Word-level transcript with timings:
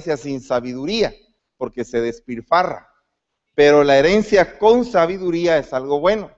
sin 0.00 0.40
sabiduría, 0.40 1.14
porque 1.56 1.84
se 1.84 2.00
despilfarra. 2.00 2.88
Pero 3.54 3.84
la 3.84 3.98
herencia 3.98 4.58
con 4.58 4.84
sabiduría 4.84 5.58
es 5.58 5.72
algo 5.72 6.00
bueno. 6.00 6.30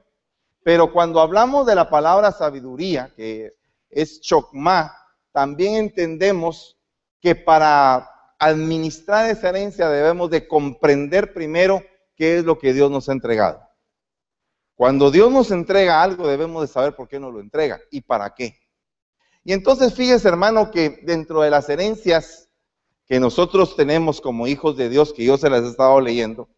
Pero 0.63 0.93
cuando 0.93 1.21
hablamos 1.21 1.67
de 1.67 1.75
la 1.75 1.89
palabra 1.89 2.33
sabiduría, 2.33 3.13
que 3.17 3.55
es 3.89 4.21
chokma, 4.21 4.95
también 5.33 5.75
entendemos 5.75 6.79
que 7.21 7.35
para 7.35 8.11
administrar 8.39 9.31
esa 9.31 9.51
herencia 9.51 9.89
debemos 9.89 10.31
de 10.31 10.49
comprender 10.49 11.33
primero 11.33 11.83
qué 12.17 12.39
es 12.39 12.45
lo 12.45 12.59
que 12.59 12.73
Dios 12.73 12.91
nos 12.91 13.09
ha 13.09 13.13
entregado. 13.13 13.63
Cuando 14.75 15.11
Dios 15.11 15.31
nos 15.31 15.51
entrega 15.51 16.03
algo, 16.03 16.27
debemos 16.27 16.63
de 16.63 16.69
saber 16.69 16.97
por 16.97 17.07
qué 17.07 17.21
nos 17.21 17.33
lo 17.33 17.41
entrega 17.41 17.81
y 17.91 18.01
para 18.01 18.35
qué. 18.35 18.59
Y 19.45 19.53
entonces 19.53 19.95
fíjese, 19.95 20.29
hermano, 20.29 20.71
que 20.71 21.01
dentro 21.03 21.43
de 21.43 21.51
las 21.51 21.69
herencias 21.69 22.50
que 23.11 23.19
nosotros 23.19 23.75
tenemos 23.75 24.21
como 24.21 24.47
hijos 24.47 24.77
de 24.77 24.89
Dios, 24.89 25.13
que 25.13 25.25
yo 25.25 25.37
se 25.37 25.51
las 25.51 25.65
he 25.65 25.71
estado 25.71 26.01
leyendo, 26.01 26.49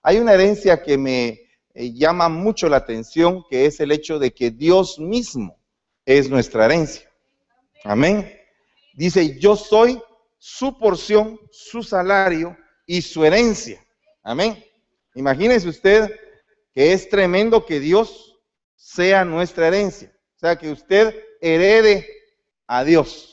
hay 0.00 0.16
una 0.16 0.32
herencia 0.32 0.82
que 0.82 0.96
me 0.96 1.42
eh, 1.74 1.92
llama 1.92 2.30
mucho 2.30 2.70
la 2.70 2.78
atención, 2.78 3.44
que 3.50 3.66
es 3.66 3.80
el 3.80 3.92
hecho 3.92 4.18
de 4.18 4.32
que 4.32 4.50
Dios 4.50 4.98
mismo 4.98 5.60
es 6.06 6.30
nuestra 6.30 6.64
herencia. 6.64 7.06
Amén. 7.84 8.34
Dice, 8.94 9.38
yo 9.38 9.56
soy 9.56 10.00
su 10.38 10.78
porción, 10.78 11.38
su 11.50 11.82
salario 11.82 12.56
y 12.86 13.02
su 13.02 13.22
herencia. 13.22 13.86
Amén. 14.22 14.64
Imagínese 15.14 15.68
usted 15.68 16.18
que 16.72 16.94
es 16.94 17.10
tremendo 17.10 17.66
que 17.66 17.78
Dios 17.78 18.40
sea 18.74 19.26
nuestra 19.26 19.68
herencia. 19.68 20.10
O 20.36 20.38
sea, 20.38 20.56
que 20.56 20.70
usted 20.70 21.14
herede 21.42 22.08
a 22.66 22.84
Dios. 22.84 23.29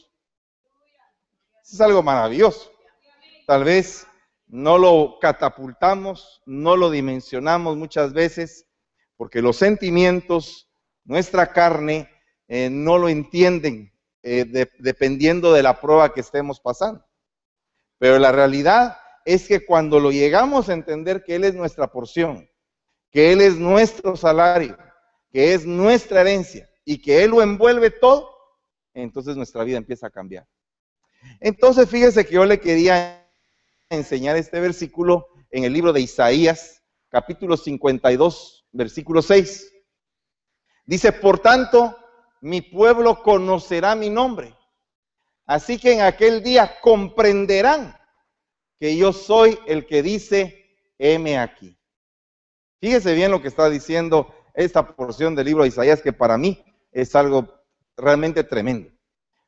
Es 1.71 1.81
algo 1.81 2.01
maravilloso. 2.01 2.71
Tal 3.45 3.65
vez 3.65 4.07
no 4.47 4.77
lo 4.77 5.17
catapultamos, 5.19 6.41
no 6.45 6.77
lo 6.77 6.89
dimensionamos 6.89 7.75
muchas 7.75 8.13
veces, 8.13 8.65
porque 9.17 9.41
los 9.41 9.57
sentimientos, 9.57 10.69
nuestra 11.03 11.51
carne, 11.51 12.09
eh, 12.47 12.69
no 12.69 12.97
lo 12.97 13.09
entienden 13.09 13.93
eh, 14.23 14.69
dependiendo 14.79 15.51
de 15.51 15.63
la 15.63 15.81
prueba 15.81 16.13
que 16.13 16.21
estemos 16.21 16.61
pasando. 16.61 17.05
Pero 17.97 18.17
la 18.19 18.31
realidad 18.31 18.97
es 19.25 19.47
que 19.47 19.65
cuando 19.65 19.99
lo 19.99 20.11
llegamos 20.11 20.69
a 20.69 20.73
entender 20.73 21.23
que 21.23 21.35
Él 21.35 21.43
es 21.43 21.53
nuestra 21.53 21.91
porción, 21.91 22.49
que 23.11 23.33
Él 23.33 23.41
es 23.41 23.57
nuestro 23.57 24.15
salario, 24.15 24.77
que 25.31 25.53
es 25.53 25.65
nuestra 25.65 26.21
herencia 26.21 26.69
y 26.85 27.01
que 27.01 27.23
Él 27.23 27.31
lo 27.31 27.41
envuelve 27.41 27.91
todo, 27.91 28.33
entonces 28.93 29.35
nuestra 29.35 29.65
vida 29.65 29.77
empieza 29.77 30.07
a 30.07 30.11
cambiar. 30.11 30.47
Entonces 31.39 31.89
fíjese 31.89 32.25
que 32.25 32.35
yo 32.35 32.45
le 32.45 32.59
quería 32.59 33.27
enseñar 33.89 34.35
este 34.35 34.59
versículo 34.59 35.27
en 35.51 35.63
el 35.63 35.73
libro 35.73 35.93
de 35.93 36.01
Isaías, 36.01 36.83
capítulo 37.09 37.57
52, 37.57 38.67
versículo 38.71 39.21
6. 39.21 39.73
Dice, 40.85 41.11
por 41.11 41.39
tanto, 41.39 41.97
mi 42.41 42.61
pueblo 42.61 43.21
conocerá 43.21 43.95
mi 43.95 44.09
nombre. 44.09 44.55
Así 45.45 45.79
que 45.79 45.93
en 45.93 46.01
aquel 46.01 46.43
día 46.43 46.79
comprenderán 46.81 47.97
que 48.79 48.95
yo 48.95 49.13
soy 49.13 49.57
el 49.67 49.85
que 49.85 50.03
dice, 50.03 50.77
heme 50.97 51.37
aquí. 51.37 51.77
Fíjese 52.79 53.13
bien 53.13 53.31
lo 53.31 53.41
que 53.41 53.47
está 53.47 53.69
diciendo 53.69 54.33
esta 54.53 54.95
porción 54.95 55.35
del 55.35 55.45
libro 55.45 55.63
de 55.63 55.69
Isaías, 55.69 56.01
que 56.01 56.13
para 56.13 56.37
mí 56.37 56.63
es 56.91 57.15
algo 57.15 57.47
realmente 57.95 58.43
tremendo. 58.43 58.96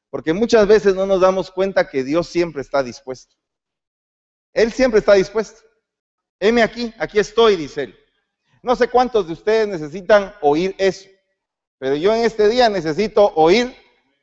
Porque 0.10 0.34
muchas 0.34 0.68
veces 0.68 0.96
no 0.96 1.06
nos 1.06 1.22
damos 1.22 1.52
cuenta 1.52 1.90
que 1.90 2.04
Dios 2.04 2.28
siempre 2.28 2.62
está 2.62 2.82
dispuesto. 2.84 3.36
Él 4.54 4.72
siempre 4.72 5.00
está 5.00 5.14
dispuesto. 5.14 5.62
Heme 6.40 6.64
aquí, 6.64 6.94
aquí 6.98 7.20
estoy, 7.20 7.56
dice 7.56 7.84
él. 7.84 8.00
No 8.64 8.76
sé 8.76 8.88
cuántos 8.88 9.28
de 9.28 9.34
ustedes 9.34 9.68
necesitan 9.68 10.34
oír 10.42 10.76
eso. 10.78 11.08
Pero 11.78 11.96
yo 11.96 12.14
en 12.14 12.24
este 12.24 12.50
día 12.50 12.70
necesito 12.70 13.32
oír 13.36 13.76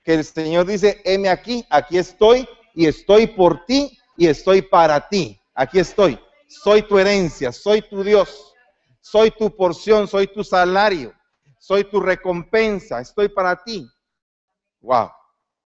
que 0.04 0.14
el 0.14 0.24
Señor 0.24 0.66
dice, 0.66 1.00
heme 1.04 1.28
aquí, 1.28 1.64
aquí 1.70 1.98
estoy 1.98 2.48
y 2.74 2.86
estoy 2.86 3.26
por 3.26 3.64
ti 3.64 3.98
y 4.16 4.26
estoy 4.26 4.62
para 4.62 5.08
ti. 5.08 5.40
Aquí 5.54 5.78
estoy. 5.78 6.18
Soy 6.48 6.82
tu 6.82 6.98
herencia, 6.98 7.50
soy 7.50 7.82
tu 7.82 8.04
Dios, 8.04 8.54
soy 9.00 9.30
tu 9.30 9.54
porción, 9.54 10.06
soy 10.06 10.28
tu 10.28 10.44
salario, 10.44 11.12
soy 11.58 11.84
tu 11.84 12.00
recompensa, 12.00 13.00
estoy 13.00 13.28
para 13.28 13.62
ti. 13.64 13.88
Wow. 14.80 15.10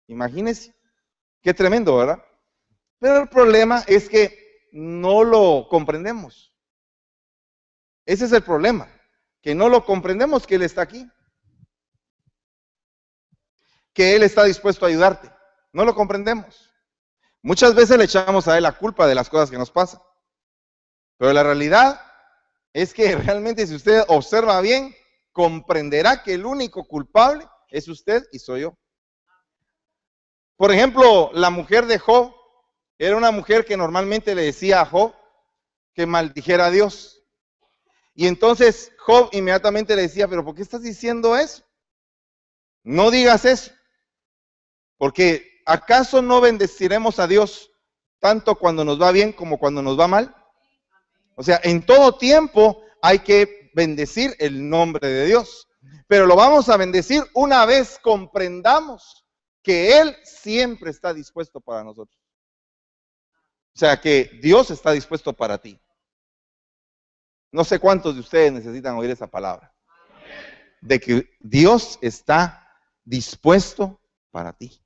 Imagínense. 0.09 0.75
Qué 1.41 1.55
tremendo, 1.55 1.97
¿verdad? 1.97 2.23
Pero 2.99 3.23
el 3.23 3.29
problema 3.29 3.85
es 3.87 4.09
que 4.09 4.69
no 4.73 5.23
lo 5.23 5.69
comprendemos. 5.71 6.53
Ese 8.05 8.25
es 8.25 8.33
el 8.33 8.43
problema, 8.43 8.91
que 9.41 9.55
no 9.55 9.69
lo 9.69 9.85
comprendemos 9.85 10.47
que 10.47 10.57
Él 10.57 10.63
está 10.63 10.83
aquí 10.83 11.09
que 13.99 14.15
Él 14.15 14.23
está 14.23 14.45
dispuesto 14.45 14.85
a 14.85 14.89
ayudarte. 14.91 15.29
No 15.73 15.85
lo 15.85 15.93
comprendemos. 15.93 16.73
Muchas 17.43 17.75
veces 17.75 17.99
le 17.99 18.05
echamos 18.05 18.47
a 18.47 18.57
Él 18.57 18.63
la 18.63 18.79
culpa 18.79 19.09
de 19.09 19.17
las 19.17 19.29
cosas 19.29 19.51
que 19.51 19.59
nos 19.59 19.73
pasan. 19.73 20.01
Pero 21.17 21.33
la 21.33 21.43
realidad 21.43 22.01
es 22.73 22.95
que 22.95 23.17
realmente 23.27 23.67
si 23.67 23.75
usted 23.75 24.05
observa 24.07 24.61
bien, 24.61 24.95
comprenderá 25.33 26.23
que 26.23 26.35
el 26.35 26.47
único 26.47 26.85
culpable 26.85 27.49
es 27.71 27.89
usted 27.89 28.23
y 28.31 28.39
soy 28.39 28.61
yo. 28.61 28.79
Por 30.59 30.73
ejemplo, 30.73 31.31
la 31.35 31.51
mujer 31.51 31.87
de 31.87 32.01
Job 32.01 32.35
era 32.99 33.17
una 33.17 33.31
mujer 33.31 33.65
que 33.65 33.77
normalmente 33.77 34.35
le 34.35 34.43
decía 34.43 34.81
a 34.81 34.87
Job 34.87 35.15
que 35.95 36.05
maldijera 36.05 36.67
a 36.67 36.71
Dios. 36.73 37.23
Y 38.13 38.27
entonces 38.27 38.91
Job 38.99 39.29
inmediatamente 39.31 39.95
le 39.95 40.03
decía, 40.03 40.27
pero 40.27 40.45
¿por 40.45 40.57
qué 40.57 40.63
estás 40.63 40.83
diciendo 40.83 41.37
eso? 41.37 41.63
No 42.83 43.13
digas 43.13 43.45
eso. 43.45 43.71
Porque 44.97 45.61
¿acaso 45.65 46.23
no 46.23 46.41
bendeciremos 46.41 47.21
a 47.21 47.29
Dios 47.29 47.71
tanto 48.19 48.57
cuando 48.57 48.85
nos 48.85 49.01
va 49.01 49.13
bien 49.13 49.33
como 49.33 49.61
cuando 49.61 49.81
nos 49.81 49.99
va 49.99 50.09
mal? 50.09 50.35
O 51.37 51.45
sea, 51.45 51.61
en 51.63 51.87
todo 51.87 52.19
tiempo 52.19 52.83
hay 53.01 53.21
que 53.21 53.71
bendecir 53.75 54.35
el 54.41 54.69
nombre 54.69 55.07
de 55.07 55.27
Dios. 55.27 55.69
Pero 56.09 56.27
lo 56.27 56.35
vamos 56.35 56.69
a 56.69 56.77
bendecir 56.77 57.23
una 57.33 57.65
vez 57.65 58.01
comprendamos 58.03 59.18
que 59.69 60.01
Él 60.01 60.17
siempre 60.25 60.91
está 60.91 61.13
dispuesto 61.13 61.61
para 61.61 61.85
nosotros. 61.85 62.19
O 63.77 63.79
sea, 63.79 64.01
que 64.01 64.31
Dios 64.41 64.71
está 64.71 64.93
dispuesto 64.93 65.35
para 65.35 65.59
ti. 65.59 65.79
No 67.53 67.65
sé 67.65 67.79
cuántos 67.79 68.15
de 68.15 68.23
ustedes 68.23 68.51
necesitan 68.51 68.97
oír 68.97 69.11
esa 69.11 69.27
palabra. 69.27 69.75
De 70.81 70.99
que 70.99 71.37
Dios 71.41 71.99
está 72.01 72.67
dispuesto 73.05 74.01
para 74.31 74.55
ti. 74.55 74.83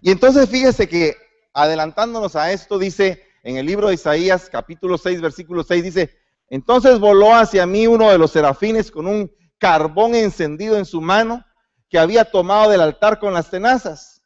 Y 0.00 0.10
entonces 0.10 0.48
fíjese 0.48 0.88
que 0.88 1.14
adelantándonos 1.54 2.34
a 2.34 2.50
esto, 2.50 2.76
dice 2.76 3.22
en 3.44 3.56
el 3.56 3.66
libro 3.66 3.86
de 3.86 3.94
Isaías 3.94 4.50
capítulo 4.50 4.98
6, 4.98 5.20
versículo 5.20 5.62
6, 5.62 5.84
dice, 5.84 6.18
entonces 6.48 6.98
voló 6.98 7.36
hacia 7.36 7.66
mí 7.66 7.86
uno 7.86 8.10
de 8.10 8.18
los 8.18 8.32
serafines 8.32 8.90
con 8.90 9.06
un 9.06 9.32
carbón 9.58 10.16
encendido 10.16 10.76
en 10.76 10.84
su 10.84 11.00
mano 11.00 11.44
que 11.88 11.98
había 11.98 12.24
tomado 12.24 12.70
del 12.70 12.80
altar 12.80 13.18
con 13.18 13.32
las 13.34 13.50
tenazas. 13.50 14.22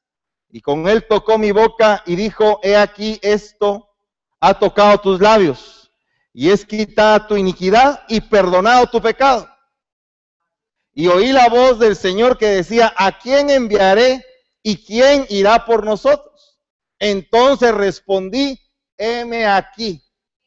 Y 0.50 0.60
con 0.60 0.88
él 0.88 1.06
tocó 1.08 1.38
mi 1.38 1.50
boca 1.50 2.02
y 2.06 2.16
dijo, 2.16 2.60
he 2.62 2.76
aquí 2.76 3.18
esto 3.22 3.88
ha 4.40 4.54
tocado 4.54 4.98
tus 4.98 5.20
labios 5.20 5.90
y 6.34 6.50
es 6.50 6.64
quitada 6.64 7.26
tu 7.26 7.36
iniquidad 7.36 8.04
y 8.08 8.20
perdonado 8.20 8.86
tu 8.86 9.00
pecado. 9.00 9.48
Y 10.92 11.08
oí 11.08 11.32
la 11.32 11.48
voz 11.48 11.78
del 11.78 11.96
Señor 11.96 12.36
que 12.36 12.48
decía, 12.48 12.92
¿a 12.96 13.18
quién 13.18 13.48
enviaré 13.48 14.24
¿y 14.62 14.84
quién 14.84 15.26
irá 15.28 15.64
por 15.64 15.84
nosotros? 15.84 16.58
Entonces 16.98 17.74
respondí, 17.74 18.60
heme 18.96 19.46
aquí, 19.46 20.02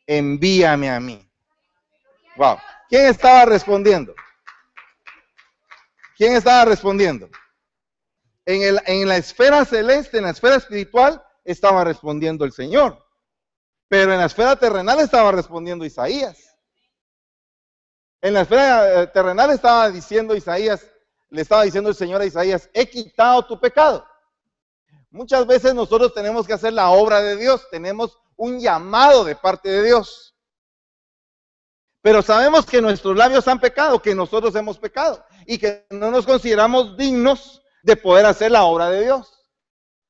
envíame 0.07 0.89
a 0.89 0.99
mí. 0.99 1.29
Wow. 2.37 2.57
¿Quién 2.89 3.07
estaba 3.07 3.45
respondiendo? 3.45 4.13
¿Quién 6.15 6.33
estaba 6.33 6.65
respondiendo? 6.65 7.29
En, 8.45 8.61
el, 8.61 8.81
en 8.85 9.07
la 9.07 9.17
esfera 9.17 9.65
celeste, 9.65 10.17
en 10.17 10.23
la 10.23 10.29
esfera 10.29 10.55
espiritual, 10.55 11.21
estaba 11.43 11.83
respondiendo 11.83 12.45
el 12.45 12.53
Señor. 12.53 13.05
Pero 13.89 14.13
en 14.13 14.19
la 14.19 14.25
esfera 14.25 14.55
terrenal 14.55 14.99
estaba 14.99 15.31
respondiendo 15.31 15.85
Isaías. 15.85 16.57
En 18.21 18.33
la 18.33 18.41
esfera 18.41 19.03
eh, 19.03 19.07
terrenal 19.07 19.51
estaba 19.51 19.89
diciendo 19.89 20.35
Isaías, 20.35 20.89
le 21.29 21.41
estaba 21.41 21.63
diciendo 21.63 21.89
el 21.89 21.95
Señor 21.95 22.21
a 22.21 22.25
Isaías, 22.25 22.69
he 22.73 22.89
quitado 22.89 23.45
tu 23.45 23.59
pecado. 23.59 24.05
Muchas 25.09 25.45
veces 25.45 25.75
nosotros 25.75 26.13
tenemos 26.13 26.47
que 26.47 26.53
hacer 26.53 26.73
la 26.73 26.89
obra 26.89 27.21
de 27.21 27.35
Dios, 27.35 27.67
tenemos 27.69 28.17
un 28.37 28.59
llamado 28.59 29.23
de 29.25 29.35
parte 29.35 29.69
de 29.69 29.83
Dios. 29.83 30.33
Pero 32.01 32.21
sabemos 32.21 32.65
que 32.65 32.81
nuestros 32.81 33.15
labios 33.15 33.47
han 33.47 33.59
pecado, 33.59 34.01
que 34.01 34.15
nosotros 34.15 34.55
hemos 34.55 34.77
pecado 34.77 35.24
y 35.45 35.57
que 35.57 35.85
no 35.89 36.11
nos 36.11 36.25
consideramos 36.25 36.97
dignos 36.97 37.61
de 37.83 37.95
poder 37.95 38.25
hacer 38.25 38.51
la 38.51 38.63
obra 38.63 38.89
de 38.89 39.03
Dios. 39.03 39.43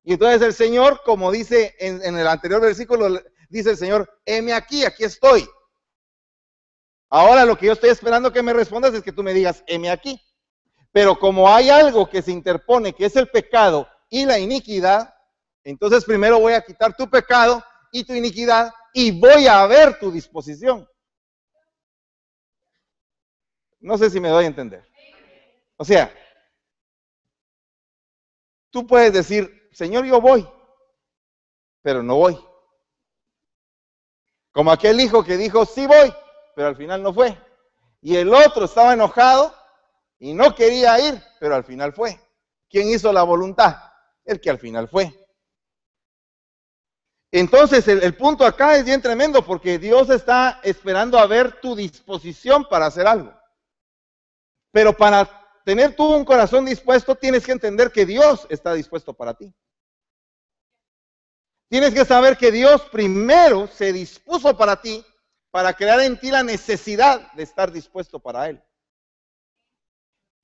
Y 0.02 0.14
entonces 0.14 0.40
el 0.42 0.54
Señor, 0.54 1.02
como 1.04 1.32
dice 1.32 1.74
en, 1.78 2.16
el 2.16 2.26
anterior 2.26 2.60
versículo, 2.60 3.20
dice 3.48 3.70
el 3.70 3.76
Señor, 3.76 4.20
heme 4.24 4.52
aquí, 4.52 4.84
aquí 4.84 5.04
estoy. 5.04 5.48
Ahora 7.10 7.44
lo 7.44 7.56
que 7.58 7.66
yo 7.66 7.72
estoy 7.72 7.90
esperando 7.90 8.32
que 8.32 8.42
me 8.42 8.52
respondas 8.52 8.94
es 8.94 9.02
que 9.02 9.12
tú 9.12 9.22
me 9.22 9.34
digas, 9.34 9.64
heme 9.66 9.90
aquí. 9.90 10.20
Pero 10.92 11.18
como 11.18 11.52
hay 11.52 11.70
algo 11.70 12.08
que 12.08 12.22
se 12.22 12.32
interpone, 12.32 12.92
que 12.92 13.04
es 13.04 13.16
el 13.16 13.28
pecado 13.28 13.88
y 14.08 14.24
la 14.24 14.38
iniquidad, 14.38 15.12
entonces 15.64 16.04
primero 16.04 16.38
voy 16.38 16.54
a 16.54 16.62
quitar 16.62 16.96
tu 16.96 17.10
pecado 17.10 17.62
y 17.92 18.04
tu 18.04 18.14
iniquidad 18.14 18.72
y 18.94 19.10
voy 19.10 19.46
a 19.46 19.66
ver 19.66 19.98
tu 19.98 20.10
disposición. 20.10 20.88
No 23.80 23.98
sé 23.98 24.08
si 24.08 24.20
me 24.20 24.28
doy 24.28 24.44
a 24.44 24.48
entender. 24.48 24.95
O 25.76 25.84
sea, 25.84 26.12
tú 28.70 28.86
puedes 28.86 29.12
decir, 29.12 29.68
Señor, 29.72 30.04
yo 30.04 30.20
voy, 30.20 30.48
pero 31.82 32.02
no 32.02 32.16
voy. 32.16 32.38
Como 34.52 34.72
aquel 34.72 35.00
hijo 35.00 35.22
que 35.22 35.36
dijo, 35.36 35.66
sí 35.66 35.86
voy, 35.86 36.12
pero 36.54 36.68
al 36.68 36.76
final 36.76 37.02
no 37.02 37.12
fue. 37.12 37.36
Y 38.00 38.16
el 38.16 38.32
otro 38.32 38.64
estaba 38.64 38.94
enojado 38.94 39.54
y 40.18 40.32
no 40.32 40.54
quería 40.54 40.98
ir, 40.98 41.22
pero 41.38 41.54
al 41.54 41.64
final 41.64 41.92
fue. 41.92 42.18
¿Quién 42.68 42.88
hizo 42.88 43.12
la 43.12 43.22
voluntad? 43.22 43.76
El 44.24 44.40
que 44.40 44.50
al 44.50 44.58
final 44.58 44.88
fue. 44.88 45.12
Entonces, 47.30 47.86
el, 47.88 48.16
punto 48.16 48.46
acá 48.46 48.76
es 48.76 48.84
bien 48.84 49.02
tremendo 49.02 49.44
porque 49.44 49.78
Dios 49.78 50.08
está 50.08 50.60
esperando 50.62 51.18
a 51.18 51.26
ver 51.26 51.60
tu 51.60 51.76
disposición 51.76 52.64
para 52.64 52.86
hacer 52.86 53.06
algo. 53.06 53.34
Pero 54.72 54.96
para 54.96 55.45
tener 55.66 55.96
tú 55.96 56.14
un 56.14 56.24
corazón 56.24 56.64
dispuesto, 56.64 57.16
tienes 57.16 57.44
que 57.44 57.50
entender 57.50 57.90
que 57.90 58.06
Dios 58.06 58.46
está 58.50 58.72
dispuesto 58.72 59.14
para 59.14 59.34
ti. 59.34 59.52
Tienes 61.68 61.92
que 61.92 62.04
saber 62.04 62.36
que 62.36 62.52
Dios 62.52 62.82
primero 62.82 63.66
se 63.66 63.92
dispuso 63.92 64.56
para 64.56 64.80
ti, 64.80 65.04
para 65.50 65.72
crear 65.72 66.00
en 66.02 66.20
ti 66.20 66.30
la 66.30 66.44
necesidad 66.44 67.32
de 67.32 67.42
estar 67.42 67.72
dispuesto 67.72 68.20
para 68.20 68.48
Él. 68.48 68.62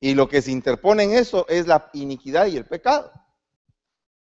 Y 0.00 0.14
lo 0.14 0.28
que 0.28 0.42
se 0.42 0.50
interpone 0.50 1.04
en 1.04 1.12
eso 1.12 1.46
es 1.48 1.68
la 1.68 1.88
iniquidad 1.92 2.46
y 2.46 2.56
el 2.56 2.66
pecado. 2.66 3.12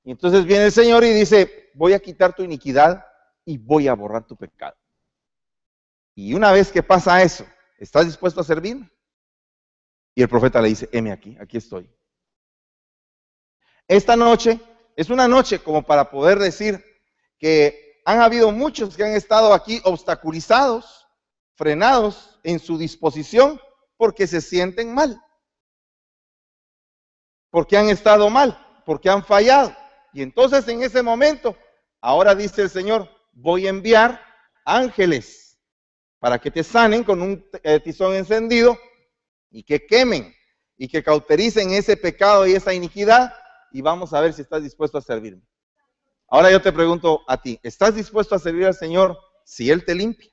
Y 0.03 0.13
entonces 0.13 0.47
viene 0.47 0.65
el 0.65 0.73
Señor 0.73 1.05
y 1.05 1.11
dice, 1.11 1.73
voy 1.75 1.93
a 1.93 2.01
quitar 2.01 2.35
tu 2.35 2.43
iniquidad 2.43 3.05
y 3.45 3.59
voy 3.59 3.87
a 3.87 3.93
borrar 3.93 4.27
tu 4.27 4.35
pecado. 4.35 4.79
Y 6.15 6.33
una 6.33 6.53
vez 6.53 6.73
que 6.73 6.83
pasa 6.83 7.23
eso, 7.23 7.45
¿estás 7.77 8.07
dispuesto 8.07 8.41
a 8.41 8.45
servirme? 8.45 8.91
Y 10.17 10.23
el 10.23 10.29
profeta 10.29 10.61
le 10.61 10.71
dice, 10.71 10.89
heme 10.91 11.13
aquí, 11.13 11.37
aquí 11.39 11.59
estoy. 11.59 11.89
Esta 13.87 14.17
noche 14.17 14.59
es 14.97 15.09
una 15.11 15.29
noche 15.29 15.61
como 15.61 15.85
para 15.85 16.11
poder 16.11 16.41
decir 16.41 16.85
que 17.39 18.01
han 18.05 18.21
habido 18.21 18.51
muchos 18.51 18.97
que 18.97 19.05
han 19.05 19.15
estado 19.15 19.55
aquí 19.55 19.81
obstaculizados, 19.85 21.07
frenados 21.55 22.41
en 22.43 22.59
su 22.59 22.77
disposición 22.77 23.61
porque 23.97 24.27
se 24.27 24.41
sienten 24.41 24.93
mal 24.93 25.23
porque 27.57 27.79
han 27.79 27.89
estado 27.89 28.29
mal, 28.29 28.83
porque 28.85 29.09
han 29.09 29.25
fallado. 29.25 29.75
Y 30.13 30.21
entonces 30.21 30.69
en 30.69 30.83
ese 30.83 31.03
momento, 31.03 31.57
ahora 32.03 32.35
dice 32.35 32.61
el 32.61 32.69
Señor, 32.69 33.09
voy 33.33 33.67
a 33.67 33.71
enviar 33.71 34.21
ángeles 34.63 35.59
para 36.19 36.39
que 36.39 36.51
te 36.51 36.63
sanen 36.63 37.03
con 37.03 37.23
un 37.23 37.43
eh, 37.63 37.81
tizón 37.81 38.15
encendido 38.15 38.79
y 39.57 39.63
que 39.63 39.87
quemen 39.87 40.35
y 40.77 40.87
que 40.87 41.03
cautericen 41.03 41.71
ese 41.71 41.97
pecado 41.97 42.47
y 42.47 42.53
esa 42.53 42.75
iniquidad 42.75 43.33
y 43.73 43.81
vamos 43.81 44.13
a 44.13 44.21
ver 44.21 44.35
si 44.35 44.43
estás 44.43 44.63
dispuesto 44.63 44.99
a 44.99 45.01
servirme. 45.01 45.43
Ahora 46.29 46.51
yo 46.51 46.61
te 46.61 46.75
pregunto 46.75 47.23
a 47.27 47.41
ti, 47.41 47.59
¿estás 47.63 47.95
dispuesto 47.95 48.35
a 48.35 48.39
servir 48.39 48.67
al 48.67 48.75
Señor 48.75 49.19
si 49.47 49.71
Él 49.71 49.83
te 49.83 49.95
limpia? 49.95 50.31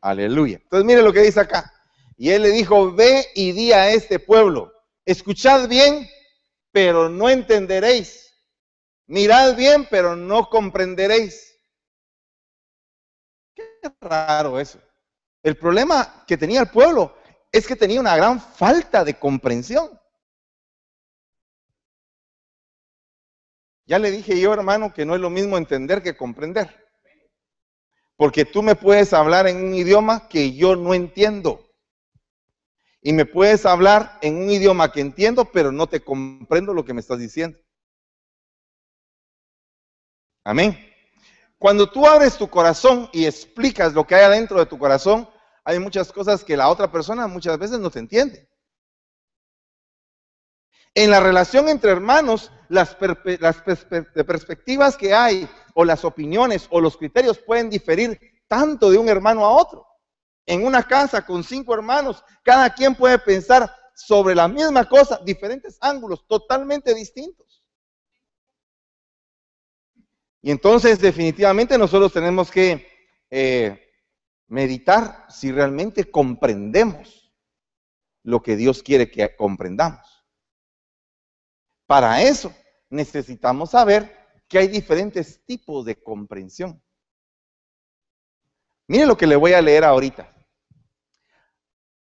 Aleluya. 0.00 0.58
Entonces 0.60 0.84
mire 0.84 1.00
lo 1.00 1.12
que 1.12 1.20
dice 1.20 1.38
acá. 1.38 1.72
Y 2.16 2.30
Él 2.30 2.42
le 2.42 2.48
dijo, 2.48 2.92
ve 2.92 3.24
y 3.36 3.52
di 3.52 3.72
a 3.72 3.90
este 3.90 4.18
pueblo, 4.18 4.72
Escuchad 5.04 5.68
bien, 5.68 6.08
pero 6.72 7.08
no 7.08 7.30
entenderéis. 7.30 8.34
Mirad 9.06 9.54
bien, 9.54 9.86
pero 9.88 10.16
no 10.16 10.48
comprenderéis. 10.48 11.56
Qué 13.54 13.64
raro 14.00 14.58
eso. 14.58 14.80
El 15.42 15.56
problema 15.56 16.24
que 16.26 16.36
tenía 16.36 16.60
el 16.60 16.68
pueblo 16.68 17.21
es 17.52 17.66
que 17.66 17.76
tenía 17.76 18.00
una 18.00 18.16
gran 18.16 18.40
falta 18.40 19.04
de 19.04 19.14
comprensión. 19.14 20.00
Ya 23.84 23.98
le 23.98 24.10
dije 24.10 24.40
yo, 24.40 24.54
hermano, 24.54 24.94
que 24.94 25.04
no 25.04 25.14
es 25.14 25.20
lo 25.20 25.28
mismo 25.28 25.58
entender 25.58 26.02
que 26.02 26.16
comprender. 26.16 26.82
Porque 28.16 28.46
tú 28.46 28.62
me 28.62 28.74
puedes 28.74 29.12
hablar 29.12 29.46
en 29.46 29.56
un 29.62 29.74
idioma 29.74 30.28
que 30.28 30.54
yo 30.54 30.76
no 30.76 30.94
entiendo 30.94 31.68
y 33.02 33.12
me 33.12 33.26
puedes 33.26 33.66
hablar 33.66 34.18
en 34.22 34.36
un 34.36 34.50
idioma 34.50 34.92
que 34.92 35.00
entiendo, 35.00 35.44
pero 35.44 35.72
no 35.72 35.88
te 35.88 36.00
comprendo 36.00 36.72
lo 36.72 36.84
que 36.84 36.94
me 36.94 37.00
estás 37.00 37.18
diciendo. 37.18 37.58
Amén. 40.44 40.78
Cuando 41.58 41.90
tú 41.90 42.06
abres 42.06 42.38
tu 42.38 42.48
corazón 42.48 43.10
y 43.12 43.26
explicas 43.26 43.92
lo 43.92 44.06
que 44.06 44.14
hay 44.14 44.24
adentro 44.24 44.58
de 44.58 44.66
tu 44.66 44.78
corazón, 44.78 45.28
hay 45.64 45.78
muchas 45.78 46.12
cosas 46.12 46.44
que 46.44 46.56
la 46.56 46.68
otra 46.68 46.90
persona 46.90 47.26
muchas 47.26 47.58
veces 47.58 47.78
no 47.78 47.90
te 47.90 47.98
entiende. 47.98 48.48
En 50.94 51.10
la 51.10 51.20
relación 51.20 51.68
entre 51.68 51.90
hermanos, 51.90 52.52
las, 52.68 52.96
las 53.40 53.62
perspectivas 54.26 54.96
que 54.96 55.14
hay, 55.14 55.48
o 55.74 55.84
las 55.84 56.04
opiniones, 56.04 56.66
o 56.70 56.80
los 56.80 56.96
criterios 56.96 57.38
pueden 57.38 57.70
diferir 57.70 58.20
tanto 58.46 58.90
de 58.90 58.98
un 58.98 59.08
hermano 59.08 59.44
a 59.44 59.50
otro 59.50 59.86
en 60.46 60.64
una 60.66 60.82
casa 60.82 61.24
con 61.24 61.44
cinco 61.44 61.74
hermanos, 61.74 62.24
cada 62.42 62.72
quien 62.74 62.94
puede 62.94 63.18
pensar 63.18 63.72
sobre 63.94 64.34
la 64.34 64.48
misma 64.48 64.88
cosa, 64.88 65.20
diferentes 65.24 65.78
ángulos, 65.80 66.26
totalmente 66.26 66.94
distintos. 66.94 67.62
Y 70.40 70.50
entonces 70.50 70.98
definitivamente 70.98 71.78
nosotros 71.78 72.12
tenemos 72.12 72.50
que 72.50 72.86
eh, 73.30 73.81
meditar 74.52 75.24
si 75.30 75.50
realmente 75.50 76.10
comprendemos 76.10 77.32
lo 78.22 78.42
que 78.42 78.54
Dios 78.54 78.82
quiere 78.82 79.10
que 79.10 79.34
comprendamos. 79.34 80.26
Para 81.86 82.20
eso 82.20 82.54
necesitamos 82.90 83.70
saber 83.70 84.14
que 84.48 84.58
hay 84.58 84.68
diferentes 84.68 85.42
tipos 85.46 85.86
de 85.86 86.02
comprensión. 86.02 86.82
Mire 88.88 89.06
lo 89.06 89.16
que 89.16 89.26
le 89.26 89.36
voy 89.36 89.54
a 89.54 89.62
leer 89.62 89.84
ahorita. 89.84 90.30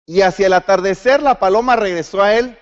Y 0.05 0.19
hacia 0.19 0.47
el 0.47 0.53
atardecer 0.53 1.23
la 1.23 1.39
paloma 1.39 1.77
regresó 1.77 2.21
a 2.21 2.35
él, 2.35 2.59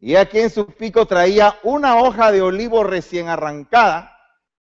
y 0.00 0.16
aquí 0.16 0.40
en 0.40 0.50
su 0.50 0.66
pico 0.66 1.06
traía 1.06 1.60
una 1.62 1.96
hoja 1.96 2.32
de 2.32 2.42
olivo 2.42 2.82
recién 2.82 3.28
arrancada. 3.28 4.18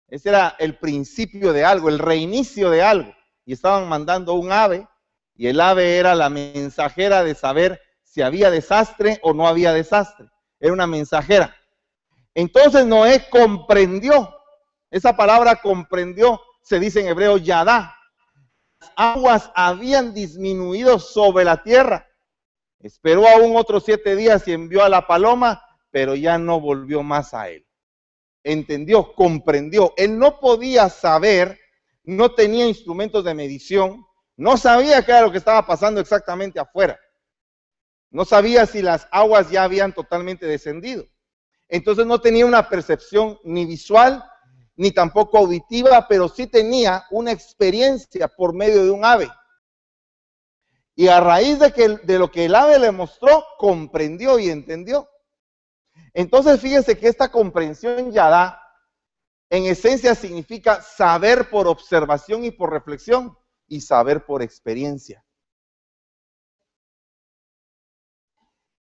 Ese 0.09 0.29
era 0.29 0.55
el 0.59 0.77
principio 0.77 1.53
de 1.53 1.65
algo, 1.65 1.89
el 1.89 1.97
reinicio 1.97 2.69
de 2.69 2.83
algo. 2.83 3.15
Y 3.45 3.53
estaban 3.53 3.87
mandando 3.89 4.33
un 4.33 4.51
ave, 4.51 4.87
y 5.35 5.47
el 5.47 5.59
ave 5.59 5.97
era 5.97 6.15
la 6.15 6.29
mensajera 6.29 7.23
de 7.23 7.35
saber 7.35 7.81
si 8.03 8.21
había 8.21 8.49
desastre 8.51 9.19
o 9.23 9.33
no 9.33 9.47
había 9.47 9.73
desastre. 9.73 10.27
Era 10.59 10.73
una 10.73 10.87
mensajera. 10.87 11.55
Entonces 12.35 12.85
Noé 12.85 13.27
comprendió, 13.29 14.33
esa 14.89 15.15
palabra 15.15 15.57
comprendió, 15.57 16.39
se 16.61 16.79
dice 16.79 17.01
en 17.01 17.07
hebreo 17.07 17.37
yadá, 17.37 17.95
aguas 18.95 19.51
habían 19.55 20.13
disminuido 20.13 20.99
sobre 20.99 21.43
la 21.43 21.63
tierra. 21.63 22.07
Esperó 22.79 23.27
aún 23.27 23.55
otros 23.55 23.85
siete 23.85 24.15
días 24.15 24.47
y 24.47 24.53
envió 24.53 24.83
a 24.83 24.89
la 24.89 25.07
paloma, 25.07 25.63
pero 25.89 26.15
ya 26.15 26.37
no 26.37 26.59
volvió 26.59 27.01
más 27.01 27.33
a 27.33 27.49
él. 27.49 27.65
Entendió, 28.43 29.13
comprendió. 29.13 29.93
Él 29.95 30.19
no 30.19 30.39
podía 30.39 30.89
saber, 30.89 31.59
no 32.03 32.33
tenía 32.33 32.67
instrumentos 32.67 33.23
de 33.23 33.33
medición, 33.33 34.05
no 34.35 34.57
sabía 34.57 35.03
qué 35.03 35.11
era 35.11 35.21
lo 35.21 35.31
que 35.31 35.37
estaba 35.37 35.65
pasando 35.65 36.01
exactamente 36.01 36.59
afuera. 36.59 36.99
No 38.09 38.25
sabía 38.25 38.65
si 38.65 38.81
las 38.81 39.07
aguas 39.11 39.49
ya 39.49 39.63
habían 39.63 39.93
totalmente 39.93 40.45
descendido. 40.45 41.05
Entonces 41.67 42.05
no 42.05 42.21
tenía 42.21 42.45
una 42.45 42.69
percepción 42.69 43.39
ni 43.43 43.65
visual 43.65 44.23
ni 44.75 44.91
tampoco 44.91 45.37
auditiva, 45.37 46.07
pero 46.07 46.27
sí 46.27 46.47
tenía 46.47 47.05
una 47.11 47.31
experiencia 47.31 48.27
por 48.27 48.53
medio 48.53 48.83
de 48.83 48.91
un 48.91 49.05
ave. 49.05 49.29
Y 50.95 51.07
a 51.07 51.19
raíz 51.19 51.59
de, 51.59 51.71
que, 51.71 51.89
de 52.03 52.19
lo 52.19 52.31
que 52.31 52.45
el 52.45 52.55
ave 52.55 52.79
le 52.79 52.91
mostró, 52.91 53.43
comprendió 53.57 54.39
y 54.39 54.49
entendió. 54.49 55.09
Entonces 56.13 56.59
fíjense 56.59 56.97
que 56.97 57.07
esta 57.07 57.31
comprensión 57.31 58.11
ya 58.11 58.29
da, 58.29 58.62
en 59.49 59.65
esencia 59.65 60.15
significa 60.15 60.81
saber 60.81 61.49
por 61.49 61.67
observación 61.67 62.43
y 62.43 62.51
por 62.51 62.71
reflexión 62.71 63.37
y 63.67 63.81
saber 63.81 64.25
por 64.25 64.41
experiencia. 64.41 65.23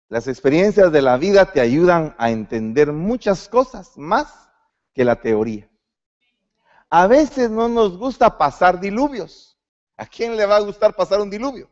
Las 0.10 0.28
experiencias 0.28 0.92
de 0.92 1.02
la 1.04 1.18
vida 1.18 1.52
te 1.52 1.62
ayudan 1.62 2.16
a 2.18 2.32
entender 2.32 2.92
muchas 2.92 3.48
cosas 3.48 3.96
más 3.96 4.50
que 4.94 5.06
la 5.06 5.22
teoría. 5.22 5.70
A 6.90 7.06
veces 7.06 7.52
no 7.52 7.70
nos 7.70 7.98
gusta 7.98 8.38
pasar 8.38 8.80
diluvios. 8.80 9.58
¿A 9.96 10.08
quién 10.08 10.36
le 10.36 10.48
va 10.48 10.56
a 10.56 10.62
gustar 10.62 10.96
pasar 10.96 11.22
un 11.22 11.30
diluvio? 11.30 11.70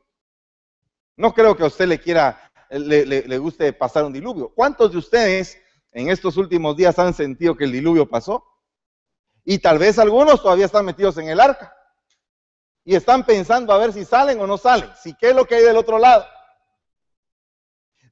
No 1.16 1.34
creo 1.34 1.58
que 1.58 1.64
a 1.64 1.68
usted 1.68 1.88
le 1.88 2.00
quiera, 2.00 2.52
le, 2.70 3.06
le 3.06 3.38
guste 3.40 3.74
pasar 3.74 4.06
un 4.06 4.14
diluvio. 4.14 4.50
¿Cuántos 4.54 4.92
de 4.92 5.00
ustedes 5.00 5.58
en 5.92 6.10
estos 6.10 6.38
últimos 6.38 6.78
días 6.78 7.00
han 7.00 7.16
sentido 7.16 7.58
que 7.58 7.64
el 7.64 7.72
diluvio 7.72 8.08
pasó? 8.08 8.46
Y 9.50 9.60
tal 9.60 9.80
vez 9.80 9.98
algunos 9.98 10.42
todavía 10.42 10.66
están 10.66 10.84
metidos 10.84 11.18
en 11.20 11.30
el 11.30 11.40
arca. 11.40 11.74
Y 12.84 12.96
están 12.96 13.26
pensando 13.26 13.72
a 13.72 13.78
ver 13.78 13.94
si 13.94 14.04
salen 14.04 14.42
o 14.42 14.46
no 14.46 14.58
salen, 14.58 14.92
si 15.02 15.14
qué 15.14 15.30
es 15.30 15.36
lo 15.36 15.46
que 15.46 15.56
hay 15.56 15.64
del 15.64 15.78
otro 15.78 15.98
lado. 15.98 16.26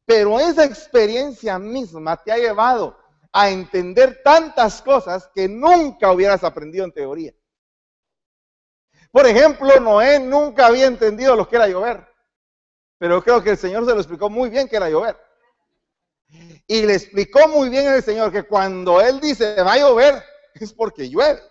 Pero 0.05 0.39
esa 0.39 0.63
experiencia 0.63 1.59
misma 1.59 2.15
te 2.23 2.31
ha 2.31 2.37
llevado 2.37 2.97
a 3.33 3.49
entender 3.49 4.21
tantas 4.23 4.81
cosas 4.81 5.29
que 5.35 5.49
nunca 5.49 6.09
hubieras 6.09 6.41
aprendido 6.45 6.85
en 6.85 6.93
teoría. 6.93 7.33
Por 9.11 9.27
ejemplo, 9.27 9.77
Noé 9.81 10.21
nunca 10.21 10.67
había 10.67 10.85
entendido 10.85 11.35
lo 11.35 11.49
que 11.49 11.57
era 11.57 11.67
llover, 11.67 12.07
pero 12.97 13.21
creo 13.21 13.43
que 13.43 13.49
el 13.49 13.57
Señor 13.57 13.85
se 13.85 13.91
lo 13.91 13.99
explicó 13.99 14.29
muy 14.29 14.49
bien 14.49 14.69
que 14.69 14.77
era 14.77 14.89
llover. 14.89 15.17
Y 16.65 16.83
le 16.83 16.93
explicó 16.93 17.49
muy 17.49 17.67
bien 17.67 17.87
el 17.91 18.01
Señor 18.01 18.31
que 18.31 18.43
cuando 18.43 19.01
Él 19.01 19.19
dice 19.19 19.61
va 19.61 19.73
a 19.73 19.79
llover, 19.79 20.23
es 20.63 20.74
porque 20.74 21.09
llueve. 21.09 21.41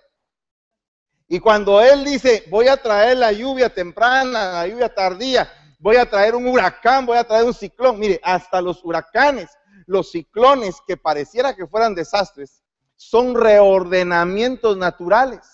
Y 1.29 1.41
cuando 1.41 1.81
Él 1.81 2.05
dice 2.05 2.45
voy 2.49 2.69
a 2.69 2.77
traer 2.77 3.17
la 3.17 3.33
lluvia 3.33 3.69
temprana, 3.69 4.53
la 4.53 4.67
lluvia 4.67 4.95
tardía, 4.95 5.51
voy 5.79 5.97
a 5.97 6.09
traer 6.09 6.35
un 6.35 6.47
huracán, 6.47 7.07
voy 7.07 7.19
a 7.19 7.25
traer 7.25 7.45
un 7.45 7.55
ciclón. 7.55 7.99
Mire, 7.99 8.21
hasta 8.23 8.61
los 8.61 8.85
huracanes, 8.85 9.51
los 9.87 10.11
ciclones 10.11 10.77
que 10.87 10.97
pareciera 10.97 11.55
que 11.55 11.67
fueran 11.67 11.95
desastres, 11.95 12.63
son 12.97 13.35
reordenamientos 13.35 14.77
naturales, 14.77 15.54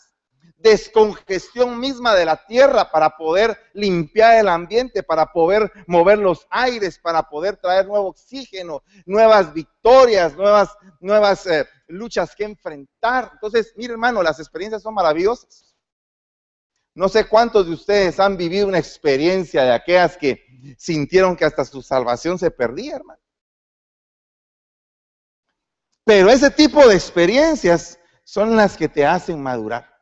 descongestión 0.61 1.81
misma 1.81 2.14
de 2.14 2.25
la 2.25 2.45
tierra 2.47 2.90
para 2.90 3.17
poder 3.17 3.59
limpiar 3.73 4.38
el 4.38 4.49
ambiente, 4.49 5.02
para 5.02 5.33
poder 5.33 5.73
mover 5.87 6.19
los 6.19 6.47
aires, 6.50 6.99
para 6.99 7.23
poder 7.29 7.57
traer 7.57 7.87
nuevo 7.87 8.09
oxígeno, 8.09 8.83
nuevas 9.07 9.52
victorias, 9.52 10.37
nuevas, 10.37 10.71
nuevas 11.00 11.47
eh, 11.47 11.67
luchas 11.88 12.35
que 12.35 12.45
enfrentar. 12.45 13.31
Entonces, 13.33 13.73
mire 13.76 13.93
hermano, 13.93 14.23
las 14.23 14.38
experiencias 14.38 14.83
son 14.83 14.95
maravillosas. 14.95 15.75
No 16.95 17.09
sé 17.09 17.26
cuántos 17.26 17.67
de 17.67 17.73
ustedes 17.73 18.21
han 18.21 18.37
vivido 18.37 18.67
una 18.67 18.79
experiencia 18.79 19.62
de 19.64 19.73
aquellas 19.73 20.17
que 20.17 20.45
sintieron 20.76 21.37
que 21.37 21.45
hasta 21.45 21.64
su 21.64 21.83
salvación 21.83 22.38
se 22.38 22.50
perdía, 22.50 22.97
hermano. 22.97 23.21
Pero 26.05 26.29
ese 26.29 26.50
tipo 26.50 26.87
de 26.87 26.95
experiencias 26.95 27.99
son 28.25 28.57
las 28.57 28.76
que 28.76 28.88
te 28.88 29.07
hacen 29.07 29.40
madurar. 29.43 30.00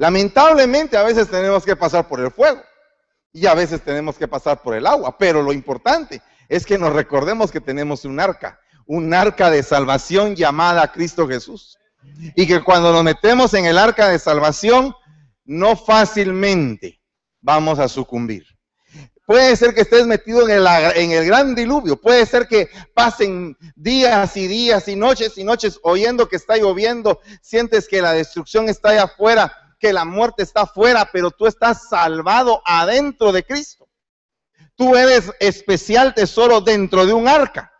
Lamentablemente 0.00 0.96
a 0.96 1.02
veces 1.02 1.28
tenemos 1.28 1.62
que 1.62 1.76
pasar 1.76 2.08
por 2.08 2.20
el 2.20 2.30
fuego 2.30 2.62
y 3.34 3.44
a 3.44 3.52
veces 3.52 3.82
tenemos 3.82 4.16
que 4.16 4.26
pasar 4.26 4.62
por 4.62 4.74
el 4.74 4.86
agua, 4.86 5.18
pero 5.18 5.42
lo 5.42 5.52
importante 5.52 6.22
es 6.48 6.64
que 6.64 6.78
nos 6.78 6.94
recordemos 6.94 7.52
que 7.52 7.60
tenemos 7.60 8.06
un 8.06 8.18
arca, 8.18 8.58
un 8.86 9.12
arca 9.12 9.50
de 9.50 9.62
salvación 9.62 10.34
llamada 10.34 10.90
Cristo 10.90 11.28
Jesús. 11.28 11.76
Y 12.34 12.46
que 12.46 12.64
cuando 12.64 12.94
nos 12.94 13.04
metemos 13.04 13.52
en 13.52 13.66
el 13.66 13.76
arca 13.76 14.08
de 14.08 14.18
salvación, 14.18 14.94
no 15.44 15.76
fácilmente 15.76 16.98
vamos 17.42 17.78
a 17.78 17.86
sucumbir. 17.86 18.46
Puede 19.26 19.54
ser 19.54 19.74
que 19.74 19.82
estés 19.82 20.06
metido 20.06 20.48
en 20.48 21.12
el, 21.12 21.26
gran 21.26 21.54
diluvio. 21.54 22.00
Puede 22.00 22.24
ser 22.24 22.48
que 22.48 22.70
pasen 22.94 23.54
días 23.76 24.36
y 24.36 24.48
días 24.48 24.88
y 24.88 24.96
noches 24.96 25.36
y 25.36 25.44
noches 25.44 25.78
oyendo 25.82 26.26
que 26.26 26.36
está 26.36 26.56
lloviendo. 26.56 27.20
Sientes 27.42 27.86
que 27.86 28.00
la 28.00 28.12
destrucción 28.12 28.68
está 28.68 28.88
allá 28.88 29.04
afuera, 29.04 29.52
que 29.80 29.92
la 29.92 30.04
muerte 30.04 30.42
está 30.42 30.62
afuera, 30.62 31.08
pero 31.10 31.30
tú 31.30 31.46
estás 31.46 31.88
salvado 31.88 32.62
adentro 32.64 33.32
de 33.32 33.42
Cristo. 33.42 33.88
Tú 34.76 34.94
eres 34.94 35.32
especial 35.40 36.14
tesoro 36.14 36.60
dentro 36.60 37.06
de 37.06 37.12
un 37.12 37.26
arca. 37.26 37.72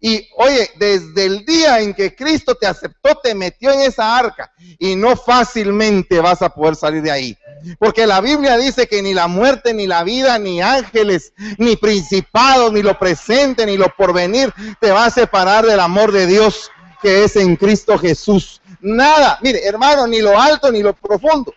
Y 0.00 0.28
oye, 0.36 0.70
desde 0.78 1.24
el 1.24 1.44
día 1.44 1.80
en 1.80 1.94
que 1.94 2.14
Cristo 2.14 2.54
te 2.54 2.66
aceptó, 2.66 3.16
te 3.22 3.34
metió 3.34 3.70
en 3.70 3.80
esa 3.80 4.16
arca 4.16 4.52
y 4.78 4.96
no 4.96 5.16
fácilmente 5.16 6.20
vas 6.20 6.42
a 6.42 6.50
poder 6.50 6.76
salir 6.76 7.02
de 7.02 7.10
ahí. 7.10 7.38
Porque 7.78 8.06
la 8.06 8.20
Biblia 8.20 8.56
dice 8.56 8.86
que 8.86 9.02
ni 9.02 9.14
la 9.14 9.28
muerte, 9.28 9.74
ni 9.74 9.86
la 9.86 10.02
vida, 10.02 10.38
ni 10.38 10.60
ángeles, 10.60 11.32
ni 11.58 11.76
principados, 11.76 12.72
ni 12.72 12.82
lo 12.82 12.98
presente, 12.98 13.64
ni 13.64 13.76
lo 13.76 13.86
porvenir 13.96 14.52
te 14.80 14.90
va 14.90 15.06
a 15.06 15.10
separar 15.10 15.64
del 15.64 15.80
amor 15.80 16.12
de 16.12 16.26
Dios 16.26 16.70
que 17.02 17.24
es 17.24 17.36
en 17.36 17.56
Cristo 17.56 17.98
Jesús. 17.98 18.60
Nada, 18.80 19.38
mire 19.42 19.64
hermano, 19.64 20.06
ni 20.06 20.20
lo 20.20 20.38
alto 20.40 20.70
ni 20.70 20.82
lo 20.82 20.94
profundo. 20.94 21.52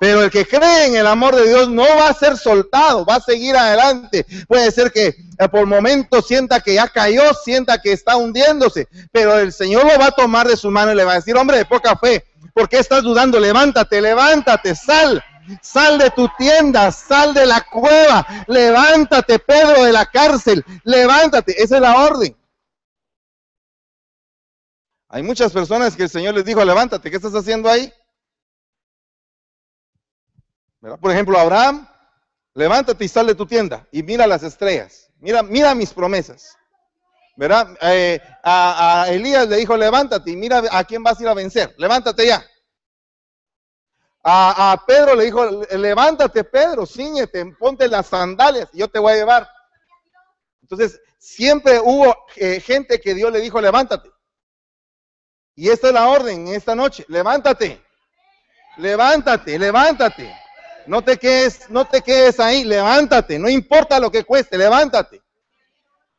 Pero 0.00 0.22
el 0.22 0.30
que 0.30 0.46
cree 0.46 0.86
en 0.86 0.96
el 0.96 1.06
amor 1.06 1.34
de 1.34 1.48
Dios 1.48 1.68
no 1.68 1.82
va 1.82 2.08
a 2.08 2.14
ser 2.14 2.36
soltado, 2.36 3.04
va 3.04 3.16
a 3.16 3.20
seguir 3.20 3.56
adelante. 3.56 4.24
Puede 4.46 4.70
ser 4.70 4.92
que 4.92 5.08
eh, 5.08 5.48
por 5.50 5.66
momentos 5.66 6.26
sienta 6.26 6.60
que 6.60 6.74
ya 6.74 6.86
cayó, 6.88 7.22
sienta 7.34 7.80
que 7.80 7.92
está 7.92 8.16
hundiéndose, 8.16 8.86
pero 9.10 9.38
el 9.38 9.52
Señor 9.52 9.84
lo 9.84 9.98
va 9.98 10.06
a 10.06 10.12
tomar 10.12 10.46
de 10.46 10.56
su 10.56 10.70
mano 10.70 10.92
y 10.92 10.94
le 10.94 11.04
va 11.04 11.12
a 11.12 11.16
decir, 11.16 11.36
hombre 11.36 11.58
de 11.58 11.64
poca 11.64 11.96
fe, 11.96 12.24
¿por 12.54 12.68
qué 12.68 12.78
estás 12.78 13.02
dudando? 13.02 13.40
Levántate, 13.40 14.00
levántate, 14.00 14.74
sal. 14.74 15.22
Sal 15.62 15.96
de 15.98 16.10
tu 16.10 16.28
tienda, 16.36 16.92
sal 16.92 17.32
de 17.32 17.46
la 17.46 17.62
cueva, 17.62 18.26
levántate, 18.48 19.38
Pedro, 19.38 19.84
de 19.84 19.92
la 19.92 20.04
cárcel, 20.04 20.62
levántate. 20.84 21.62
Esa 21.62 21.76
es 21.76 21.80
la 21.80 22.04
orden. 22.04 22.36
Hay 25.08 25.22
muchas 25.22 25.52
personas 25.52 25.96
que 25.96 26.02
el 26.02 26.10
Señor 26.10 26.34
les 26.34 26.44
dijo, 26.44 26.62
levántate, 26.64 27.10
¿qué 27.10 27.16
estás 27.16 27.34
haciendo 27.34 27.70
ahí? 27.70 27.92
Por 30.80 31.10
ejemplo, 31.10 31.38
Abraham, 31.38 31.88
levántate 32.54 33.04
y 33.04 33.08
sal 33.08 33.26
de 33.26 33.34
tu 33.34 33.46
tienda 33.46 33.86
y 33.90 34.02
mira 34.02 34.26
las 34.26 34.42
estrellas. 34.42 35.10
Mira, 35.18 35.42
mira 35.42 35.74
mis 35.74 35.92
promesas. 35.92 36.56
¿Verdad? 37.36 37.76
Eh, 37.82 38.20
a, 38.42 39.06
Elías 39.08 39.48
le 39.48 39.56
dijo, 39.56 39.76
levántate 39.76 40.30
y 40.30 40.36
mira 40.36 40.62
a 40.70 40.84
quién 40.84 41.02
vas 41.02 41.18
a 41.18 41.22
ir 41.22 41.28
a 41.28 41.34
vencer. 41.34 41.74
Levántate 41.78 42.26
ya. 42.26 42.44
A, 44.22 44.82
Pedro 44.86 45.14
le 45.14 45.24
dijo, 45.24 45.64
levántate 45.70 46.44
Pedro, 46.44 46.84
ciñete, 46.84 47.46
ponte 47.58 47.88
las 47.88 48.08
sandalias 48.08 48.68
y 48.74 48.78
yo 48.78 48.88
te 48.88 48.98
voy 48.98 49.12
a 49.12 49.16
llevar. 49.16 49.48
Entonces, 50.60 51.00
siempre 51.18 51.80
hubo 51.80 52.14
eh, 52.36 52.60
gente 52.60 53.00
que 53.00 53.14
Dios 53.14 53.32
le 53.32 53.40
dijo, 53.40 53.60
levántate. 53.60 54.10
Y 55.58 55.70
esta 55.70 55.88
es 55.88 55.92
la 55.92 56.06
orden 56.06 56.46
esta 56.46 56.76
noche, 56.76 57.04
levántate. 57.08 57.82
Levántate, 58.76 59.58
levántate. 59.58 60.32
No 60.86 61.02
te 61.02 61.16
quedes, 61.16 61.68
no 61.68 61.84
te 61.84 62.00
quedes 62.00 62.38
ahí, 62.38 62.62
levántate, 62.62 63.40
no 63.40 63.48
importa 63.48 63.98
lo 63.98 64.08
que 64.08 64.22
cueste, 64.22 64.56
levántate. 64.56 65.20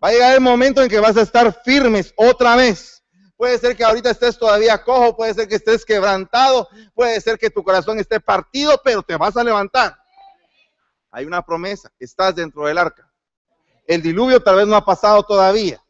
Va 0.03 0.09
a 0.09 0.11
llegar 0.11 0.33
el 0.33 0.41
momento 0.41 0.83
en 0.83 0.89
que 0.89 0.99
vas 0.99 1.15
a 1.15 1.21
estar 1.21 1.57
firmes 1.63 2.13
otra 2.17 2.57
vez. 2.57 3.01
Puede 3.37 3.57
ser 3.59 3.77
que 3.77 3.85
ahorita 3.85 4.09
estés 4.09 4.37
todavía 4.37 4.83
cojo, 4.83 5.15
puede 5.15 5.33
ser 5.33 5.47
que 5.47 5.55
estés 5.55 5.85
quebrantado, 5.85 6.67
puede 6.93 7.21
ser 7.21 7.39
que 7.39 7.49
tu 7.49 7.63
corazón 7.63 7.97
esté 7.97 8.19
partido, 8.19 8.81
pero 8.83 9.03
te 9.03 9.15
vas 9.15 9.37
a 9.37 9.43
levantar. 9.45 9.95
Hay 11.11 11.23
una 11.23 11.41
promesa, 11.43 11.89
estás 11.97 12.35
dentro 12.35 12.65
del 12.65 12.77
arca. 12.77 13.09
El 13.87 14.01
diluvio 14.01 14.43
tal 14.43 14.57
vez 14.57 14.67
no 14.67 14.75
ha 14.75 14.83
pasado 14.83 15.23
todavía, 15.23 15.81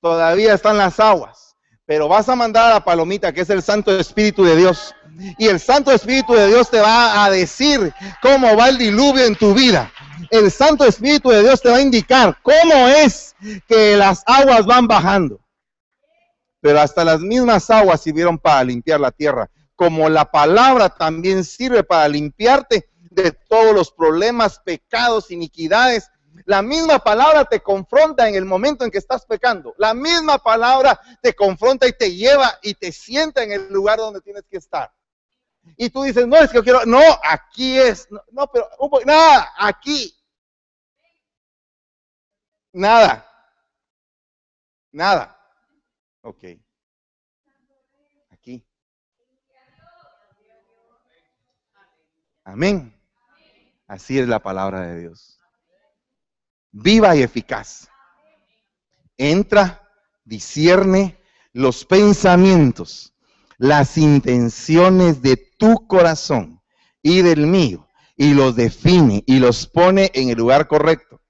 todavía 0.00 0.54
están 0.54 0.76
las 0.76 0.98
aguas, 0.98 1.47
pero 1.88 2.06
vas 2.06 2.28
a 2.28 2.36
mandar 2.36 2.70
a 2.70 2.84
palomita, 2.84 3.32
que 3.32 3.40
es 3.40 3.48
el 3.48 3.62
Santo 3.62 3.98
Espíritu 3.98 4.44
de 4.44 4.56
Dios, 4.56 4.94
y 5.38 5.48
el 5.48 5.58
Santo 5.58 5.90
Espíritu 5.90 6.34
de 6.34 6.48
Dios 6.48 6.68
te 6.68 6.80
va 6.80 7.24
a 7.24 7.30
decir 7.30 7.94
cómo 8.20 8.54
va 8.58 8.68
el 8.68 8.76
diluvio 8.76 9.24
en 9.24 9.34
tu 9.34 9.54
vida. 9.54 9.90
El 10.30 10.50
Santo 10.50 10.84
Espíritu 10.84 11.30
de 11.30 11.40
Dios 11.40 11.62
te 11.62 11.70
va 11.70 11.76
a 11.76 11.80
indicar 11.80 12.36
cómo 12.42 12.88
es 12.88 13.34
que 13.66 13.96
las 13.96 14.22
aguas 14.26 14.66
van 14.66 14.86
bajando. 14.86 15.40
Pero 16.60 16.78
hasta 16.78 17.06
las 17.06 17.20
mismas 17.20 17.70
aguas 17.70 18.02
sirvieron 18.02 18.36
para 18.36 18.64
limpiar 18.64 19.00
la 19.00 19.10
tierra, 19.10 19.48
como 19.74 20.10
la 20.10 20.30
palabra 20.30 20.90
también 20.90 21.42
sirve 21.42 21.84
para 21.84 22.06
limpiarte 22.06 22.90
de 23.10 23.32
todos 23.32 23.74
los 23.74 23.90
problemas, 23.90 24.60
pecados, 24.62 25.30
iniquidades. 25.30 26.10
La 26.44 26.62
misma 26.62 26.98
palabra 26.98 27.44
te 27.44 27.60
confronta 27.60 28.28
en 28.28 28.34
el 28.34 28.44
momento 28.44 28.84
en 28.84 28.90
que 28.90 28.98
estás 28.98 29.26
pecando. 29.26 29.74
La 29.78 29.94
misma 29.94 30.38
palabra 30.38 31.00
te 31.22 31.34
confronta 31.34 31.86
y 31.86 31.92
te 31.92 32.14
lleva 32.14 32.58
y 32.62 32.74
te 32.74 32.92
sienta 32.92 33.42
en 33.42 33.52
el 33.52 33.68
lugar 33.68 33.98
donde 33.98 34.20
tienes 34.20 34.44
que 34.48 34.58
estar. 34.58 34.92
Y 35.76 35.90
tú 35.90 36.02
dices, 36.02 36.26
no, 36.26 36.36
es 36.36 36.50
que 36.50 36.56
yo 36.56 36.64
quiero, 36.64 36.86
no, 36.86 37.00
aquí 37.22 37.78
es, 37.78 38.08
no, 38.30 38.46
pero, 38.50 38.68
nada, 39.04 39.52
aquí. 39.58 40.14
Nada. 42.72 43.24
Nada. 44.92 45.38
Ok. 46.22 46.44
Aquí. 48.30 48.66
Amén. 52.44 52.94
Así 53.86 54.18
es 54.18 54.28
la 54.28 54.38
palabra 54.38 54.82
de 54.82 55.00
Dios. 55.00 55.37
Viva 56.80 57.16
y 57.16 57.22
eficaz. 57.22 57.88
Entra, 59.16 59.90
discierne, 60.24 61.20
los 61.52 61.84
pensamientos, 61.84 63.12
las 63.56 63.98
intenciones 63.98 65.20
de 65.20 65.36
tu 65.58 65.88
corazón 65.88 66.62
y 67.02 67.22
del 67.22 67.48
mío, 67.48 67.88
y 68.16 68.32
los 68.32 68.54
define 68.54 69.24
y 69.26 69.40
los 69.40 69.66
pone 69.66 70.12
en 70.14 70.28
el 70.28 70.38
lugar 70.38 70.68
correcto. 70.68 71.20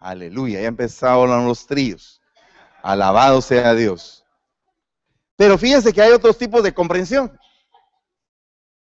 Aleluya, 0.00 0.60
ya 0.60 0.66
empezaron 0.66 1.46
los 1.46 1.68
tríos. 1.68 2.20
Alabado 2.82 3.42
sea 3.42 3.74
Dios. 3.74 4.24
Pero 5.36 5.56
fíjense 5.56 5.92
que 5.92 6.02
hay 6.02 6.10
otros 6.10 6.36
tipos 6.36 6.64
de 6.64 6.74
comprensión. 6.74 7.38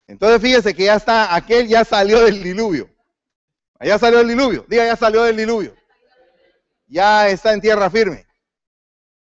Entonces 0.05 0.39
fíjense 0.39 0.75
que 0.75 0.85
ya 0.85 0.95
está, 0.95 1.33
aquel 1.33 1.67
ya 1.67 1.83
salió 1.83 2.23
del 2.23 2.43
diluvio. 2.43 2.90
Ya 3.83 3.97
salió 3.97 4.19
del 4.19 4.27
diluvio. 4.27 4.65
Diga, 4.67 4.85
ya 4.85 4.95
salió 4.95 5.23
del 5.23 5.37
diluvio. 5.37 5.75
Ya 6.87 7.29
está 7.29 7.53
en 7.53 7.61
tierra 7.61 7.89
firme. 7.89 8.27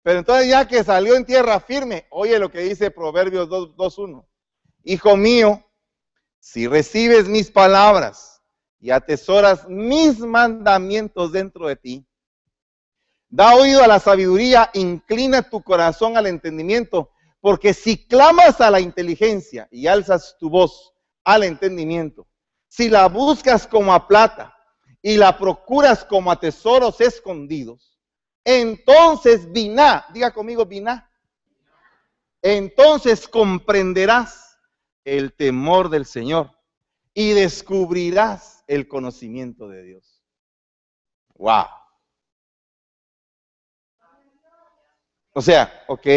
Pero 0.02 0.20
entonces 0.20 0.48
ya 0.48 0.68
que 0.68 0.84
salió 0.84 1.16
en 1.16 1.26
tierra 1.26 1.60
firme, 1.60 2.08
oye 2.10 2.40
lo 2.40 2.50
que 2.50 2.60
dice 2.60 2.92
Proverbios 2.92 3.50
2.1. 3.50 4.26
Hijo 4.84 5.18
mío, 5.18 5.64
si 6.40 6.66
recibes 6.68 7.28
mis 7.28 7.52
palabras 7.52 8.42
y 8.80 8.92
atesoras 8.92 9.68
mis 9.68 10.20
mandamientos 10.20 11.34
dentro 11.34 11.68
de 11.68 11.76
ti, 11.76 12.08
da 13.28 13.54
oído 13.56 13.84
a 13.84 13.88
la 13.88 14.00
sabiduría, 14.00 14.70
inclina 14.74 15.42
tu 15.42 15.62
corazón 15.62 16.16
al 16.16 16.28
entendimiento, 16.28 17.12
porque 17.42 17.74
si 17.74 18.08
clamas 18.08 18.62
a 18.62 18.72
la 18.72 18.80
inteligencia 18.80 19.68
y 19.72 19.88
alzas 19.88 20.38
tu 20.40 20.50
voz 20.50 20.94
al 21.26 21.44
entendimiento, 21.44 22.26
si 22.68 22.90
la 22.90 23.08
buscas 23.08 23.68
como 23.68 23.94
a 23.94 24.08
plata 24.08 24.56
y 25.02 25.18
la 25.18 25.38
procuras 25.38 26.04
como 26.04 26.32
a 26.32 26.40
tesoros 26.40 27.00
escondidos, 27.02 27.98
entonces 28.44 29.52
vina, 29.52 30.06
diga 30.14 30.34
conmigo 30.34 30.66
vina, 30.66 31.12
entonces 32.42 33.28
comprenderás 33.28 34.58
el 35.04 35.34
temor 35.34 35.90
del 35.90 36.06
Señor 36.06 36.52
y 37.14 37.32
descubrirás 37.32 38.64
el 38.68 38.88
conocimiento 38.88 39.68
de 39.68 39.84
Dios. 39.84 40.24
Wow. 41.36 41.66
O 45.34 45.42
sea, 45.42 45.84
ok, 45.88 46.08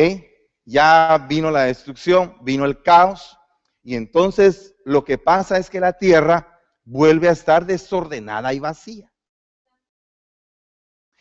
ya 0.64 1.26
vino 1.28 1.50
la 1.50 1.64
destrucción, 1.64 2.37
vino 2.42 2.64
el 2.64 2.83
caos, 2.83 3.37
y 3.83 3.95
entonces 3.95 4.75
lo 4.90 5.04
que 5.04 5.18
pasa 5.18 5.56
es 5.56 5.70
que 5.70 5.78
la 5.78 5.92
tierra 5.92 6.61
vuelve 6.85 7.28
a 7.28 7.32
estar 7.32 7.64
desordenada 7.64 8.52
y 8.52 8.59
vacía. 8.59 9.12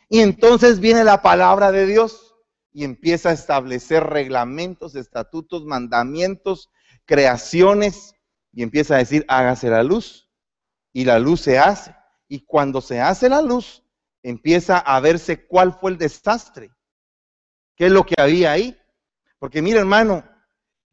Y 0.09 0.21
entonces 0.21 0.79
viene 0.79 1.03
la 1.03 1.21
palabra 1.21 1.71
de 1.71 1.85
Dios 1.85 2.35
y 2.71 2.83
empieza 2.83 3.29
a 3.29 3.33
establecer 3.33 4.03
reglamentos, 4.05 4.95
estatutos, 4.95 5.65
mandamientos, 5.65 6.71
creaciones 7.05 8.15
y 8.51 8.63
empieza 8.63 8.95
a 8.95 8.99
decir, 8.99 9.23
hágase 9.27 9.69
la 9.69 9.83
luz. 9.83 10.31
Y 10.91 11.05
la 11.05 11.19
luz 11.19 11.41
se 11.41 11.59
hace. 11.59 11.95
Y 12.27 12.45
cuando 12.45 12.81
se 12.81 12.99
hace 12.99 13.29
la 13.29 13.43
luz, 13.43 13.83
empieza 14.23 14.79
a 14.79 14.99
verse 14.99 15.45
cuál 15.45 15.73
fue 15.73 15.91
el 15.91 15.99
desastre. 15.99 16.71
¿Qué 17.75 17.85
es 17.85 17.91
lo 17.91 18.03
que 18.03 18.15
había 18.17 18.51
ahí? 18.51 18.75
Porque 19.37 19.61
mira 19.61 19.79
hermano, 19.79 20.23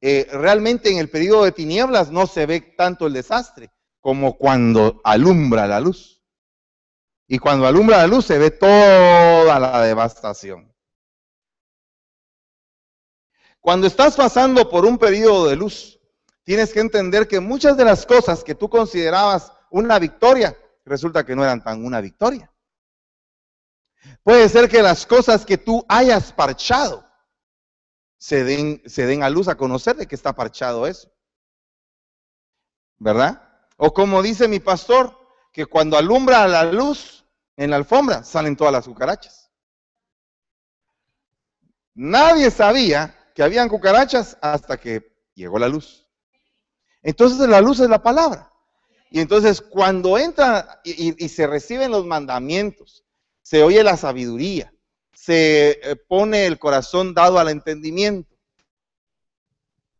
eh, 0.08 0.28
realmente 0.30 0.88
en 0.88 0.98
el 0.98 1.10
periodo 1.10 1.42
de 1.42 1.50
tinieblas 1.50 2.12
no 2.12 2.28
se 2.28 2.46
ve 2.46 2.60
tanto 2.60 3.08
el 3.08 3.12
desastre 3.12 3.72
como 4.00 4.38
cuando 4.38 5.00
alumbra 5.02 5.66
la 5.66 5.80
luz. 5.80 6.22
Y 7.26 7.40
cuando 7.40 7.66
alumbra 7.66 7.96
la 7.96 8.06
luz 8.06 8.24
se 8.26 8.38
ve 8.38 8.52
toda 8.52 9.58
la 9.58 9.82
devastación. 9.82 10.72
Cuando 13.60 13.88
estás 13.88 14.14
pasando 14.14 14.70
por 14.70 14.86
un 14.86 14.96
periodo 14.96 15.48
de 15.48 15.56
luz, 15.56 15.98
tienes 16.44 16.72
que 16.72 16.78
entender 16.78 17.26
que 17.26 17.40
muchas 17.40 17.76
de 17.76 17.84
las 17.84 18.06
cosas 18.06 18.44
que 18.44 18.54
tú 18.54 18.70
considerabas 18.70 19.52
una 19.70 19.98
victoria, 19.98 20.56
resulta 20.84 21.26
que 21.26 21.34
no 21.34 21.42
eran 21.42 21.64
tan 21.64 21.84
una 21.84 22.00
victoria. 22.00 22.54
Puede 24.22 24.48
ser 24.50 24.68
que 24.68 24.82
las 24.82 25.04
cosas 25.04 25.44
que 25.44 25.58
tú 25.58 25.84
hayas 25.88 26.32
parchado 26.32 27.05
se 28.18 28.44
den, 28.44 28.82
se 28.86 29.06
den 29.06 29.22
a 29.22 29.30
luz 29.30 29.48
a 29.48 29.56
conocer 29.56 29.96
de 29.96 30.06
que 30.06 30.14
está 30.14 30.34
parchado 30.34 30.86
eso. 30.86 31.10
¿Verdad? 32.98 33.42
O 33.76 33.92
como 33.92 34.22
dice 34.22 34.48
mi 34.48 34.60
pastor, 34.60 35.16
que 35.52 35.66
cuando 35.66 35.96
alumbra 35.96 36.46
la 36.48 36.64
luz, 36.64 37.24
en 37.56 37.70
la 37.70 37.76
alfombra 37.76 38.24
salen 38.24 38.56
todas 38.56 38.72
las 38.72 38.86
cucarachas. 38.86 39.50
Nadie 41.94 42.50
sabía 42.50 43.14
que 43.34 43.42
habían 43.42 43.68
cucarachas 43.68 44.36
hasta 44.42 44.76
que 44.76 45.16
llegó 45.34 45.58
la 45.58 45.68
luz. 45.68 46.06
Entonces 47.02 47.48
la 47.48 47.60
luz 47.60 47.80
es 47.80 47.88
la 47.88 48.02
palabra. 48.02 48.52
Y 49.10 49.20
entonces 49.20 49.62
cuando 49.62 50.18
entra 50.18 50.80
y, 50.84 51.12
se 51.28 51.46
reciben 51.46 51.90
los 51.90 52.04
mandamientos, 52.04 53.04
se 53.40 53.62
oye 53.62 53.82
la 53.82 53.96
sabiduría, 53.96 54.74
se 55.26 55.80
eh, 55.82 55.96
pone 55.96 56.46
el 56.46 56.56
corazón 56.56 57.12
dado 57.12 57.40
al 57.40 57.48
entendimiento, 57.48 58.32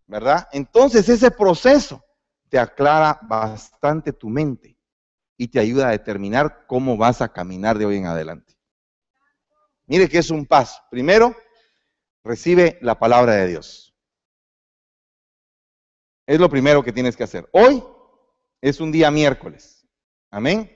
¿verdad? 0.07 0.47
Entonces 0.53 1.09
ese 1.09 1.33
proceso 1.33 2.05
te 2.49 2.61
aclara 2.61 3.19
bastante 3.23 4.13
tu 4.13 4.29
mente 4.29 4.79
y 5.37 5.49
te 5.49 5.59
ayuda 5.59 5.89
a 5.89 5.91
determinar 5.91 6.65
cómo 6.69 6.97
vas 6.97 7.23
a 7.23 7.33
caminar 7.33 7.77
de 7.77 7.87
hoy 7.87 7.97
en 7.97 8.07
adelante. 8.07 8.55
Mire 9.87 10.09
que 10.09 10.19
es 10.19 10.31
un 10.31 10.47
paso. 10.47 10.81
Primero, 10.93 11.35
recibe 12.23 12.79
la 12.81 12.97
palabra 12.97 13.33
de 13.33 13.49
Dios. 13.49 13.97
Es 16.25 16.39
lo 16.39 16.49
primero 16.49 16.85
que 16.85 16.93
tienes 16.93 17.17
que 17.17 17.25
hacer. 17.25 17.49
Hoy 17.51 17.83
es 18.61 18.79
un 18.79 18.93
día 18.93 19.11
miércoles. 19.11 19.85
Amén. 20.31 20.71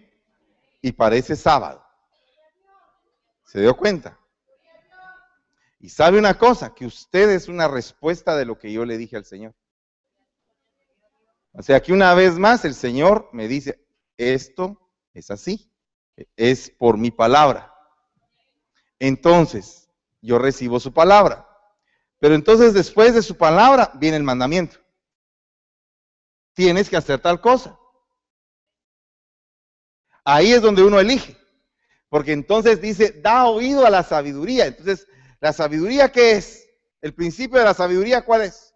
Y 0.82 0.90
parece 0.90 1.36
sábado. 1.36 1.84
¿Se 3.44 3.60
dio 3.60 3.76
cuenta? 3.76 4.19
Y 5.80 5.88
sabe 5.88 6.18
una 6.18 6.36
cosa, 6.36 6.74
que 6.74 6.84
usted 6.84 7.30
es 7.30 7.48
una 7.48 7.66
respuesta 7.66 8.36
de 8.36 8.44
lo 8.44 8.58
que 8.58 8.70
yo 8.70 8.84
le 8.84 8.98
dije 8.98 9.16
al 9.16 9.24
Señor. 9.24 9.54
O 11.52 11.62
sea 11.62 11.80
que 11.80 11.94
una 11.94 12.14
vez 12.14 12.38
más 12.38 12.64
el 12.66 12.74
Señor 12.74 13.30
me 13.32 13.48
dice, 13.48 13.82
esto 14.18 14.78
es 15.14 15.30
así, 15.30 15.72
es 16.36 16.70
por 16.70 16.98
mi 16.98 17.10
palabra. 17.10 17.74
Entonces, 18.98 19.88
yo 20.20 20.38
recibo 20.38 20.78
su 20.78 20.92
palabra. 20.92 21.48
Pero 22.18 22.34
entonces 22.34 22.74
después 22.74 23.14
de 23.14 23.22
su 23.22 23.38
palabra 23.38 23.90
viene 23.94 24.18
el 24.18 24.22
mandamiento. 24.22 24.78
Tienes 26.52 26.90
que 26.90 26.98
hacer 26.98 27.20
tal 27.20 27.40
cosa. 27.40 27.78
Ahí 30.22 30.52
es 30.52 30.60
donde 30.60 30.82
uno 30.82 31.00
elige. 31.00 31.38
Porque 32.10 32.32
entonces 32.32 32.82
dice, 32.82 33.12
da 33.22 33.46
oído 33.46 33.86
a 33.86 33.90
la 33.90 34.02
sabiduría. 34.02 34.66
Entonces, 34.66 35.06
¿la 35.40 35.52
sabiduría 35.52 36.12
qué 36.12 36.32
es? 36.32 36.68
El 37.00 37.14
principio 37.14 37.58
de 37.58 37.64
la 37.64 37.74
sabiduría, 37.74 38.24
¿cuál 38.24 38.42
es? 38.42 38.74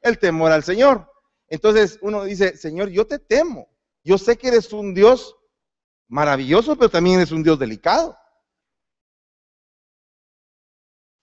El 0.00 0.18
temor 0.18 0.52
al 0.52 0.64
Señor. 0.64 1.10
Entonces 1.48 1.98
uno 2.00 2.24
dice, 2.24 2.56
Señor, 2.56 2.88
yo 2.88 3.06
te 3.06 3.18
temo. 3.18 3.68
Yo 4.02 4.16
sé 4.16 4.38
que 4.38 4.48
eres 4.48 4.72
un 4.72 4.94
Dios 4.94 5.36
maravilloso, 6.08 6.76
pero 6.76 6.90
también 6.90 7.16
eres 7.16 7.32
un 7.32 7.42
Dios 7.42 7.58
delicado. 7.58 8.16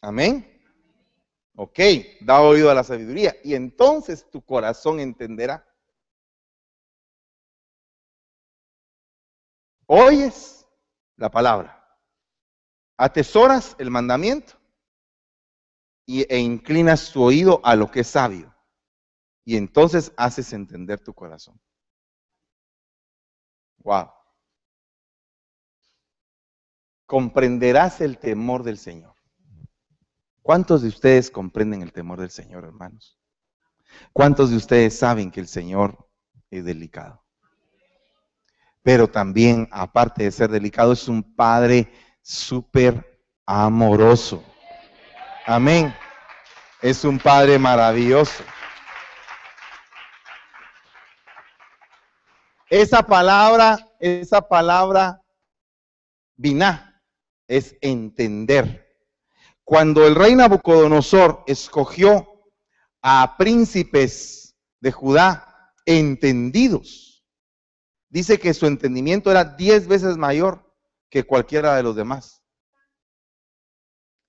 Amén. 0.01 0.53
Ok, 1.56 1.80
da 2.21 2.41
oído 2.41 2.69
a 2.69 2.75
la 2.75 2.84
sabiduría 2.84 3.36
y 3.43 3.56
entonces 3.56 4.30
tu 4.30 4.43
corazón 4.45 4.99
entenderá. 4.99 5.67
Oyes 9.88 10.67
la 11.15 11.32
palabra, 11.32 11.76
atesoras 12.97 13.75
el 13.77 13.91
mandamiento 13.91 14.53
e 16.07 16.39
inclinas 16.39 17.12
tu 17.12 17.23
oído 17.23 17.62
a 17.63 17.75
lo 17.75 17.91
que 17.91 18.01
es 18.01 18.07
sabio. 18.07 18.53
Y 19.45 19.55
entonces 19.55 20.12
haces 20.17 20.51
entender 20.51 20.99
tu 20.99 21.13
corazón. 21.13 21.60
Wow. 23.77 24.10
Comprenderás 27.05 28.01
el 28.01 28.17
temor 28.17 28.63
del 28.63 28.77
Señor. 28.77 29.15
¿Cuántos 30.41 30.81
de 30.81 30.89
ustedes 30.89 31.31
comprenden 31.31 31.81
el 31.81 31.93
temor 31.93 32.19
del 32.19 32.31
Señor, 32.31 32.65
hermanos? 32.65 33.17
¿Cuántos 34.12 34.49
de 34.49 34.57
ustedes 34.57 34.97
saben 34.97 35.31
que 35.31 35.39
el 35.39 35.47
Señor 35.47 36.10
es 36.49 36.65
delicado? 36.65 37.23
Pero 38.81 39.10
también, 39.10 39.67
aparte 39.71 40.23
de 40.23 40.31
ser 40.31 40.49
delicado, 40.49 40.93
es 40.93 41.07
un 41.07 41.36
Padre 41.36 41.91
súper 42.27 43.23
amoroso. 43.45 44.43
Amén. 45.45 45.95
Es 46.81 47.05
un 47.05 47.17
Padre 47.17 47.57
maravilloso. 47.57 48.43
Esa 52.69 53.01
palabra, 53.01 53.77
esa 54.01 54.41
palabra 54.41 55.21
biná 56.35 57.01
es 57.47 57.77
entender. 57.79 58.85
Cuando 59.63 60.05
el 60.05 60.13
rey 60.13 60.35
Nabucodonosor 60.35 61.45
escogió 61.47 62.27
a 63.01 63.37
príncipes 63.37 64.53
de 64.81 64.91
Judá 64.91 65.71
entendidos, 65.85 67.25
dice 68.09 68.37
que 68.37 68.53
su 68.53 68.65
entendimiento 68.65 69.31
era 69.31 69.45
diez 69.45 69.87
veces 69.87 70.17
mayor 70.17 70.66
que 71.10 71.24
cualquiera 71.24 71.76
de 71.76 71.84
los 71.84 71.96
demás. 71.96 72.43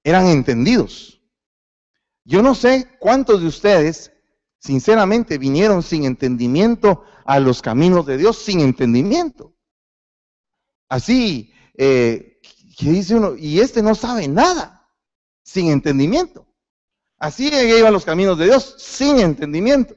Eran 0.05 0.27
entendidos. 0.27 1.21
Yo 2.25 2.43
no 2.43 2.55
sé 2.55 2.89
cuántos 2.99 3.41
de 3.41 3.47
ustedes, 3.47 4.13
sinceramente, 4.59 5.39
vinieron 5.39 5.83
sin 5.83 6.05
entendimiento 6.05 7.05
a 7.25 7.41
los 7.41 7.63
caminos 7.63 8.07
de 8.07 8.17
Dios, 8.17 8.39
sin 8.39 8.61
entendimiento. 8.61 9.55
Así, 10.89 11.53
eh, 11.77 12.41
dice 12.81 13.15
uno, 13.17 13.37
y 13.37 13.61
este 13.61 13.83
no 13.83 13.95
sabe 13.95 14.29
nada, 14.29 14.89
sin 15.43 15.71
entendimiento. 15.71 16.47
Así 17.19 17.49
iban 17.49 17.93
los 17.93 18.05
caminos 18.05 18.39
de 18.39 18.47
Dios, 18.47 18.77
sin 18.79 19.19
entendimiento. 19.19 19.97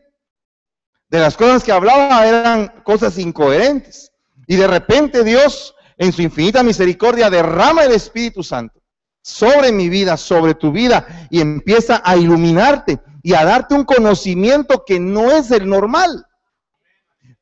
De 1.10 1.20
las 1.20 1.38
cosas 1.38 1.64
que 1.64 1.72
hablaba 1.72 2.26
eran 2.26 2.82
cosas 2.84 3.18
incoherentes. 3.18 4.12
Y 4.48 4.56
de 4.56 4.68
repente 4.68 5.24
Dios, 5.24 5.76
en 6.02 6.12
su 6.12 6.24
infinita 6.24 6.64
misericordia, 6.64 7.30
derrama 7.30 7.84
el 7.84 7.92
Espíritu 7.92 8.42
Santo 8.42 8.82
sobre 9.22 9.72
mi 9.72 9.88
vida, 9.88 10.18
sobre 10.18 10.56
tu 10.56 10.72
vida, 10.72 11.28
y 11.30 11.42
empieza 11.42 12.02
a 12.04 12.18
iluminarte 12.18 13.00
y 13.22 13.36
a 13.36 13.46
darte 13.46 13.76
un 13.76 13.84
conocimiento 13.84 14.84
que 14.84 15.00
no 15.00 15.32
es 15.32 15.52
el 15.52 15.70
normal. 15.70 16.26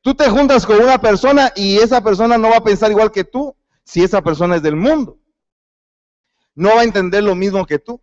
Tú 0.02 0.14
te 0.14 0.28
juntas 0.28 0.66
con 0.66 0.78
una 0.78 1.00
persona 1.00 1.50
y 1.56 1.78
esa 1.78 2.04
persona 2.04 2.36
no 2.36 2.50
va 2.50 2.58
a 2.58 2.64
pensar 2.64 2.90
igual 2.90 3.10
que 3.10 3.24
tú 3.24 3.56
si 3.82 4.04
esa 4.04 4.20
persona 4.20 4.56
es 4.56 4.62
del 4.62 4.76
mundo. 4.76 5.18
No 6.54 6.74
va 6.74 6.82
a 6.82 6.84
entender 6.84 7.22
lo 7.22 7.34
mismo 7.34 7.64
que 7.64 7.78
tú. 7.78 7.98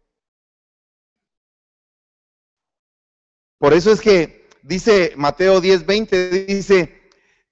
Por 3.59 3.75
eso 3.75 3.91
es 3.91 4.01
que 4.01 4.49
dice 4.63 5.13
Mateo 5.17 5.61
10, 5.61 5.85
20, 5.85 6.29
dice, 6.45 6.96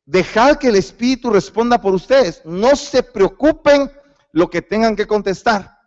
dejad 0.05 0.57
que 0.57 0.67
el 0.67 0.75
Espíritu 0.75 1.29
responda 1.29 1.81
por 1.81 1.93
ustedes. 1.93 2.41
No 2.45 2.75
se 2.75 3.03
preocupen 3.03 3.91
lo 4.31 4.49
que 4.49 4.61
tengan 4.61 4.95
que 4.95 5.07
contestar, 5.07 5.77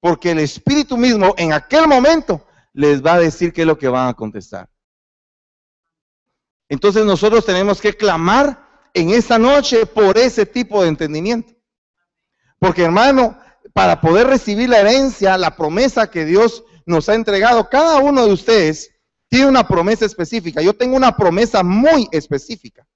porque 0.00 0.30
el 0.30 0.40
Espíritu 0.40 0.96
mismo 0.96 1.34
en 1.36 1.52
aquel 1.52 1.86
momento 1.86 2.46
les 2.72 3.04
va 3.04 3.14
a 3.14 3.20
decir 3.20 3.52
qué 3.52 3.62
es 3.62 3.66
lo 3.66 3.78
que 3.78 3.88
van 3.88 4.08
a 4.08 4.14
contestar. 4.14 4.68
Entonces 6.68 7.04
nosotros 7.04 7.44
tenemos 7.44 7.80
que 7.80 7.94
clamar 7.94 8.66
en 8.94 9.10
esta 9.10 9.38
noche 9.38 9.84
por 9.86 10.16
ese 10.16 10.46
tipo 10.46 10.82
de 10.82 10.88
entendimiento. 10.88 11.52
Porque 12.58 12.84
hermano, 12.84 13.38
para 13.74 14.00
poder 14.00 14.26
recibir 14.26 14.68
la 14.68 14.80
herencia, 14.80 15.36
la 15.36 15.56
promesa 15.56 16.10
que 16.10 16.24
Dios 16.24 16.64
nos 16.86 17.08
ha 17.08 17.14
entregado, 17.14 17.68
cada 17.68 17.98
uno 17.98 18.26
de 18.26 18.32
ustedes 18.32 18.90
tiene 19.28 19.46
una 19.46 19.66
promesa 19.66 20.04
específica. 20.04 20.62
Yo 20.62 20.74
tengo 20.74 20.96
una 20.96 21.16
promesa 21.16 21.62
muy 21.62 22.08
específica, 22.12 22.86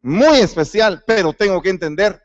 muy 0.00 0.38
especial, 0.38 1.02
pero 1.06 1.32
tengo 1.32 1.60
que 1.60 1.70
entender. 1.70 2.22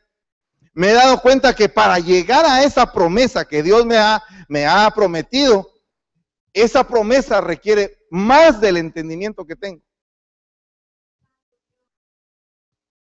Me 0.73 0.89
he 0.89 0.93
dado 0.93 1.21
cuenta 1.21 1.55
que 1.55 1.69
para 1.69 1.99
llegar 1.99 2.45
a 2.45 2.63
esa 2.63 2.91
promesa 2.91 3.45
que 3.45 3.61
Dios 3.61 3.85
me 3.85 3.97
ha, 3.97 4.23
me 4.47 4.65
ha 4.65 4.89
prometido, 4.91 5.69
esa 6.51 6.87
promesa 6.87 7.41
requiere 7.41 7.97
más 8.09 8.59
del 8.61 8.77
entendimiento 8.77 9.45
que 9.45 9.55
tengo. 9.55 9.81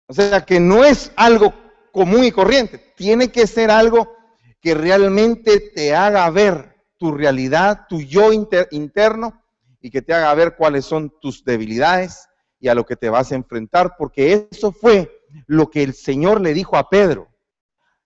O 0.07 0.13
sea 0.13 0.45
que 0.45 0.59
no 0.59 0.85
es 0.85 1.11
algo 1.15 1.53
común 1.91 2.23
y 2.23 2.31
corriente, 2.31 2.77
tiene 2.95 3.31
que 3.31 3.47
ser 3.47 3.71
algo 3.71 4.15
que 4.61 4.73
realmente 4.73 5.59
te 5.59 5.95
haga 5.95 6.29
ver 6.29 6.75
tu 6.97 7.11
realidad, 7.11 7.85
tu 7.89 8.01
yo 8.01 8.31
interno 8.31 9.43
y 9.81 9.91
que 9.91 10.01
te 10.01 10.13
haga 10.13 10.33
ver 10.33 10.55
cuáles 10.55 10.85
son 10.85 11.13
tus 11.19 11.43
debilidades 11.43 12.26
y 12.59 12.67
a 12.67 12.75
lo 12.75 12.85
que 12.85 12.95
te 12.95 13.09
vas 13.09 13.31
a 13.31 13.35
enfrentar, 13.35 13.95
porque 13.97 14.47
eso 14.51 14.71
fue 14.71 15.11
lo 15.45 15.69
que 15.69 15.83
el 15.83 15.93
Señor 15.93 16.41
le 16.41 16.53
dijo 16.53 16.77
a 16.77 16.89
Pedro. 16.89 17.29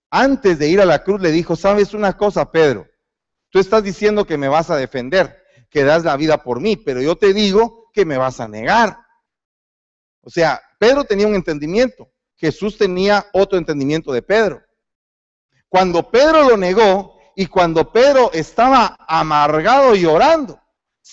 Antes 0.10 0.60
de 0.60 0.68
ir 0.68 0.82
a 0.82 0.86
la 0.86 1.04
cruz 1.04 1.22
le 1.22 1.32
dijo, 1.32 1.56
sabes 1.56 1.94
una 1.94 2.18
cosa, 2.18 2.52
Pedro, 2.52 2.88
tú 3.50 3.60
estás 3.60 3.84
diciendo 3.84 4.26
que 4.26 4.38
me 4.38 4.50
vas 4.50 4.70
a 4.70 4.76
defender, 4.76 5.42
que 5.70 5.84
das 5.84 6.04
la 6.04 6.18
vida 6.18 6.44
por 6.44 6.60
mí, 6.60 6.76
pero 6.76 7.02
yo 7.02 7.16
te 7.16 7.34
digo 7.34 7.90
que 7.94 8.06
me 8.06 8.18
vas 8.18 8.40
a 8.40 8.48
negar. 8.48 8.98
O 10.22 10.30
sea, 10.30 10.62
Pedro 10.78 11.06
tenía 11.06 11.28
un 11.28 11.36
entendimiento, 11.36 12.12
Jesús 12.36 12.78
tenía 12.78 13.26
otro 13.34 13.58
entendimiento 13.58 14.12
de 14.12 14.22
Pedro. 14.22 14.62
Cuando 15.70 16.12
Pedro 16.12 16.44
lo 16.44 16.58
negó 16.58 17.18
y 17.36 17.46
cuando 17.46 17.92
Pedro 17.92 18.32
estaba 18.34 18.98
amargado 19.08 19.96
y 19.96 20.02
llorando, 20.02 20.61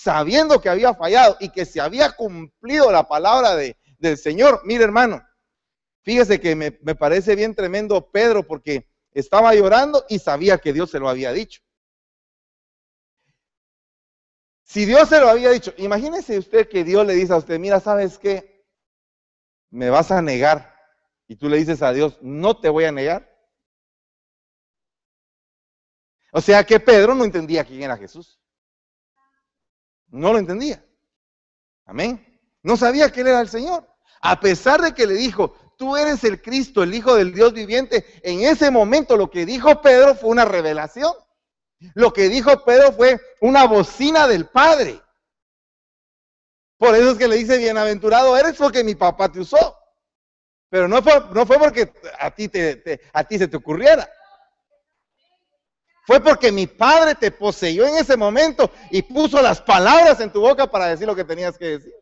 sabiendo 0.01 0.61
que 0.61 0.69
había 0.69 0.93
fallado 0.93 1.37
y 1.39 1.49
que 1.49 1.65
se 1.65 1.81
había 1.81 2.11
cumplido 2.11 2.91
la 2.91 3.07
palabra 3.07 3.55
de, 3.55 3.77
del 3.97 4.17
Señor. 4.17 4.61
Mire, 4.63 4.85
hermano, 4.85 5.21
fíjese 6.03 6.39
que 6.39 6.55
me, 6.55 6.77
me 6.81 6.95
parece 6.95 7.35
bien 7.35 7.53
tremendo 7.53 8.09
Pedro 8.09 8.47
porque 8.47 8.87
estaba 9.11 9.53
llorando 9.53 10.05
y 10.07 10.19
sabía 10.19 10.57
que 10.57 10.73
Dios 10.73 10.91
se 10.91 10.99
lo 10.99 11.09
había 11.09 11.33
dicho. 11.33 11.61
Si 14.63 14.85
Dios 14.85 15.09
se 15.09 15.19
lo 15.19 15.29
había 15.29 15.49
dicho, 15.49 15.73
imagínese 15.77 16.37
usted 16.37 16.69
que 16.69 16.83
Dios 16.83 17.05
le 17.05 17.13
dice 17.13 17.33
a 17.33 17.37
usted, 17.37 17.59
mira, 17.59 17.79
¿sabes 17.79 18.17
qué? 18.19 18.65
Me 19.71 19.89
vas 19.89 20.11
a 20.11 20.21
negar. 20.21 20.75
Y 21.27 21.35
tú 21.35 21.49
le 21.49 21.57
dices 21.57 21.81
a 21.81 21.91
Dios, 21.91 22.19
no 22.21 22.59
te 22.59 22.69
voy 22.69 22.85
a 22.85 22.91
negar. 22.91 23.27
O 26.31 26.39
sea 26.39 26.63
que 26.63 26.79
Pedro 26.79 27.15
no 27.15 27.25
entendía 27.25 27.65
quién 27.65 27.81
era 27.83 27.97
Jesús. 27.97 28.38
No 30.11 30.33
lo 30.33 30.39
entendía. 30.39 30.83
Amén. 31.85 32.25
No 32.63 32.77
sabía 32.77 33.11
que 33.11 33.21
él 33.21 33.27
era 33.27 33.41
el 33.41 33.49
Señor. 33.49 33.87
A 34.21 34.39
pesar 34.39 34.81
de 34.81 34.93
que 34.93 35.07
le 35.07 35.13
dijo, 35.13 35.55
tú 35.77 35.95
eres 35.95 36.23
el 36.23 36.41
Cristo, 36.41 36.83
el 36.83 36.93
Hijo 36.93 37.15
del 37.15 37.33
Dios 37.33 37.53
viviente, 37.53 38.05
en 38.23 38.41
ese 38.41 38.69
momento 38.69 39.15
lo 39.15 39.29
que 39.29 39.45
dijo 39.45 39.81
Pedro 39.81 40.15
fue 40.15 40.29
una 40.29 40.45
revelación. 40.45 41.13
Lo 41.93 42.11
que 42.11 42.27
dijo 42.27 42.63
Pedro 42.65 42.91
fue 42.91 43.19
una 43.39 43.65
bocina 43.65 44.27
del 44.27 44.47
Padre. 44.47 45.01
Por 46.77 46.95
eso 46.95 47.11
es 47.11 47.17
que 47.17 47.27
le 47.27 47.37
dice, 47.37 47.57
bienaventurado 47.57 48.37
eres 48.37 48.55
porque 48.55 48.83
mi 48.83 48.95
papá 48.95 49.31
te 49.31 49.39
usó. 49.39 49.77
Pero 50.69 50.87
no 50.87 51.01
fue, 51.01 51.13
no 51.33 51.45
fue 51.45 51.57
porque 51.57 51.91
a 52.19 52.31
ti, 52.31 52.47
te, 52.47 53.01
a 53.11 53.23
ti 53.23 53.37
se 53.37 53.47
te 53.47 53.57
ocurriera. 53.57 54.09
Fue 56.05 56.19
porque 56.21 56.51
mi 56.51 56.65
padre 56.65 57.15
te 57.15 57.31
poseyó 57.31 57.85
en 57.85 57.95
ese 57.95 58.17
momento 58.17 58.71
y 58.89 59.01
puso 59.01 59.41
las 59.41 59.61
palabras 59.61 60.19
en 60.19 60.31
tu 60.31 60.41
boca 60.41 60.69
para 60.69 60.87
decir 60.87 61.05
lo 61.05 61.15
que 61.15 61.23
tenías 61.23 61.57
que 61.57 61.77
decir. 61.77 61.93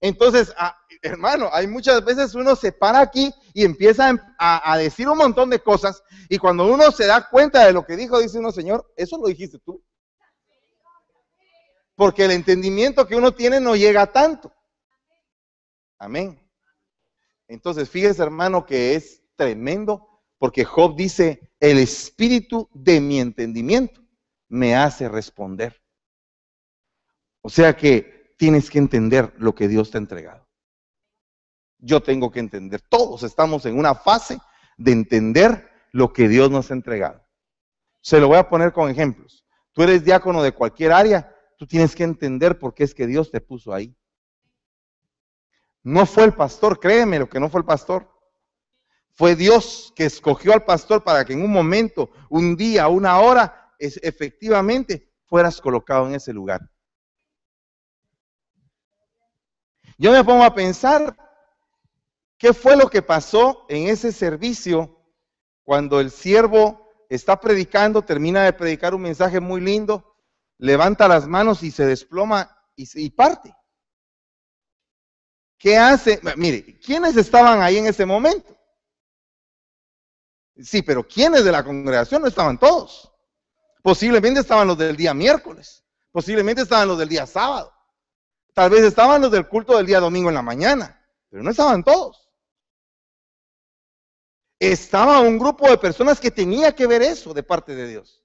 Entonces, 0.00 0.52
ah, 0.58 0.76
hermano, 1.00 1.48
hay 1.52 1.66
muchas 1.66 2.04
veces 2.04 2.34
uno 2.34 2.56
se 2.56 2.72
para 2.72 3.00
aquí 3.00 3.32
y 3.54 3.64
empieza 3.64 4.10
a, 4.38 4.72
a, 4.72 4.76
decir 4.76 5.08
un 5.08 5.16
montón 5.16 5.48
de 5.48 5.60
cosas 5.60 6.02
y 6.28 6.38
cuando 6.38 6.66
uno 6.66 6.90
se 6.90 7.06
da 7.06 7.28
cuenta 7.28 7.64
de 7.64 7.72
lo 7.72 7.86
que 7.86 7.96
dijo, 7.96 8.18
dice 8.18 8.38
uno, 8.38 8.50
Señor, 8.50 8.92
eso 8.96 9.16
lo 9.16 9.28
dijiste 9.28 9.58
tú. 9.60 9.82
Porque 11.94 12.24
el 12.24 12.32
entendimiento 12.32 13.06
que 13.06 13.14
uno 13.14 13.32
tiene 13.32 13.60
no 13.60 13.76
llega 13.76 14.10
tanto. 14.10 14.52
Amén. 15.98 16.38
Entonces, 17.46 17.88
fíjese, 17.88 18.22
hermano, 18.22 18.66
que 18.66 18.96
es 18.96 19.22
tremendo 19.36 20.11
porque 20.42 20.64
Job 20.64 20.96
dice, 20.96 21.52
el 21.60 21.78
espíritu 21.78 22.68
de 22.74 23.00
mi 23.00 23.20
entendimiento 23.20 24.00
me 24.48 24.74
hace 24.74 25.08
responder. 25.08 25.80
O 27.42 27.48
sea 27.48 27.76
que 27.76 28.34
tienes 28.36 28.68
que 28.68 28.80
entender 28.80 29.32
lo 29.38 29.54
que 29.54 29.68
Dios 29.68 29.92
te 29.92 29.98
ha 29.98 30.00
entregado. 30.00 30.48
Yo 31.78 32.02
tengo 32.02 32.32
que 32.32 32.40
entender. 32.40 32.80
Todos 32.80 33.22
estamos 33.22 33.66
en 33.66 33.78
una 33.78 33.94
fase 33.94 34.40
de 34.76 34.90
entender 34.90 35.70
lo 35.92 36.12
que 36.12 36.26
Dios 36.26 36.50
nos 36.50 36.72
ha 36.72 36.74
entregado. 36.74 37.24
Se 38.00 38.18
lo 38.18 38.26
voy 38.26 38.38
a 38.38 38.48
poner 38.48 38.72
con 38.72 38.90
ejemplos. 38.90 39.46
Tú 39.72 39.84
eres 39.84 40.04
diácono 40.04 40.42
de 40.42 40.50
cualquier 40.50 40.90
área, 40.90 41.32
tú 41.56 41.68
tienes 41.68 41.94
que 41.94 42.02
entender 42.02 42.58
por 42.58 42.74
qué 42.74 42.82
es 42.82 42.96
que 42.96 43.06
Dios 43.06 43.30
te 43.30 43.40
puso 43.40 43.72
ahí. 43.72 43.96
No 45.84 46.04
fue 46.04 46.24
el 46.24 46.34
pastor, 46.34 46.80
créeme 46.80 47.20
lo 47.20 47.28
que 47.28 47.38
no 47.38 47.48
fue 47.48 47.60
el 47.60 47.64
pastor. 47.64 48.10
Fue 49.14 49.36
Dios 49.36 49.92
que 49.94 50.06
escogió 50.06 50.52
al 50.52 50.64
pastor 50.64 51.04
para 51.04 51.24
que 51.24 51.34
en 51.34 51.42
un 51.42 51.52
momento, 51.52 52.10
un 52.30 52.56
día, 52.56 52.88
una 52.88 53.20
hora, 53.20 53.74
efectivamente 53.78 55.12
fueras 55.26 55.60
colocado 55.60 56.06
en 56.06 56.14
ese 56.14 56.32
lugar. 56.32 56.70
Yo 59.98 60.12
me 60.12 60.24
pongo 60.24 60.44
a 60.44 60.54
pensar 60.54 61.16
qué 62.38 62.52
fue 62.52 62.76
lo 62.76 62.88
que 62.88 63.02
pasó 63.02 63.66
en 63.68 63.88
ese 63.88 64.12
servicio 64.12 64.98
cuando 65.62 66.00
el 66.00 66.10
siervo 66.10 66.90
está 67.08 67.38
predicando, 67.38 68.02
termina 68.02 68.44
de 68.44 68.52
predicar 68.52 68.94
un 68.94 69.02
mensaje 69.02 69.38
muy 69.40 69.60
lindo, 69.60 70.16
levanta 70.58 71.06
las 71.06 71.26
manos 71.26 71.62
y 71.62 71.70
se 71.70 71.84
desploma 71.84 72.58
y, 72.74 72.88
y 72.94 73.10
parte. 73.10 73.54
¿Qué 75.58 75.76
hace? 75.76 76.20
Mire, 76.36 76.78
¿quiénes 76.80 77.16
estaban 77.16 77.60
ahí 77.60 77.78
en 77.78 77.86
ese 77.86 78.04
momento? 78.04 78.58
Sí, 80.56 80.82
pero 80.82 81.06
¿quiénes 81.06 81.44
de 81.44 81.52
la 81.52 81.64
congregación? 81.64 82.22
No 82.22 82.28
estaban 82.28 82.58
todos. 82.58 83.10
Posiblemente 83.82 84.40
estaban 84.40 84.68
los 84.68 84.78
del 84.78 84.96
día 84.96 85.14
miércoles. 85.14 85.84
Posiblemente 86.10 86.62
estaban 86.62 86.88
los 86.88 86.98
del 86.98 87.08
día 87.08 87.26
sábado. 87.26 87.72
Tal 88.52 88.70
vez 88.70 88.82
estaban 88.84 89.22
los 89.22 89.30
del 89.30 89.48
culto 89.48 89.76
del 89.76 89.86
día 89.86 89.98
domingo 89.98 90.28
en 90.28 90.34
la 90.34 90.42
mañana. 90.42 91.02
Pero 91.30 91.42
no 91.42 91.50
estaban 91.50 91.82
todos. 91.82 92.28
Estaba 94.58 95.20
un 95.20 95.38
grupo 95.38 95.68
de 95.68 95.78
personas 95.78 96.20
que 96.20 96.30
tenía 96.30 96.74
que 96.74 96.86
ver 96.86 97.02
eso 97.02 97.34
de 97.34 97.42
parte 97.42 97.74
de 97.74 97.88
Dios. 97.88 98.22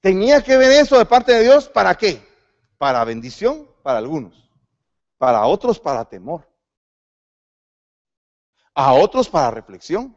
Tenía 0.00 0.42
que 0.42 0.56
ver 0.56 0.72
eso 0.72 0.98
de 0.98 1.06
parte 1.06 1.32
de 1.32 1.44
Dios, 1.44 1.68
¿para 1.68 1.94
qué? 1.94 2.20
Para 2.76 3.04
bendición, 3.04 3.68
para 3.82 3.98
algunos. 3.98 4.50
Para 5.16 5.46
otros, 5.46 5.78
para 5.78 6.04
temor. 6.04 6.51
A 8.74 8.94
otros, 8.94 9.28
para 9.28 9.50
reflexión. 9.50 10.16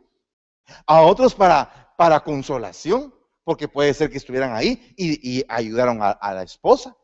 A 0.86 1.02
otros, 1.02 1.36
para, 1.36 2.24
consolación, 2.24 3.14
porque 3.44 3.68
puede 3.68 3.94
ser 3.94 4.10
que 4.10 4.18
estuvieran 4.18 4.54
ahí 4.56 4.94
y, 4.98 5.44
ayudaron 5.48 6.02
a, 6.02 6.12
a 6.12 6.34
la 6.34 6.44
esposa. 6.44 6.96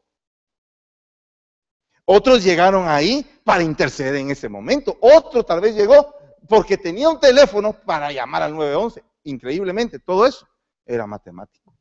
Otros 2.05 2.43
llegaron 2.43 2.87
ahí 2.87 3.25
para 3.43 3.63
interceder 3.63 4.15
en 4.15 4.31
ese 4.31 4.49
momento. 4.49 4.97
Otro 5.01 5.43
tal 5.43 5.61
vez 5.61 5.75
llegó 5.75 6.13
porque 6.47 6.77
tenía 6.77 7.09
un 7.09 7.19
teléfono 7.19 7.73
para 7.73 8.11
llamar 8.11 8.43
al 8.43 8.55
911. 8.55 9.03
Increíblemente, 9.23 9.99
todo 9.99 10.25
eso 10.25 10.47
era 10.85 11.05
matemático. 11.07 11.73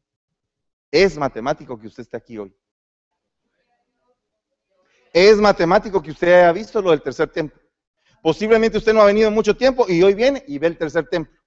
Es 0.91 1.17
matemático 1.17 1.79
que 1.79 1.87
usted 1.87 2.03
esté 2.03 2.17
aquí 2.17 2.39
hoy. 2.39 2.55
Es 5.13 5.37
matemático 5.39 6.03
que 6.03 6.11
usted 6.11 6.29
haya 6.29 6.53
visto 6.53 6.81
lo 6.81 6.91
del 6.91 7.03
tercer 7.03 7.31
templo. 7.31 7.61
Posiblemente 8.23 8.79
usted 8.79 8.93
no 8.93 9.03
ha 9.03 9.07
venido 9.07 9.31
mucho 9.31 9.57
tiempo 9.57 9.87
y 9.89 10.03
hoy 10.03 10.15
viene 10.15 10.45
y 10.47 10.59
ve 10.59 10.69
el 10.69 10.77
tercer 10.77 11.09
templo. 11.09 11.39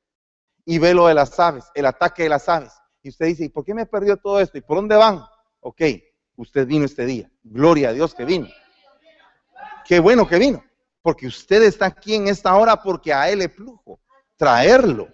Y 0.66 0.80
ve 0.80 0.94
lo 0.94 1.08
de 1.08 1.14
las 1.14 1.40
aves, 1.40 1.66
el 1.76 1.86
ataque 1.86 2.24
de 2.24 2.30
las 2.30 2.48
aves. 2.48 2.74
Y 3.02 3.10
usted 3.10 3.26
dice, 3.28 3.46
¿y 3.46 3.50
por 3.50 3.66
qué 3.66 3.74
me 3.74 3.86
perdió 3.86 4.18
todo 4.18 4.40
esto? 4.40 4.58
¿Y 4.58 4.62
por 4.62 4.78
dónde 4.78 4.96
van? 4.96 5.22
Ok, 5.60 5.82
usted 6.38 6.66
vino 6.66 6.86
este 6.86 7.06
día. 7.06 7.30
Gloria 7.44 7.90
a 7.90 7.94
Dios 7.94 8.14
que 8.14 8.26
vino. 8.26 8.48
Qué 9.86 10.00
bueno 10.00 10.28
que 10.28 10.40
vino. 10.40 10.64
Porque 11.02 11.28
usted 11.28 11.64
está 11.64 11.88
aquí 11.88 12.16
en 12.16 12.28
esta 12.30 12.56
hora 12.56 12.82
porque 12.82 13.14
a 13.14 13.30
Él 13.30 13.40
le 13.40 13.50
plujo 13.50 14.00
traerlo, 14.38 15.10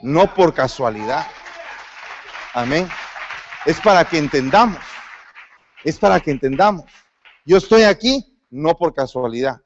no 0.00 0.32
por 0.32 0.54
casualidad. 0.54 1.26
Amén 2.54 2.88
es 3.64 3.80
para 3.80 4.04
que 4.04 4.18
entendamos. 4.18 4.78
Es 5.84 5.98
para 5.98 6.20
que 6.20 6.30
entendamos. 6.30 6.84
Yo 7.44 7.56
estoy 7.56 7.82
aquí 7.82 8.38
no 8.50 8.76
por 8.76 8.94
casualidad. 8.94 9.60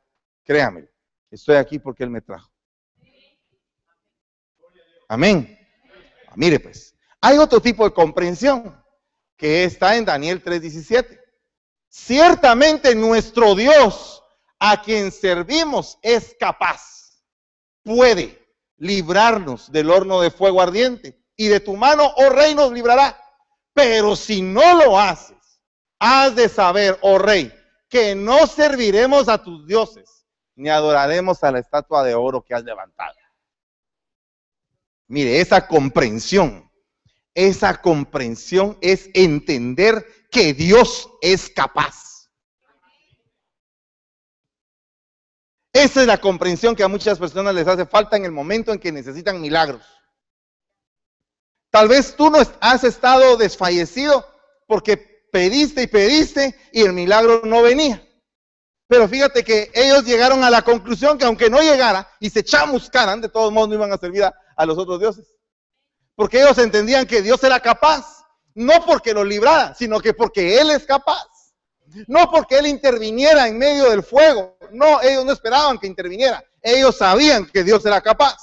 Créame, 0.45 0.89
estoy 1.37 1.57
aquí 1.57 1.79
porque 1.79 2.05
Él 2.05 2.11
me 2.11 2.21
trajo. 2.21 2.51
Amén. 5.09 5.57
Mire 6.35 6.59
pues, 6.61 6.95
hay 7.21 7.39
otro 7.39 7.61
tipo 7.61 7.85
de 7.85 7.95
comprensión 7.95 8.77
que 9.37 9.65
está 9.65 9.97
en 9.97 10.05
Daniel 10.05 10.43
3:17. 10.43 11.21
Ciertamente 11.89 12.95
nuestro 12.95 13.55
Dios, 13.55 14.23
a 14.59 14.83
quien 14.83 15.13
servimos, 15.13 15.99
es 16.03 16.37
capaz, 16.39 17.23
puede 17.83 18.47
librarnos 18.79 19.71
del 19.73 19.91
horno 19.91 20.21
de 20.21 20.31
fuego 20.31 20.61
ardiente 20.61 21.23
y 21.37 21.49
de 21.49 21.61
tu 21.61 21.77
mano, 21.77 22.13
oh 22.17 22.31
rey, 22.31 22.55
nos 22.55 22.73
librará. 22.73 23.19
Pero 23.73 24.17
si 24.17 24.43
no 24.43 24.75
lo 24.75 24.99
haces, 24.99 25.37
has 25.99 26.35
de 26.35 26.49
saber, 26.49 26.99
oh 27.03 27.19
rey, 27.19 27.53
que 27.89 28.15
no 28.15 28.47
serviremos 28.47 29.29
a 29.29 29.43
tus 29.43 29.67
dioses, 29.67 30.16
ni 30.57 30.71
adoraremos 30.71 31.45
a 31.45 31.53
la 31.53 31.61
estatua 31.61 32.03
de 32.03 32.15
oro 32.15 32.43
que 32.43 32.55
has 32.55 32.65
levantado. 32.65 33.15
Mire, 35.07 35.41
esa 35.41 35.69
comprensión, 35.69 36.71
esa 37.35 37.81
comprensión 37.81 38.77
es 38.81 39.09
entender 39.15 40.05
que 40.31 40.53
Dios 40.55 41.09
es 41.21 41.49
capaz. 41.49 42.29
Esa 45.73 46.01
es 46.01 46.07
la 46.07 46.19
comprensión 46.19 46.75
que 46.75 46.83
a 46.83 46.89
muchas 46.89 47.19
personas 47.19 47.55
les 47.55 47.69
hace 47.69 47.85
falta 47.85 48.17
en 48.17 48.25
el 48.25 48.33
momento 48.33 48.73
en 48.73 48.79
que 48.79 48.91
necesitan 48.91 49.41
milagros. 49.41 49.85
Tal 51.71 51.89
vez 51.89 52.17
tú 52.17 52.31
no 52.31 52.39
has 52.61 52.85
estado 52.85 53.37
desfallecido 53.37 54.27
porque 54.67 54.97
pediste 55.31 55.83
y 55.83 55.87
pediste 55.87 56.59
y 56.73 56.81
el 56.81 56.95
milagro 56.95 57.43
no 57.45 57.61
venía. 57.61 58.06
Pero 58.89 59.09
fíjate 59.09 59.43
que 59.43 59.71
ellos 59.75 60.05
llegaron 60.05 60.45
a 60.45 60.51
la 60.51 60.63
conclusión 60.63 61.19
que 61.19 61.25
aunque 61.25 61.51
no 61.51 61.61
llegara 61.61 62.09
y 62.21 62.31
se 62.31 62.45
chamuscaran, 62.45 63.21
de 63.21 63.29
todos 63.29 63.53
modos 63.53 63.69
no 63.69 63.75
iban 63.75 63.93
a 63.93 63.99
servir 63.99 64.25
a, 64.25 64.67
los 64.67 64.79
otros 64.79 65.01
dioses. 65.01 65.27
Porque 66.15 66.41
ellos 66.41 66.57
entendían 66.59 67.07
que 67.07 67.21
Dios 67.21 67.43
era 67.43 67.61
capaz, 67.61 68.25
no 68.55 68.85
porque 68.87 69.13
lo 69.13 69.25
librara, 69.25 69.75
sino 69.75 70.01
que 70.01 70.15
porque 70.15 70.61
Él 70.61 70.71
es 70.71 70.87
capaz. 70.87 71.27
No 72.07 72.31
porque 72.31 72.59
Él 72.59 72.67
interviniera 72.67 73.49
en 73.49 73.59
medio 73.59 73.91
del 73.91 74.03
fuego. 74.03 74.57
No, 74.71 75.01
ellos 75.03 75.25
no 75.25 75.33
esperaban 75.33 75.79
que 75.79 75.87
interviniera. 75.87 76.45
Ellos 76.63 76.97
sabían 76.97 77.47
que 77.47 77.65
Dios 77.65 77.85
era 77.87 78.01
capaz. 78.01 78.37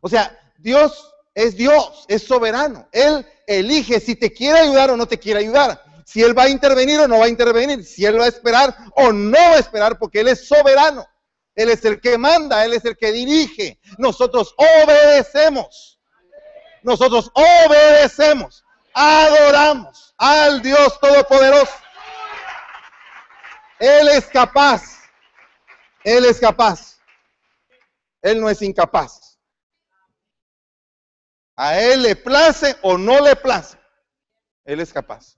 O 0.00 0.08
sea, 0.08 0.38
Dios 0.58 1.12
es 1.34 1.56
Dios, 1.56 2.04
es 2.08 2.22
soberano. 2.22 2.88
Él 2.92 3.26
elige 3.46 4.00
si 4.00 4.14
te 4.14 4.32
quiere 4.32 4.58
ayudar 4.58 4.90
o 4.90 4.96
no 4.96 5.06
te 5.06 5.18
quiere 5.18 5.40
ayudar. 5.40 5.82
Si 6.04 6.22
Él 6.22 6.36
va 6.36 6.44
a 6.44 6.48
intervenir 6.48 7.00
o 7.00 7.08
no 7.08 7.18
va 7.18 7.26
a 7.26 7.28
intervenir. 7.28 7.84
Si 7.84 8.04
Él 8.04 8.20
va 8.20 8.24
a 8.24 8.28
esperar 8.28 8.74
o 8.96 9.12
no 9.12 9.38
va 9.38 9.56
a 9.56 9.58
esperar 9.58 9.98
porque 9.98 10.20
Él 10.20 10.28
es 10.28 10.46
soberano. 10.46 11.06
Él 11.54 11.68
es 11.68 11.84
el 11.84 12.00
que 12.00 12.16
manda, 12.16 12.64
Él 12.64 12.72
es 12.72 12.84
el 12.84 12.96
que 12.96 13.12
dirige. 13.12 13.78
Nosotros 13.98 14.54
obedecemos. 14.56 16.00
Nosotros 16.82 17.30
obedecemos. 17.34 18.64
Adoramos 18.94 20.14
al 20.18 20.62
Dios 20.62 20.98
Todopoderoso. 21.00 21.72
Él 23.78 24.08
es 24.08 24.26
capaz. 24.26 24.82
Él 26.04 26.24
es 26.24 26.40
capaz. 26.40 26.98
Él 28.22 28.40
no 28.40 28.48
es 28.48 28.62
incapaz. 28.62 29.38
A 31.56 31.78
Él 31.80 32.02
le 32.02 32.16
place 32.16 32.76
o 32.82 32.96
no 32.96 33.20
le 33.20 33.36
place. 33.36 33.76
Él 34.64 34.80
es 34.80 34.92
capaz. 34.92 35.36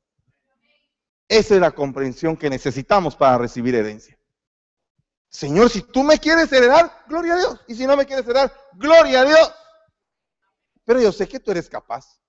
Esa 1.28 1.54
es 1.54 1.60
la 1.60 1.70
comprensión 1.70 2.36
que 2.36 2.50
necesitamos 2.50 3.16
para 3.16 3.38
recibir 3.38 3.74
herencia. 3.74 4.18
Señor, 5.28 5.68
si 5.68 5.82
tú 5.82 6.04
me 6.04 6.18
quieres 6.18 6.52
heredar, 6.52 7.04
gloria 7.08 7.34
a 7.34 7.38
Dios. 7.38 7.60
Y 7.66 7.74
si 7.74 7.86
no 7.86 7.96
me 7.96 8.06
quieres 8.06 8.24
heredar, 8.24 8.52
gloria 8.74 9.22
a 9.22 9.24
Dios. 9.24 9.54
Pero 10.84 11.00
yo 11.00 11.10
sé 11.10 11.26
que 11.26 11.40
tú 11.40 11.50
eres 11.50 11.68
capaz. 11.68 12.20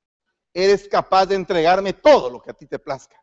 Eres 0.54 0.88
capaz 0.88 1.28
de 1.28 1.36
entregarme 1.36 1.94
todo 1.94 2.30
lo 2.30 2.42
que 2.42 2.52
a 2.52 2.54
ti 2.54 2.66
te 2.66 2.80
plazca. 2.80 3.22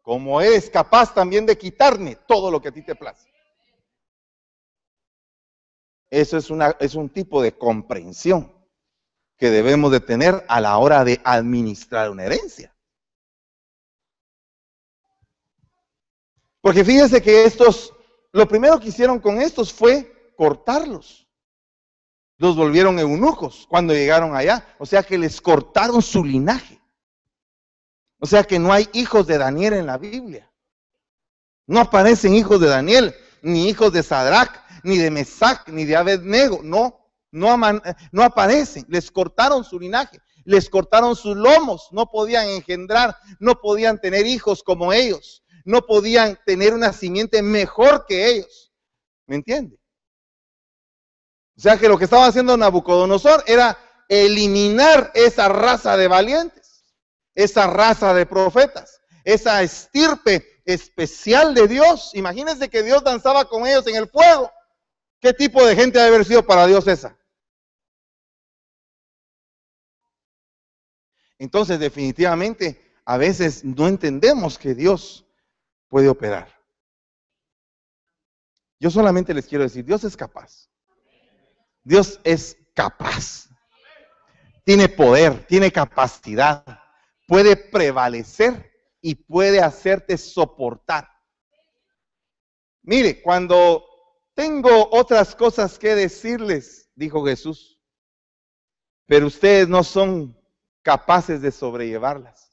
Como 0.00 0.40
eres 0.40 0.70
capaz 0.70 1.12
también 1.12 1.44
de 1.44 1.58
quitarme 1.58 2.16
todo 2.26 2.50
lo 2.50 2.62
que 2.62 2.68
a 2.68 2.72
ti 2.72 2.82
te 2.82 2.94
plazca. 2.94 3.30
Eso 6.08 6.38
es, 6.38 6.48
una, 6.48 6.74
es 6.80 6.94
un 6.94 7.10
tipo 7.10 7.42
de 7.42 7.52
comprensión 7.58 8.50
que 9.36 9.50
debemos 9.50 9.92
de 9.92 10.00
tener 10.00 10.44
a 10.48 10.60
la 10.60 10.78
hora 10.78 11.04
de 11.04 11.20
administrar 11.22 12.10
una 12.10 12.24
herencia. 12.24 12.74
Porque 16.68 16.84
fíjense 16.84 17.22
que 17.22 17.44
estos, 17.44 17.94
lo 18.30 18.46
primero 18.46 18.78
que 18.78 18.88
hicieron 18.88 19.20
con 19.20 19.40
estos 19.40 19.72
fue 19.72 20.34
cortarlos. 20.36 21.26
Los 22.36 22.56
volvieron 22.56 22.98
eunucos 22.98 23.66
cuando 23.70 23.94
llegaron 23.94 24.36
allá. 24.36 24.76
O 24.78 24.84
sea 24.84 25.02
que 25.02 25.16
les 25.16 25.40
cortaron 25.40 26.02
su 26.02 26.22
linaje. 26.22 26.78
O 28.18 28.26
sea 28.26 28.44
que 28.44 28.58
no 28.58 28.70
hay 28.70 28.86
hijos 28.92 29.26
de 29.26 29.38
Daniel 29.38 29.72
en 29.72 29.86
la 29.86 29.96
Biblia. 29.96 30.52
No 31.66 31.80
aparecen 31.80 32.34
hijos 32.34 32.60
de 32.60 32.68
Daniel, 32.68 33.14
ni 33.40 33.70
hijos 33.70 33.90
de 33.94 34.02
Sadrach, 34.02 34.60
ni 34.82 34.98
de 34.98 35.10
Mesac, 35.10 35.70
ni 35.70 35.86
de 35.86 35.96
Abednego. 35.96 36.60
No, 36.62 37.00
no, 37.30 37.56
no 38.12 38.22
aparecen, 38.22 38.84
les 38.90 39.10
cortaron 39.10 39.64
su 39.64 39.80
linaje, 39.80 40.20
les 40.44 40.68
cortaron 40.68 41.16
sus 41.16 41.34
lomos, 41.34 41.88
no 41.92 42.10
podían 42.10 42.46
engendrar, 42.48 43.16
no 43.40 43.58
podían 43.58 43.98
tener 43.98 44.26
hijos 44.26 44.62
como 44.62 44.92
ellos, 44.92 45.42
no 45.68 45.84
podían 45.84 46.40
tener 46.46 46.72
una 46.72 46.94
simiente 46.94 47.42
mejor 47.42 48.06
que 48.08 48.26
ellos. 48.26 48.72
¿Me 49.26 49.36
entiende? 49.36 49.78
O 51.58 51.60
sea 51.60 51.76
que 51.76 51.88
lo 51.88 51.98
que 51.98 52.04
estaba 52.04 52.24
haciendo 52.24 52.56
Nabucodonosor 52.56 53.44
era 53.46 53.78
eliminar 54.08 55.12
esa 55.14 55.50
raza 55.50 55.98
de 55.98 56.08
valientes, 56.08 56.86
esa 57.34 57.66
raza 57.66 58.14
de 58.14 58.24
profetas, 58.24 59.02
esa 59.24 59.62
estirpe 59.62 60.62
especial 60.64 61.52
de 61.52 61.68
Dios. 61.68 62.14
Imagínense 62.14 62.70
que 62.70 62.82
Dios 62.82 63.04
danzaba 63.04 63.46
con 63.46 63.66
ellos 63.66 63.86
en 63.88 63.96
el 63.96 64.08
fuego. 64.08 64.50
¿Qué 65.20 65.34
tipo 65.34 65.62
de 65.66 65.76
gente 65.76 65.98
debe 65.98 66.14
haber 66.14 66.24
sido 66.24 66.46
para 66.46 66.66
Dios 66.66 66.88
esa? 66.88 67.14
Entonces, 71.38 71.78
definitivamente, 71.78 72.90
a 73.04 73.18
veces 73.18 73.64
no 73.64 73.86
entendemos 73.86 74.56
que 74.58 74.74
Dios 74.74 75.27
puede 75.88 76.08
operar. 76.08 76.48
Yo 78.80 78.90
solamente 78.90 79.34
les 79.34 79.46
quiero 79.46 79.64
decir, 79.64 79.84
Dios 79.84 80.04
es 80.04 80.16
capaz. 80.16 80.70
Dios 81.82 82.20
es 82.22 82.56
capaz. 82.74 83.48
Tiene 84.64 84.88
poder, 84.88 85.46
tiene 85.46 85.72
capacidad, 85.72 86.64
puede 87.26 87.56
prevalecer 87.56 88.70
y 89.00 89.14
puede 89.14 89.60
hacerte 89.60 90.18
soportar. 90.18 91.08
Mire, 92.82 93.22
cuando 93.22 93.84
tengo 94.34 94.88
otras 94.92 95.34
cosas 95.34 95.78
que 95.78 95.94
decirles, 95.94 96.90
dijo 96.94 97.24
Jesús, 97.24 97.80
pero 99.06 99.26
ustedes 99.26 99.68
no 99.68 99.82
son 99.82 100.38
capaces 100.82 101.40
de 101.40 101.50
sobrellevarlas. 101.50 102.47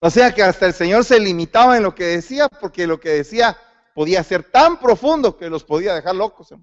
O 0.00 0.08
sea 0.08 0.34
que 0.34 0.42
hasta 0.42 0.66
el 0.66 0.72
Señor 0.72 1.04
se 1.04 1.20
limitaba 1.20 1.76
en 1.76 1.82
lo 1.82 1.94
que 1.94 2.04
decía, 2.04 2.48
porque 2.48 2.86
lo 2.86 2.98
que 2.98 3.10
decía 3.10 3.56
podía 3.94 4.24
ser 4.24 4.50
tan 4.50 4.78
profundo 4.80 5.36
que 5.36 5.50
los 5.50 5.62
podía 5.62 5.94
dejar 5.94 6.14
locos. 6.14 6.54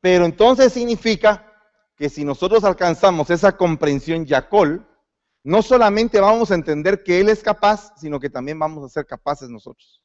Pero 0.00 0.24
entonces 0.24 0.72
significa 0.72 1.52
que 1.96 2.08
si 2.08 2.24
nosotros 2.24 2.64
alcanzamos 2.64 3.28
esa 3.30 3.56
comprensión 3.56 4.24
yacol, 4.24 4.86
no 5.42 5.62
solamente 5.62 6.18
vamos 6.20 6.50
a 6.50 6.54
entender 6.54 7.02
que 7.02 7.20
Él 7.20 7.28
es 7.28 7.42
capaz, 7.42 7.92
sino 7.96 8.18
que 8.18 8.30
también 8.30 8.58
vamos 8.58 8.84
a 8.84 8.88
ser 8.88 9.06
capaces 9.06 9.50
nosotros. 9.50 10.02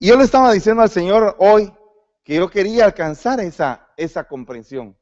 Y 0.00 0.08
yo 0.08 0.16
le 0.16 0.24
estaba 0.24 0.52
diciendo 0.52 0.82
al 0.82 0.90
Señor 0.90 1.36
hoy 1.38 1.72
que 2.24 2.36
yo 2.36 2.50
quería 2.50 2.84
alcanzar 2.84 3.40
esa, 3.40 3.88
esa 3.96 4.24
comprensión. 4.24 4.96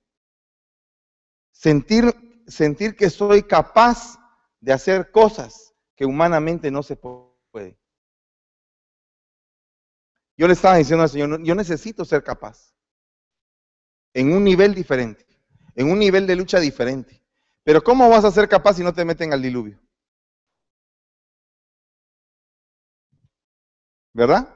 Sentir, 1.59 2.15
sentir 2.47 2.95
que 2.97 3.09
soy 3.09 3.43
capaz 3.43 4.19
de 4.61 4.75
hacer 4.75 5.11
cosas 5.11 5.75
que 5.97 6.05
humanamente 6.05 6.71
no 6.71 6.83
se 6.83 6.97
puede. 6.97 7.79
Yo 10.37 10.47
le 10.47 10.53
estaba 10.53 10.77
diciendo 10.77 11.03
al 11.03 11.09
Señor, 11.09 11.43
yo 11.43 11.55
necesito 11.55 12.05
ser 12.05 12.23
capaz. 12.23 12.75
En 14.13 14.35
un 14.35 14.45
nivel 14.45 14.75
diferente, 14.75 15.27
en 15.75 15.91
un 15.91 15.99
nivel 15.99 16.27
de 16.27 16.37
lucha 16.37 16.61
diferente. 16.61 17.25
Pero 17.65 17.83
¿cómo 17.83 18.09
vas 18.11 18.27
a 18.27 18.31
ser 18.31 18.51
capaz 18.51 18.75
si 18.75 18.83
no 18.83 18.93
te 18.93 19.07
meten 19.07 19.33
al 19.33 19.41
diluvio? 19.41 19.81
¿Verdad? 24.13 24.55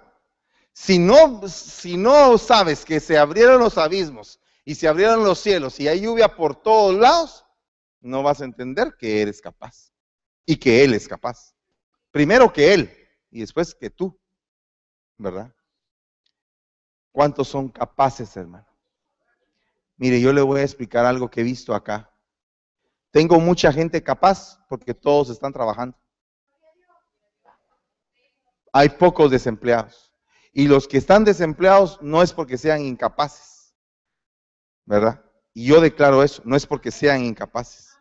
Si 0.75 0.99
no, 0.99 1.49
si 1.49 1.97
no 1.97 2.37
sabes 2.37 2.85
que 2.85 3.01
se 3.01 3.17
abrieron 3.17 3.59
los 3.59 3.79
abismos 3.79 4.39
y 4.64 4.75
se 4.75 4.88
abrieron 4.88 5.25
los 5.25 5.38
cielos 5.38 5.79
y 5.81 5.88
hay 5.88 6.01
lluvia 6.03 6.35
por 6.35 6.57
todos 6.57 6.94
lados, 6.94 7.44
no 8.01 8.23
vas 8.23 8.40
a 8.40 8.44
entender 8.44 8.96
que 8.99 9.23
eres 9.23 9.40
capaz 9.40 9.92
y 10.46 10.57
que 10.57 10.85
Él 10.85 10.94
es 10.94 11.07
capaz. 11.09 11.55
Primero 12.11 12.53
que 12.53 12.75
Él 12.75 13.09
y 13.31 13.40
después 13.40 13.75
que 13.75 13.90
tú, 13.90 14.18
¿verdad? 15.16 15.55
¿Cuántos 17.12 17.49
son 17.49 17.68
capaces, 17.68 18.37
hermano? 18.37 18.66
Mire, 19.96 20.20
yo 20.20 20.33
le 20.33 20.40
voy 20.40 20.61
a 20.61 20.64
explicar 20.64 21.05
algo 21.05 21.31
que 21.31 21.40
he 21.40 21.44
visto 21.44 21.75
acá. 21.75 22.11
Tengo 23.11 23.38
mucha 23.40 23.73
gente 23.73 24.03
capaz 24.03 24.59
porque 24.68 24.94
todos 24.94 25.31
están 25.31 25.53
trabajando. 25.53 25.99
Hay 28.73 28.88
pocos 28.90 29.31
desempleados. 29.31 30.12
Y 30.53 30.68
los 30.68 30.88
que 30.88 30.99
están 30.99 31.25
desempleados 31.25 32.01
no 32.01 32.23
es 32.23 32.33
porque 32.33 32.57
sean 32.57 32.81
incapaces. 32.81 33.50
¿Verdad? 34.90 35.20
Y 35.55 35.66
yo 35.66 35.81
declaro 35.81 36.24
eso, 36.24 36.42
no 36.44 36.57
es 36.57 36.66
porque 36.66 36.90
sean 36.90 37.24
incapaces. 37.24 37.96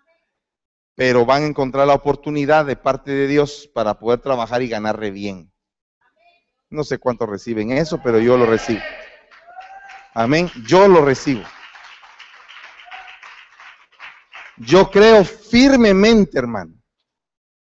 Pero 0.95 1.23
van 1.23 1.43
a 1.43 1.45
encontrar 1.45 1.85
la 1.85 1.93
oportunidad 1.93 2.65
de 2.65 2.75
parte 2.75 3.11
de 3.11 3.27
Dios 3.27 3.69
para 3.75 3.99
poder 3.99 4.21
trabajar 4.21 4.63
y 4.63 4.69
ganar 4.69 4.99
re 4.99 5.11
bien. 5.11 5.53
No 6.67 6.83
sé 6.83 6.97
cuántos 6.97 7.29
reciben 7.29 7.71
eso, 7.71 8.01
pero 8.03 8.17
yo 8.17 8.39
lo 8.39 8.47
recibo. 8.47 8.81
Amén. 10.15 10.49
Yo 10.65 10.87
lo 10.87 11.05
recibo. 11.05 11.43
Yo 14.57 14.89
creo 14.89 15.23
firmemente, 15.23 16.39
hermano, 16.39 16.73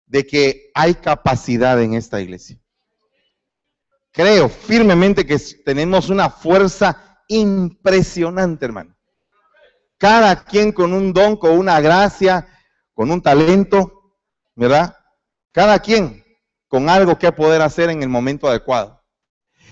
de 0.07 0.25
que 0.25 0.71
hay 0.73 0.95
capacidad 0.95 1.79
en 1.79 1.93
esta 1.93 2.19
iglesia. 2.19 2.59
Creo 4.11 4.49
firmemente 4.49 5.23
que 5.23 5.37
tenemos 5.63 6.09
una 6.09 6.31
fuerza 6.31 7.21
impresionante, 7.27 8.65
hermano. 8.65 8.98
Cada 9.99 10.43
quien 10.45 10.71
con 10.71 10.93
un 10.93 11.13
don, 11.13 11.35
con 11.35 11.51
una 11.51 11.79
gracia, 11.81 12.47
con 12.93 13.11
un 13.11 13.21
talento, 13.21 14.15
¿verdad? 14.55 14.95
Cada 15.51 15.79
quien 15.79 16.23
con 16.69 16.87
algo 16.87 17.19
que 17.19 17.31
poder 17.31 17.61
hacer 17.61 17.89
en 17.89 18.01
el 18.01 18.09
momento 18.09 18.47
adecuado. 18.47 19.03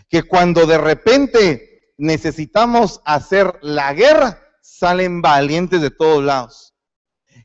Que 0.10 0.24
cuando 0.24 0.66
de 0.66 0.78
repente 0.78 1.94
necesitamos 1.98 3.02
hacer 3.06 3.58
la 3.62 3.94
guerra, 3.94 4.42
salen 4.62 5.22
valientes 5.22 5.82
de 5.82 5.92
todos 5.92 6.24
lados. 6.24 6.74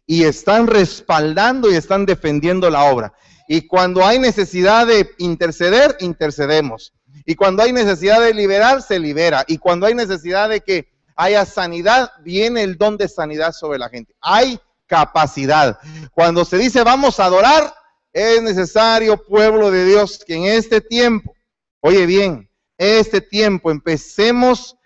Y 0.06 0.24
están 0.24 0.66
respaldando 0.66 1.70
y 1.70 1.76
están 1.76 2.04
defendiendo 2.04 2.68
la 2.68 2.84
obra. 2.84 3.12
Y 3.46 3.66
cuando 3.68 4.04
hay 4.04 4.18
necesidad 4.18 4.86
de 4.86 5.10
interceder, 5.18 5.96
intercedemos. 6.00 6.94
Y 7.24 7.36
cuando 7.36 7.62
hay 7.62 7.72
necesidad 7.72 8.20
de 8.20 8.34
liberar, 8.34 8.82
se 8.82 8.98
libera. 8.98 9.44
Y 9.46 9.58
cuando 9.58 9.86
hay 9.86 9.94
necesidad 9.94 10.48
de 10.48 10.62
que 10.62 10.91
haya 11.16 11.44
sanidad, 11.44 12.12
viene 12.20 12.62
el 12.62 12.76
don 12.76 12.96
de 12.96 13.08
sanidad 13.08 13.52
sobre 13.52 13.78
la 13.78 13.88
gente. 13.88 14.14
Hay 14.20 14.60
capacidad. 14.86 15.78
Cuando 16.12 16.44
se 16.44 16.58
dice 16.58 16.82
vamos 16.82 17.18
a 17.18 17.24
adorar, 17.24 17.72
es 18.12 18.42
necesario, 18.42 19.22
pueblo 19.24 19.70
de 19.70 19.86
Dios, 19.86 20.22
que 20.26 20.34
en 20.34 20.44
este 20.44 20.80
tiempo, 20.80 21.34
oye 21.80 22.04
bien, 22.04 22.50
este 22.76 23.20
tiempo 23.20 23.70
empecemos 23.70 24.76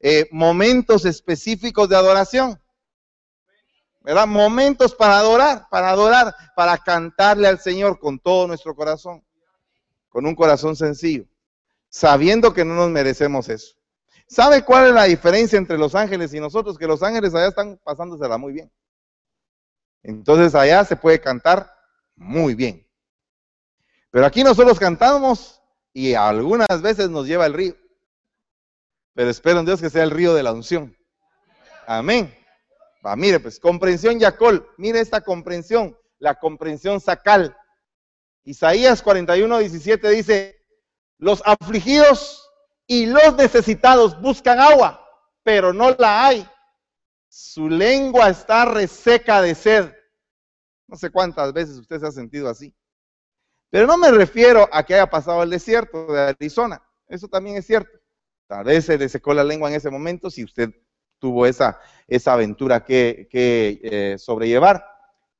eh, 0.00 0.28
momentos 0.30 1.06
específicos 1.06 1.88
de 1.88 1.96
adoración. 1.96 2.60
¿Verdad? 4.02 4.26
Momentos 4.26 4.94
para 4.94 5.18
adorar, 5.18 5.66
para 5.70 5.88
adorar, 5.88 6.34
para 6.54 6.76
cantarle 6.76 7.48
al 7.48 7.58
Señor 7.58 7.98
con 7.98 8.18
todo 8.18 8.46
nuestro 8.46 8.76
corazón, 8.76 9.24
con 10.10 10.26
un 10.26 10.34
corazón 10.34 10.76
sencillo, 10.76 11.24
sabiendo 11.88 12.52
que 12.52 12.66
no 12.66 12.74
nos 12.74 12.90
merecemos 12.90 13.48
eso. 13.48 13.76
¿Sabe 14.26 14.64
cuál 14.64 14.88
es 14.88 14.94
la 14.94 15.04
diferencia 15.04 15.58
entre 15.58 15.78
los 15.78 15.94
ángeles 15.94 16.32
y 16.34 16.40
nosotros? 16.40 16.78
Que 16.78 16.86
los 16.86 17.02
ángeles 17.02 17.34
allá 17.34 17.48
están 17.48 17.78
pasándosela 17.84 18.38
muy 18.38 18.52
bien. 18.52 18.72
Entonces 20.02 20.54
allá 20.54 20.84
se 20.84 20.96
puede 20.96 21.20
cantar 21.20 21.70
muy 22.16 22.54
bien. 22.54 22.86
Pero 24.10 24.26
aquí 24.26 24.44
nosotros 24.44 24.78
cantamos 24.78 25.60
y 25.92 26.14
algunas 26.14 26.82
veces 26.82 27.10
nos 27.10 27.26
lleva 27.26 27.46
el 27.46 27.54
río. 27.54 27.76
Pero 29.14 29.30
espero 29.30 29.60
en 29.60 29.66
Dios 29.66 29.80
que 29.80 29.90
sea 29.90 30.02
el 30.02 30.10
río 30.10 30.34
de 30.34 30.42
la 30.42 30.52
unción. 30.52 30.96
Amén. 31.86 32.34
Va, 33.04 33.16
mire, 33.16 33.40
pues 33.40 33.60
comprensión 33.60 34.18
Yacol. 34.18 34.68
Mire 34.76 35.00
esta 35.00 35.20
comprensión, 35.20 35.96
la 36.18 36.34
comprensión 36.38 37.00
sacal. 37.00 37.56
Isaías 38.44 39.02
41, 39.02 39.58
17 39.58 40.10
dice, 40.10 40.56
los 41.18 41.42
afligidos 41.44 42.43
y 42.86 43.06
los 43.06 43.36
necesitados 43.36 44.20
buscan 44.20 44.60
agua, 44.60 45.04
pero 45.42 45.72
no 45.72 45.90
la 45.92 46.26
hay. 46.26 46.48
Su 47.28 47.68
lengua 47.68 48.30
está 48.30 48.64
reseca 48.64 49.42
de 49.42 49.54
sed. 49.54 49.92
No 50.86 50.96
sé 50.96 51.10
cuántas 51.10 51.52
veces 51.52 51.78
usted 51.78 52.00
se 52.00 52.06
ha 52.06 52.12
sentido 52.12 52.48
así. 52.48 52.74
Pero 53.70 53.86
no 53.86 53.96
me 53.96 54.10
refiero 54.12 54.68
a 54.70 54.84
que 54.84 54.94
haya 54.94 55.10
pasado 55.10 55.42
el 55.42 55.50
desierto 55.50 56.06
de 56.12 56.20
Arizona. 56.20 56.80
Eso 57.08 57.26
también 57.26 57.56
es 57.56 57.66
cierto. 57.66 57.98
Tal 58.46 58.64
vez 58.64 58.84
se 58.84 58.98
le 58.98 59.08
secó 59.08 59.34
la 59.34 59.42
lengua 59.42 59.68
en 59.68 59.76
ese 59.76 59.90
momento 59.90 60.30
si 60.30 60.44
usted 60.44 60.70
tuvo 61.18 61.46
esa, 61.46 61.80
esa 62.06 62.34
aventura 62.34 62.84
que, 62.84 63.28
eh, 63.32 64.16
sobrellevar. 64.18 64.86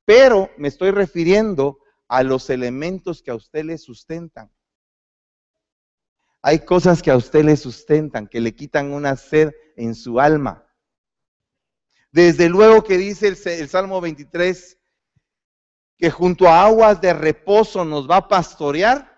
Pero 0.04 0.50
me 0.57 0.68
estoy 0.68 0.90
refiriendo 0.90 1.79
a 2.08 2.23
los 2.23 2.50
elementos 2.50 3.23
que 3.23 3.31
a 3.31 3.35
usted 3.35 3.64
le 3.64 3.79
sustentan. 3.79 4.50
Hay 6.47 6.59
cosas 6.59 7.01
que 7.01 7.11
a 7.11 7.17
usted 7.17 7.42
le 7.42 7.57
sustentan, 7.57 8.27
que 8.27 8.38
le 8.38 8.55
quitan 8.55 8.92
una 8.92 9.17
sed 9.17 9.55
en 9.77 9.95
su 9.95 10.21
alma. 10.21 10.71
Desde 12.13 12.51
luego 12.51 12.85
que 12.85 12.99
dice 12.99 13.29
el, 13.29 13.69
Salmo 13.71 13.99
23, 14.03 14.79
que 15.97 16.11
junto 16.11 16.47
a 16.47 16.67
aguas 16.67 17.01
de 17.01 17.15
reposo 17.15 17.87
nos 17.87 18.11
va 18.11 18.17
a 18.17 18.29
pastorear, 18.29 19.11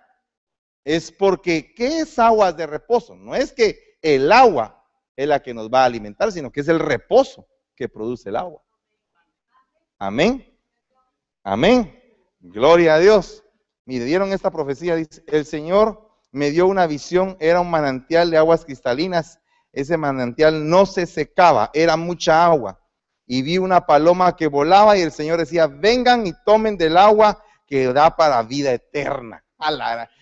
es 0.85 1.11
porque, 1.11 1.75
¿qué 1.75 1.99
es 1.99 2.17
aguas 2.21 2.57
de 2.57 2.65
reposo? 2.65 3.17
No 3.17 3.35
es 3.35 3.53
que 3.53 3.99
el 4.03 4.31
agua 4.31 4.87
es 5.17 5.27
la 5.27 5.43
que 5.43 5.53
nos 5.53 5.69
va 5.69 5.83
a 5.83 5.87
alimentar, 5.87 6.31
sino 6.31 6.53
que 6.53 6.61
es 6.61 6.69
el 6.69 6.79
reposo 6.79 7.49
que 7.75 7.89
produce 7.89 8.29
el 8.29 8.37
agua. 8.37 8.63
Amén. 9.99 10.57
Amén. 11.43 12.01
Gloria 12.39 12.95
a 12.95 12.99
Dios. 13.01 13.43
Mire, 13.85 14.05
dieron 14.05 14.33
esta 14.33 14.53
profecía, 14.53 14.95
dice, 14.95 15.25
el 15.27 15.45
Señor 15.45 16.06
me 16.37 16.51
dio 16.51 16.67
una 16.67 16.87
visión, 16.87 17.39
era 17.41 17.63
un 17.63 17.71
manantial 17.71 18.31
de 18.31 18.37
aguas 18.37 18.67
cristalinas, 18.67 19.41
ese 19.73 19.97
manantial 19.97 20.69
no 20.69 20.85
se 20.85 21.07
secaba, 21.07 21.71
era 21.73 21.97
mucha 21.97 22.45
agua 22.45 22.79
y 23.27 23.41
vi 23.41 23.57
una 23.57 23.87
paloma 23.87 24.37
que 24.37 24.47
volaba 24.47 24.99
y 24.99 25.01
el 25.01 25.13
Señor 25.13 25.39
decía, 25.39 25.67
vengan 25.67 26.27
y 26.27 26.35
tomen 26.45 26.77
del 26.77 26.99
agua 26.99 27.43
que 27.67 27.91
da 27.91 28.15
para 28.15 28.43
vida 28.43 28.71
eterna. 28.71 29.43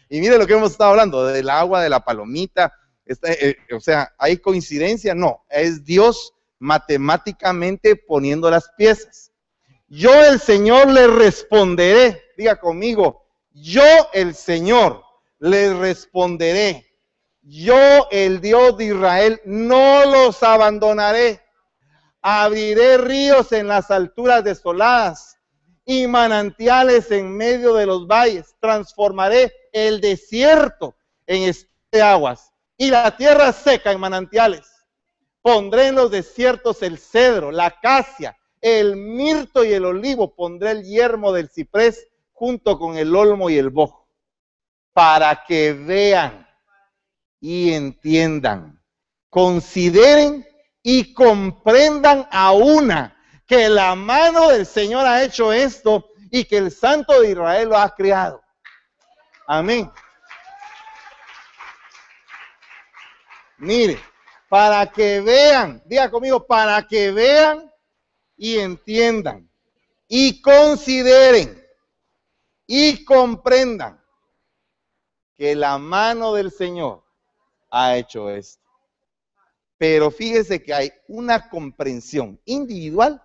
Y 0.09 0.21
mire 0.21 0.39
lo 0.39 0.47
que 0.47 0.53
hemos 0.53 0.71
estado 0.71 0.91
hablando, 0.91 1.27
del 1.27 1.51
agua, 1.51 1.83
de 1.83 1.91
la 1.91 2.05
palomita. 2.05 2.73
Eh, 3.07 3.57
o 3.75 3.81
sea, 3.81 4.15
¿hay 4.17 4.37
coincidencia? 4.37 5.17
No, 5.17 5.45
es 5.51 5.85
Dios 5.85 6.33
matemáticamente 6.61 7.97
poniendo 7.97 8.49
las 8.51 8.71
piezas. 8.79 9.33
Yo 9.89 10.15
el 10.25 10.39
Señor 10.39 10.93
le 10.93 11.09
responderé, 11.09 12.23
diga 12.39 12.61
conmigo, 12.61 13.27
yo 13.51 13.83
el 14.13 14.37
Señor 14.37 15.03
le 15.45 15.75
responderé. 15.75 16.87
Yo 17.43 18.09
el 18.11 18.41
Dios 18.41 18.79
de 18.79 18.87
Israel 18.87 19.41
no 19.45 20.07
los 20.07 20.43
abandonaré. 20.43 21.43
Abriré 22.23 22.97
ríos 22.97 23.53
en 23.53 23.69
las 23.69 23.91
alturas 23.91 24.43
desoladas 24.43 25.37
y 25.85 26.07
manantiales 26.07 27.11
en 27.11 27.37
medio 27.37 27.75
de 27.75 27.85
los 27.85 28.07
valles. 28.07 28.55
Transformaré 28.59 29.53
el 29.71 30.01
desierto 30.01 30.97
en 31.27 31.43
este 31.43 32.01
aguas 32.01 32.51
y 32.79 32.91
la 32.91 33.15
tierra 33.15 33.53
seca 33.53 33.93
en 33.93 34.01
manantiales. 34.01 34.67
Pondré 35.43 35.89
en 35.89 35.97
los 35.97 36.11
desiertos 36.11 36.83
el 36.83 36.97
cedro, 36.97 37.53
la 37.53 37.67
acacia, 37.67 38.35
el 38.63 38.97
mirto 38.97 39.63
y 39.63 39.75
el 39.75 39.85
olivo. 39.85 40.35
Pondré 40.35 40.71
el 40.71 40.85
yermo 40.85 41.35
del 41.35 41.51
ciprés 41.51 42.09
junto 42.33 42.79
con 42.79 42.97
el 42.97 43.15
olmo 43.15 43.51
y 43.51 43.59
el 43.59 43.69
bojo, 43.69 44.04
para 44.95 45.45
que 45.45 45.73
vean 45.73 46.49
y 47.41 47.75
entiendan, 47.75 48.81
consideren 49.29 50.47
y 50.83 51.13
comprendan 51.13 52.27
a 52.31 52.53
una 52.53 53.15
que 53.47 53.69
la 53.69 53.95
mano 53.97 54.49
del 54.49 54.65
Señor 54.65 55.05
ha 55.05 55.23
hecho 55.25 55.53
esto 55.53 56.09
y 56.31 56.45
que 56.45 56.59
el 56.59 56.71
Santo 56.71 57.21
de 57.21 57.33
Israel 57.33 57.69
lo 57.69 57.77
ha 57.77 57.95
creado. 57.95 58.41
Amén. 59.47 59.91
Mire, 63.59 64.01
para 64.49 64.87
que 64.87 65.21
vean, 65.21 65.83
diga 65.87 66.11
conmigo, 66.11 66.47
para 66.47 66.87
que 66.87 67.11
vean 67.11 67.69
y 68.37 68.59
entiendan 68.59 69.51
y 70.07 70.41
consideren 70.41 71.61
y 72.67 73.05
comprendan 73.05 74.04
que 75.45 75.55
la 75.55 75.77
mano 75.77 76.33
del 76.33 76.51
Señor 76.51 77.05
ha 77.71 77.99
hecho 77.99 78.31
esto. 78.31 78.65
Pero 79.77 80.11
fíjese 80.11 80.63
que 80.63 80.73
hay 80.73 80.91
una 81.07 81.51
comprensión 81.51 82.41
individual 82.47 83.23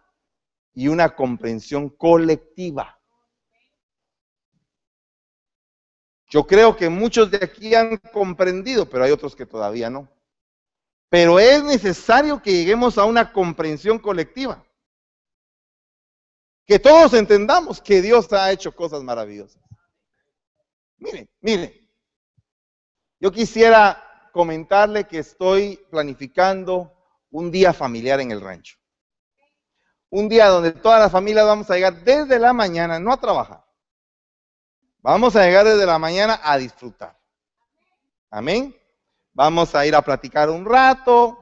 y 0.74 0.90
una 0.90 1.16
comprensión 1.16 1.88
colectiva. 1.88 3.00
Yo 6.28 6.46
creo 6.46 6.76
que 6.76 6.90
muchos 6.90 7.32
de 7.32 7.38
aquí 7.38 7.74
han 7.74 7.96
comprendido, 8.12 8.90
pero 8.90 9.06
hay 9.06 9.12
otros 9.12 9.34
que 9.34 9.46
todavía 9.46 9.90
no. 9.90 10.10
Pero 11.08 11.40
es 11.40 11.64
necesario 11.64 12.42
que 12.42 12.52
lleguemos 12.52 12.98
a 12.98 13.06
una 13.06 13.32
comprensión 13.32 13.98
colectiva. 13.98 14.62
Que 16.66 16.80
todos 16.80 17.14
entendamos 17.14 17.80
que 17.80 18.02
Dios 18.02 18.34
ha 18.34 18.52
hecho 18.52 18.76
cosas 18.76 19.04
maravillosas. 19.04 19.64
Mire, 20.98 21.30
mire, 21.40 21.79
yo 23.20 23.32
quisiera 23.32 24.04
comentarle 24.32 25.06
que 25.06 25.20
estoy 25.20 25.78
planificando 25.90 26.94
un 27.32 27.52
día 27.52 27.74
familiar 27.74 28.20
en 28.20 28.32
el 28.32 28.42
rancho. 28.42 28.78
Un 30.10 30.28
día 30.28 30.48
donde 30.48 30.72
toda 30.72 31.00
la 31.00 31.10
familia 31.10 31.44
vamos 31.44 31.70
a 31.70 31.76
llegar 31.76 32.04
desde 32.04 32.40
la 32.40 32.54
mañana, 32.54 33.00
no 33.00 33.14
a 33.14 33.18
trabajar. 33.20 33.64
Vamos 35.02 35.36
a 35.36 35.44
llegar 35.44 35.66
desde 35.66 35.86
la 35.86 36.00
mañana 36.00 36.40
a 36.44 36.58
disfrutar. 36.58 37.18
Amén. 38.32 38.76
Vamos 39.34 39.76
a 39.76 39.86
ir 39.86 39.96
a 39.96 40.02
platicar 40.02 40.50
un 40.50 40.66
rato. 40.66 41.38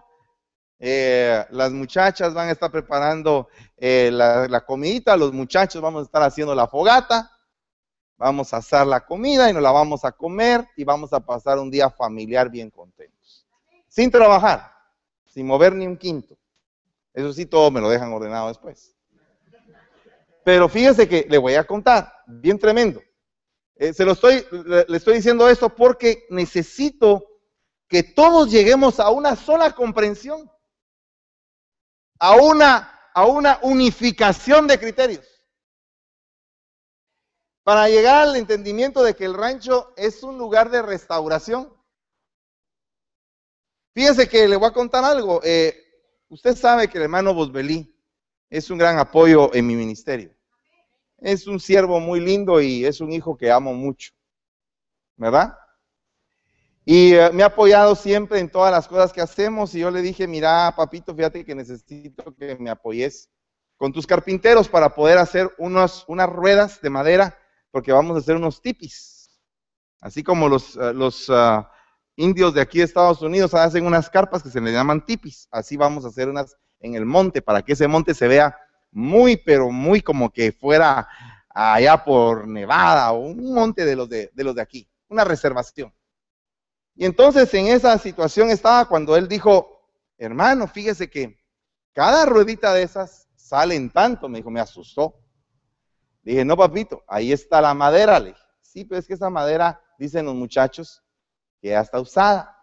Eh, 0.80 1.44
las 1.50 1.72
muchachas 1.72 2.34
van 2.34 2.50
a 2.50 2.52
estar 2.52 2.70
preparando 2.70 3.50
eh, 3.76 4.10
la, 4.12 4.64
comidita, 4.66 5.18
los 5.18 5.34
muchachos 5.34 5.82
vamos 5.82 6.02
a 6.02 6.06
estar 6.06 6.22
haciendo 6.22 6.54
la 6.54 6.68
fogata. 6.68 7.32
Vamos 8.18 8.54
a 8.54 8.58
hacer 8.58 8.88
la 8.88 9.06
comida 9.06 9.50
y 9.50 9.54
nos 9.54 9.62
la 9.62 9.72
vamos 9.72 10.04
a 10.04 10.12
comer 10.12 10.68
y 10.76 10.84
vamos 10.84 11.14
a 11.14 11.20
pasar 11.20 11.60
un 11.60 11.70
día 11.70 11.90
familiar 11.90 12.50
bien 12.50 12.72
contentos. 12.72 13.46
Sin 13.88 14.10
trabajar, 14.10 14.74
sin 15.28 15.46
mover 15.46 15.74
ni 15.74 15.86
un 15.86 15.98
quinto. 15.98 16.36
Eso 17.14 17.32
sí, 17.32 17.46
todo 17.46 17.70
me 17.72 17.80
lo 17.80 17.90
dejan 17.90 18.12
ordenado 18.12 18.48
después. 18.48 18.96
Pero 20.44 20.68
fíjese 20.68 21.08
que 21.08 21.28
le 21.30 21.38
voy 21.38 21.56
a 21.56 21.66
contar, 21.66 22.12
bien 22.26 22.58
tremendo. 22.58 23.02
Eh, 23.76 23.94
se 23.94 24.06
lo 24.06 24.14
estoy, 24.14 24.46
le 24.88 24.98
estoy 24.98 25.16
diciendo 25.16 25.48
esto 25.50 25.70
porque 25.70 26.26
necesito 26.30 27.24
que 27.88 28.02
todos 28.02 28.50
lleguemos 28.50 29.00
a 29.00 29.10
una 29.10 29.36
sola 29.36 29.74
comprensión, 29.74 30.50
a 32.20 32.36
una, 32.36 33.00
a 33.14 33.26
una 33.26 33.60
unificación 33.62 34.68
de 34.68 34.80
criterios, 34.80 35.37
para 37.68 37.90
llegar 37.90 38.30
al 38.30 38.38
entendimiento 38.38 39.04
de 39.04 39.14
que 39.14 39.26
el 39.26 39.34
rancho 39.34 39.92
es 39.98 40.24
un 40.24 40.38
lugar 40.38 40.70
de 40.70 40.82
restauración. 40.82 41.70
Fíjense 43.94 44.30
que 44.30 44.48
le 44.48 44.56
voy 44.56 44.70
a 44.70 44.72
contar 44.72 45.04
algo. 45.04 45.42
Eh, 45.44 45.76
usted 46.30 46.56
sabe 46.56 46.88
que 46.88 46.98
el 46.98 47.04
hermano 47.04 47.34
Bosbelí 47.34 47.94
es 48.50 48.70
un 48.70 48.78
gran 48.78 48.98
apoyo 49.00 49.54
en 49.54 49.68
mi 49.68 49.76
ministerio. 49.76 50.34
Es 51.18 51.46
un 51.46 51.60
siervo 51.60 52.00
muy 52.00 52.22
lindo 52.22 52.62
y 52.62 52.86
es 52.86 53.02
un 53.02 53.12
hijo 53.12 53.36
que 53.36 53.52
amo 53.52 53.74
mucho. 53.74 54.14
¿Verdad? 55.18 55.54
Y 56.86 57.16
eh, 57.16 57.32
me 57.34 57.44
ha 57.44 57.48
apoyado 57.48 57.96
siempre 57.96 58.40
en 58.40 58.50
todas 58.50 58.72
las 58.72 58.88
cosas 58.88 59.12
que 59.12 59.20
hacemos. 59.20 59.76
Y 59.76 59.80
yo 59.80 59.92
le 59.92 60.02
dije, 60.02 60.26
mira, 60.26 60.74
papito, 60.74 61.14
fíjate 61.14 61.44
que 61.44 61.54
necesito 61.54 62.34
que 62.34 62.56
me 62.56 62.70
apoyes 62.70 63.30
con 63.76 63.92
tus 63.92 64.08
carpinteros 64.08 64.70
para 64.70 64.96
poder 64.96 65.18
hacer 65.18 65.54
unas 65.58 66.06
ruedas 66.30 66.80
de 66.80 66.90
madera, 66.90 67.38
porque 67.72 67.92
vamos 67.92 68.16
a 68.16 68.20
hacer 68.20 68.36
unos 68.36 68.62
tipis. 68.62 69.40
Así 70.02 70.24
como 70.24 70.48
los, 70.48 70.76
eh, 70.76 70.94
los 70.94 71.30
ah, 71.30 71.72
indios 72.16 72.54
de 72.54 72.62
aquí 72.62 72.80
de 72.80 72.86
Estados 72.86 73.22
Unidos 73.22 73.54
hacen 73.54 73.86
unas 73.86 74.10
carpas 74.10 74.44
que 74.44 74.50
se 74.50 74.62
le 74.62 74.72
llaman 74.72 75.06
tipis. 75.06 75.48
Así 75.52 75.78
vamos 75.78 76.06
a 76.06 76.10
hacer 76.10 76.30
unas 76.30 76.56
en 76.80 76.96
el 76.96 77.06
monte, 77.06 77.42
para 77.42 77.64
que 77.64 77.74
ese 77.74 77.88
monte 77.88 78.14
se 78.14 78.28
vea 78.28 78.56
muy, 78.92 79.38
pero 79.38 79.72
muy 79.72 80.02
como 80.02 80.32
que 80.32 80.52
fuera 80.52 81.08
allá 81.50 82.04
por 82.04 82.48
Nevada 82.48 83.12
o 83.12 83.20
un 83.20 83.54
monte 83.54 83.84
de 83.84 83.96
los 83.96 84.08
de, 84.08 84.30
de 84.34 84.44
los 84.44 84.56
de 84.56 84.62
aquí, 84.62 84.88
una 85.10 85.24
reservación. 85.24 85.94
Y 86.96 87.06
entonces 87.06 87.52
en 87.54 87.68
esa 87.68 87.98
situación 87.98 88.50
estaba 88.50 88.86
cuando 88.86 89.16
él 89.16 89.28
dijo, 89.28 89.88
hermano, 90.18 90.68
fíjese 90.68 91.10
que 91.10 91.40
cada 91.94 92.26
ruedita 92.26 92.74
de 92.74 92.84
esas 92.84 93.28
salen 93.36 93.90
tanto, 93.90 94.28
me 94.30 94.40
dijo, 94.40 94.52
me 94.52 94.60
asustó. 94.60 95.16
Dije, 96.28 96.44
no, 96.44 96.58
papito, 96.58 97.06
ahí 97.08 97.32
está 97.32 97.62
la 97.62 97.74
madera. 97.74 98.20
Le 98.20 98.32
dije, 98.32 98.42
sí, 98.60 98.84
pero 98.84 99.00
es 99.00 99.08
que 99.08 99.14
esa 99.14 99.30
madera, 99.30 99.82
dicen 99.98 100.26
los 100.26 100.36
muchachos, 100.36 101.02
que 101.62 101.70
ya 101.70 101.80
está 101.80 102.02
usada. 102.02 102.54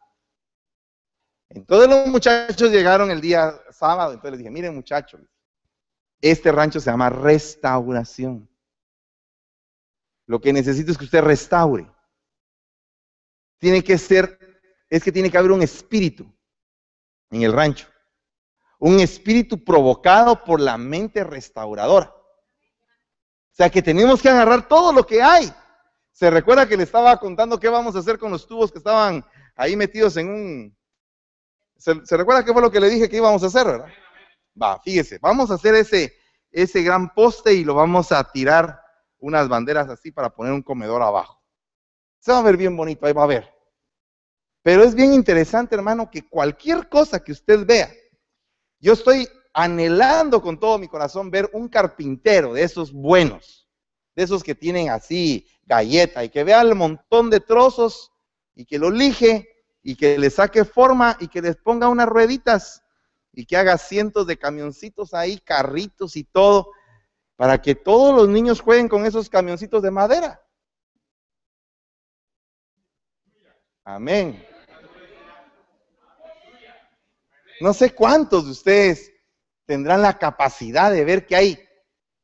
Entonces 1.48 1.88
los 1.88 2.06
muchachos 2.08 2.70
llegaron 2.70 3.10
el 3.10 3.22
día 3.22 3.58
sábado, 3.70 4.12
entonces 4.12 4.32
les 4.32 4.38
dije, 4.40 4.50
miren 4.50 4.74
muchachos, 4.74 5.22
este 6.20 6.52
rancho 6.52 6.78
se 6.78 6.90
llama 6.90 7.08
restauración. 7.08 8.46
Lo 10.26 10.42
que 10.42 10.52
necesito 10.52 10.92
es 10.92 10.98
que 10.98 11.04
usted 11.04 11.22
restaure 11.22 11.90
tiene 13.56 13.82
que 13.82 13.96
ser, 13.96 14.38
es 14.90 15.02
que 15.02 15.10
tiene 15.10 15.30
que 15.30 15.38
haber 15.38 15.52
un 15.52 15.62
espíritu 15.62 16.30
en 17.30 17.42
el 17.44 17.52
rancho. 17.54 17.88
Un 18.78 19.00
espíritu 19.00 19.64
provocado 19.64 20.44
por 20.44 20.60
la 20.60 20.76
mente 20.76 21.24
restauradora. 21.24 22.14
O 23.54 23.56
sea 23.56 23.70
que 23.70 23.80
tenemos 23.80 24.20
que 24.20 24.28
agarrar 24.28 24.66
todo 24.66 24.92
lo 24.92 25.06
que 25.06 25.22
hay. 25.22 25.48
Se 26.10 26.28
recuerda 26.28 26.66
que 26.66 26.76
le 26.76 26.82
estaba 26.82 27.16
contando 27.20 27.60
qué 27.60 27.68
vamos 27.68 27.94
a 27.94 28.00
hacer 28.00 28.18
con 28.18 28.32
los 28.32 28.48
tubos 28.48 28.72
que 28.72 28.78
estaban 28.78 29.24
ahí 29.54 29.76
metidos 29.76 30.16
en 30.16 30.28
un... 30.28 30.76
¿Se, 31.76 31.94
recuerda 32.16 32.44
qué 32.44 32.52
fue 32.52 32.60
lo 32.60 32.72
que 32.72 32.80
le 32.80 32.90
dije 32.90 33.08
que 33.08 33.18
íbamos 33.18 33.44
a 33.44 33.46
hacer, 33.46 33.64
verdad? 33.64 33.86
Va, 34.60 34.80
fíjese, 34.80 35.20
vamos 35.20 35.52
a 35.52 35.54
hacer 35.54 35.76
ese, 35.76 36.12
ese 36.50 36.82
gran 36.82 37.14
poste 37.14 37.54
y 37.54 37.62
lo 37.62 37.74
vamos 37.74 38.10
a 38.10 38.24
tirar 38.24 38.80
unas 39.18 39.48
banderas 39.48 39.88
así 39.88 40.10
para 40.10 40.30
poner 40.30 40.52
un 40.52 40.62
comedor 40.62 41.00
abajo. 41.02 41.40
Se 42.18 42.32
va 42.32 42.38
a 42.38 42.42
ver 42.42 42.56
bien 42.56 42.76
bonito, 42.76 43.06
ahí 43.06 43.12
va 43.12 43.22
a 43.22 43.28
ver. 43.28 43.54
Pero 44.62 44.82
es 44.82 44.96
bien 44.96 45.14
interesante, 45.14 45.76
hermano, 45.76 46.10
que 46.10 46.28
cualquier 46.28 46.88
cosa 46.88 47.22
que 47.22 47.30
usted 47.30 47.64
vea, 47.64 47.92
yo 48.80 48.94
estoy 48.94 49.28
anhelando 49.54 50.42
con 50.42 50.58
todo 50.58 50.78
mi 50.78 50.88
corazón 50.88 51.30
ver 51.30 51.48
un 51.52 51.68
carpintero 51.68 52.52
de 52.52 52.64
esos 52.64 52.92
buenos, 52.92 53.68
de 54.16 54.24
esos 54.24 54.42
que 54.42 54.56
tienen 54.56 54.90
así 54.90 55.46
galleta 55.64 56.24
y 56.24 56.28
que 56.28 56.42
vea 56.42 56.60
el 56.60 56.74
montón 56.74 57.30
de 57.30 57.38
trozos 57.40 58.12
y 58.56 58.66
que 58.66 58.78
lo 58.78 58.90
lije 58.90 59.48
y 59.82 59.94
que 59.94 60.18
le 60.18 60.28
saque 60.28 60.64
forma 60.64 61.16
y 61.20 61.28
que 61.28 61.40
les 61.40 61.56
ponga 61.56 61.88
unas 61.88 62.08
rueditas 62.08 62.82
y 63.32 63.46
que 63.46 63.56
haga 63.56 63.78
cientos 63.78 64.26
de 64.26 64.38
camioncitos 64.38 65.14
ahí, 65.14 65.38
carritos 65.38 66.16
y 66.16 66.24
todo, 66.24 66.72
para 67.36 67.62
que 67.62 67.76
todos 67.76 68.14
los 68.14 68.28
niños 68.28 68.60
jueguen 68.60 68.88
con 68.88 69.06
esos 69.06 69.28
camioncitos 69.28 69.82
de 69.82 69.90
madera. 69.90 70.44
Amén. 73.84 74.44
No 77.60 77.72
sé 77.72 77.94
cuántos 77.94 78.46
de 78.46 78.50
ustedes 78.50 79.13
tendrán 79.66 80.02
la 80.02 80.18
capacidad 80.18 80.90
de 80.90 81.04
ver 81.04 81.26
que 81.26 81.36
hay 81.36 81.58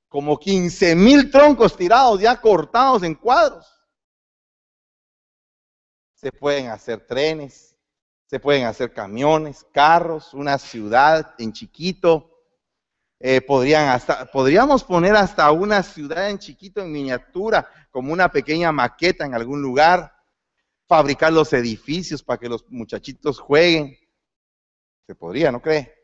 como 0.09 0.39
15 0.39 0.97
mil 0.97 1.31
troncos 1.31 1.77
tirados 1.77 2.21
ya 2.21 2.41
cortados 2.41 3.03
en 3.03 3.15
cuadros. 3.15 3.67
Se 6.15 6.33
pueden 6.33 6.67
hacer 6.67 7.07
trenes, 7.07 7.77
se 8.27 8.41
pueden 8.41 8.65
hacer 8.65 8.93
camiones, 8.93 9.65
carros, 9.73 10.35
una 10.35 10.59
ciudad 10.59 11.35
en 11.39 11.53
chiquito. 11.53 12.27
Eh, 13.21 13.41
podrían 13.41 13.89
hasta, 13.89 14.31
podríamos 14.31 14.83
poner 14.83 15.15
hasta 15.15 15.51
una 15.53 15.83
ciudad 15.83 16.29
en 16.29 16.39
chiquito, 16.39 16.81
en 16.81 16.93
miniatura, 16.93 17.69
como 17.91 18.13
una 18.13 18.31
pequeña 18.31 18.73
maqueta 18.73 19.25
en 19.25 19.35
algún 19.35 19.63
lugar. 19.63 20.13
Fabricar 20.89 21.33
los 21.33 21.53
edificios 21.53 22.23
para 22.23 22.39
que 22.39 22.49
los 22.49 22.69
muchachitos 22.69 23.39
jueguen. 23.39 23.97
Se 25.07 25.15
podría, 25.15 25.53
¿no 25.53 25.63
cree? 25.63 26.00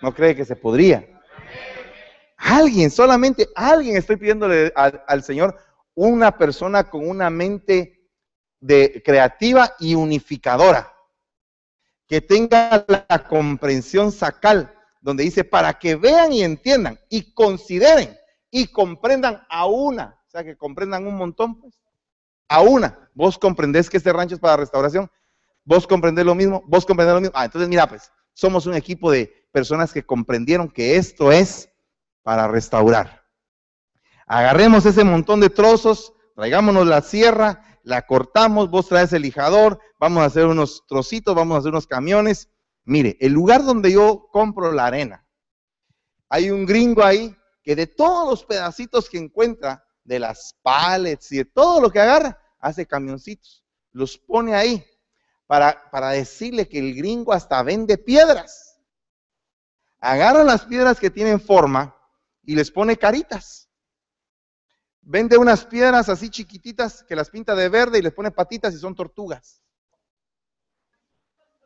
¿No 0.00 0.14
cree 0.14 0.36
que 0.36 0.44
se 0.44 0.56
podría? 0.56 1.06
Alguien, 2.36 2.90
solamente 2.90 3.48
alguien 3.54 3.96
estoy 3.96 4.16
pidiéndole 4.16 4.72
al, 4.74 5.22
Señor 5.22 5.56
una 5.94 6.38
persona 6.38 6.88
con 6.88 7.08
una 7.08 7.30
mente 7.30 8.08
de 8.60 9.02
creativa 9.04 9.74
y 9.80 9.96
unificadora, 9.96 10.92
que 12.06 12.20
tenga 12.20 12.84
la 12.86 13.26
comprensión 13.28 14.12
sacal, 14.12 14.72
donde 15.00 15.24
dice 15.24 15.42
para 15.42 15.78
que 15.78 15.96
vean 15.96 16.32
y 16.32 16.42
entiendan 16.42 16.98
y 17.08 17.32
consideren 17.32 18.16
y 18.50 18.68
comprendan 18.68 19.44
a 19.48 19.66
una, 19.66 20.20
o 20.26 20.30
sea, 20.30 20.44
que 20.44 20.56
comprendan 20.56 21.06
un 21.06 21.16
montón, 21.16 21.60
pues, 21.60 21.78
a 22.48 22.62
una. 22.62 23.10
Vos 23.14 23.36
comprendés 23.36 23.90
que 23.90 23.96
este 23.96 24.12
rancho 24.12 24.36
es 24.36 24.40
para 24.40 24.56
restauración, 24.56 25.10
vos 25.64 25.86
comprendés 25.86 26.24
lo 26.24 26.34
mismo, 26.34 26.62
vos 26.66 26.86
comprendés 26.86 27.14
lo 27.14 27.20
mismo. 27.20 27.36
Ah, 27.36 27.44
entonces 27.44 27.68
mira, 27.68 27.88
pues, 27.88 28.12
somos 28.32 28.66
un 28.66 28.74
equipo 28.74 29.10
de 29.10 29.37
personas 29.52 29.92
que 29.92 30.04
comprendieron 30.04 30.68
que 30.68 30.96
esto 30.96 31.32
es 31.32 31.70
para 32.22 32.48
restaurar. 32.48 33.24
Agarremos 34.26 34.84
ese 34.84 35.04
montón 35.04 35.40
de 35.40 35.50
trozos, 35.50 36.12
traigámonos 36.34 36.86
la 36.86 37.00
sierra, 37.00 37.80
la 37.82 38.02
cortamos, 38.02 38.70
vos 38.70 38.88
traes 38.88 39.12
el 39.12 39.22
lijador, 39.22 39.80
vamos 39.98 40.22
a 40.22 40.26
hacer 40.26 40.46
unos 40.46 40.84
trocitos, 40.86 41.34
vamos 41.34 41.56
a 41.56 41.58
hacer 41.60 41.70
unos 41.70 41.86
camiones. 41.86 42.48
Mire, 42.84 43.16
el 43.20 43.32
lugar 43.32 43.64
donde 43.64 43.92
yo 43.92 44.28
compro 44.30 44.72
la 44.72 44.86
arena, 44.86 45.26
hay 46.28 46.50
un 46.50 46.66
gringo 46.66 47.02
ahí 47.02 47.34
que 47.62 47.74
de 47.74 47.86
todos 47.86 48.28
los 48.28 48.44
pedacitos 48.44 49.08
que 49.08 49.18
encuentra, 49.18 49.84
de 50.04 50.18
las 50.18 50.56
pallets 50.62 51.30
y 51.32 51.38
de 51.38 51.44
todo 51.44 51.80
lo 51.80 51.90
que 51.90 52.00
agarra, 52.00 52.40
hace 52.60 52.86
camioncitos, 52.86 53.62
los 53.92 54.16
pone 54.16 54.54
ahí 54.54 54.84
para, 55.46 55.90
para 55.90 56.10
decirle 56.10 56.68
que 56.68 56.78
el 56.78 56.94
gringo 56.94 57.32
hasta 57.32 57.62
vende 57.62 57.98
piedras. 57.98 58.67
Agarra 60.00 60.44
las 60.44 60.64
piedras 60.64 60.98
que 61.00 61.10
tienen 61.10 61.40
forma, 61.40 61.94
y 62.48 62.54
les 62.54 62.70
pone 62.70 62.96
caritas. 62.96 63.68
Vende 65.02 65.36
unas 65.36 65.66
piedras 65.66 66.08
así 66.08 66.30
chiquititas 66.30 67.04
que 67.04 67.14
las 67.14 67.28
pinta 67.28 67.54
de 67.54 67.68
verde 67.68 67.98
y 67.98 68.02
les 68.02 68.14
pone 68.14 68.30
patitas 68.30 68.72
y 68.72 68.78
son 68.78 68.94
tortugas. 68.94 69.62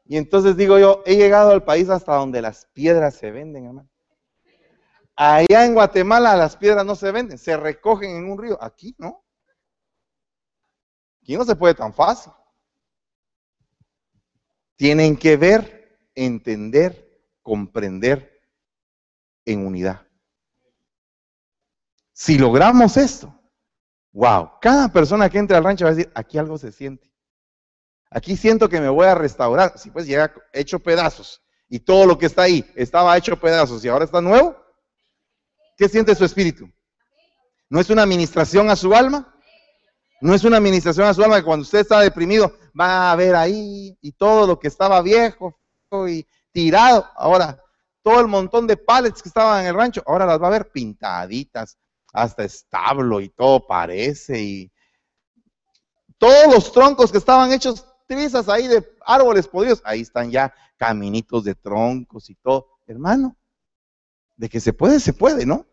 Y 0.05 0.17
entonces 0.17 0.57
digo 0.57 0.81
yo, 0.81 1.05
he 1.07 1.15
llegado 1.15 1.53
al 1.53 1.63
país 1.63 1.89
hasta 1.89 2.17
donde 2.17 2.43
las 2.43 2.67
piedras 2.73 3.15
se 3.15 3.31
venden, 3.31 3.67
hermano. 3.67 3.89
Allá 5.15 5.65
en 5.65 5.75
Guatemala 5.75 6.35
las 6.35 6.57
piedras 6.57 6.85
no 6.85 6.97
se 6.97 7.13
venden, 7.13 7.39
se 7.39 7.57
recogen 7.57 8.17
en 8.17 8.29
un 8.29 8.43
río. 8.43 8.61
Aquí 8.61 8.97
no. 8.99 9.25
Aquí 11.23 11.37
no 11.37 11.45
se 11.45 11.55
puede 11.55 11.75
tan 11.75 11.95
fácil. 11.95 12.33
Tienen 14.75 15.17
que 15.17 15.37
ver, 15.37 15.97
entender, 16.17 17.12
comprender 17.43 18.41
en 19.45 19.67
unidad. 19.67 20.07
Si 22.13 22.39
logramos 22.39 22.97
esto, 22.97 23.35
wow, 24.13 24.53
cada 24.61 24.89
persona 24.93 25.29
que 25.29 25.39
entra 25.39 25.59
al 25.59 25.65
rancho 25.65 25.85
va 25.85 25.91
a 25.91 25.95
decir, 25.95 26.13
aquí 26.15 26.39
algo 26.39 26.57
se 26.59 26.73
siente. 26.73 27.13
Aquí 28.11 28.37
siento 28.37 28.69
que 28.69 28.81
me 28.81 28.89
voy 28.89 29.07
a 29.07 29.15
restaurar. 29.15 29.79
Si 29.79 29.91
pues 29.91 30.07
llega 30.07 30.33
hecho 30.53 30.79
pedazos 30.79 31.43
y 31.69 31.81
todo 31.81 32.07
lo 32.07 32.19
que 32.19 32.27
está 32.27 32.43
ahí 32.43 32.71
estaba 32.75 33.17
hecho 33.17 33.41
pedazos 33.41 33.85
y 33.85 33.89
ahora 33.89 34.05
está 34.05 34.21
nuevo, 34.21 34.57
¿qué 35.77 35.89
siente 35.89 36.15
su 36.15 36.25
espíritu? 36.25 36.71
¿No 37.71 37.81
es 37.81 37.89
una 37.89 38.03
administración 38.03 38.69
a 38.69 38.77
su 38.77 38.95
alma? 38.95 39.35
No 40.21 40.35
es 40.35 40.45
una 40.45 40.59
administración 40.59 41.07
a 41.09 41.15
su 41.15 41.23
alma 41.23 41.39
que 41.39 41.45
cuando 41.45 41.63
usted 41.63 41.81
está 41.81 42.01
deprimido 42.01 42.57
va 42.79 43.11
a 43.11 43.17
ver 43.17 43.35
ahí 43.35 43.97
y 44.01 44.13
todo 44.13 44.47
lo 44.47 44.59
que 44.59 44.69
estaba 44.69 45.01
viejo 45.01 45.59
y 46.07 46.27
tirado. 46.53 47.07
Ahora, 47.17 47.63
todo 48.03 48.21
el 48.21 48.29
montón 48.29 48.67
de 48.67 48.77
pallets 48.77 49.23
que 49.23 49.29
estaban 49.29 49.63
en 49.63 49.69
el 49.69 49.75
rancho, 49.75 50.03
ahora 50.07 50.27
las 50.27 50.41
va 50.41 50.49
a 50.49 50.51
ver 50.51 50.71
pintaditas, 50.71 51.79
hasta 52.13 52.45
establo 52.45 53.21
y 53.21 53.29
todo 53.29 53.67
parece. 53.67 54.41
Y 54.41 54.73
todos 56.19 56.53
los 56.53 56.73
troncos 56.73 57.11
que 57.11 57.19
estaban 57.19 57.53
hechos 57.53 57.87
trizas 58.07 58.49
ahí 58.49 58.69
de 58.69 58.87
árboles 59.07 59.49
podridos, 59.49 59.83
ahí 59.85 60.01
están 60.01 60.31
ya 60.31 60.55
caminitos 60.77 61.45
de 61.45 61.55
troncos 61.55 62.29
y 62.31 62.35
todo. 62.37 62.69
Hermano, 62.87 63.37
de 64.37 64.49
que 64.49 64.61
se 64.61 64.73
puede, 64.73 65.01
se 65.01 65.13
puede, 65.13 65.47
¿no? 65.47 65.67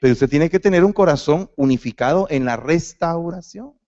Pero 0.00 0.14
usted 0.14 0.30
tiene 0.30 0.48
que 0.48 0.60
tener 0.60 0.84
un 0.84 0.92
corazón 0.92 1.50
unificado 1.56 2.26
en 2.30 2.44
la 2.44 2.56
restauración. 2.56 3.78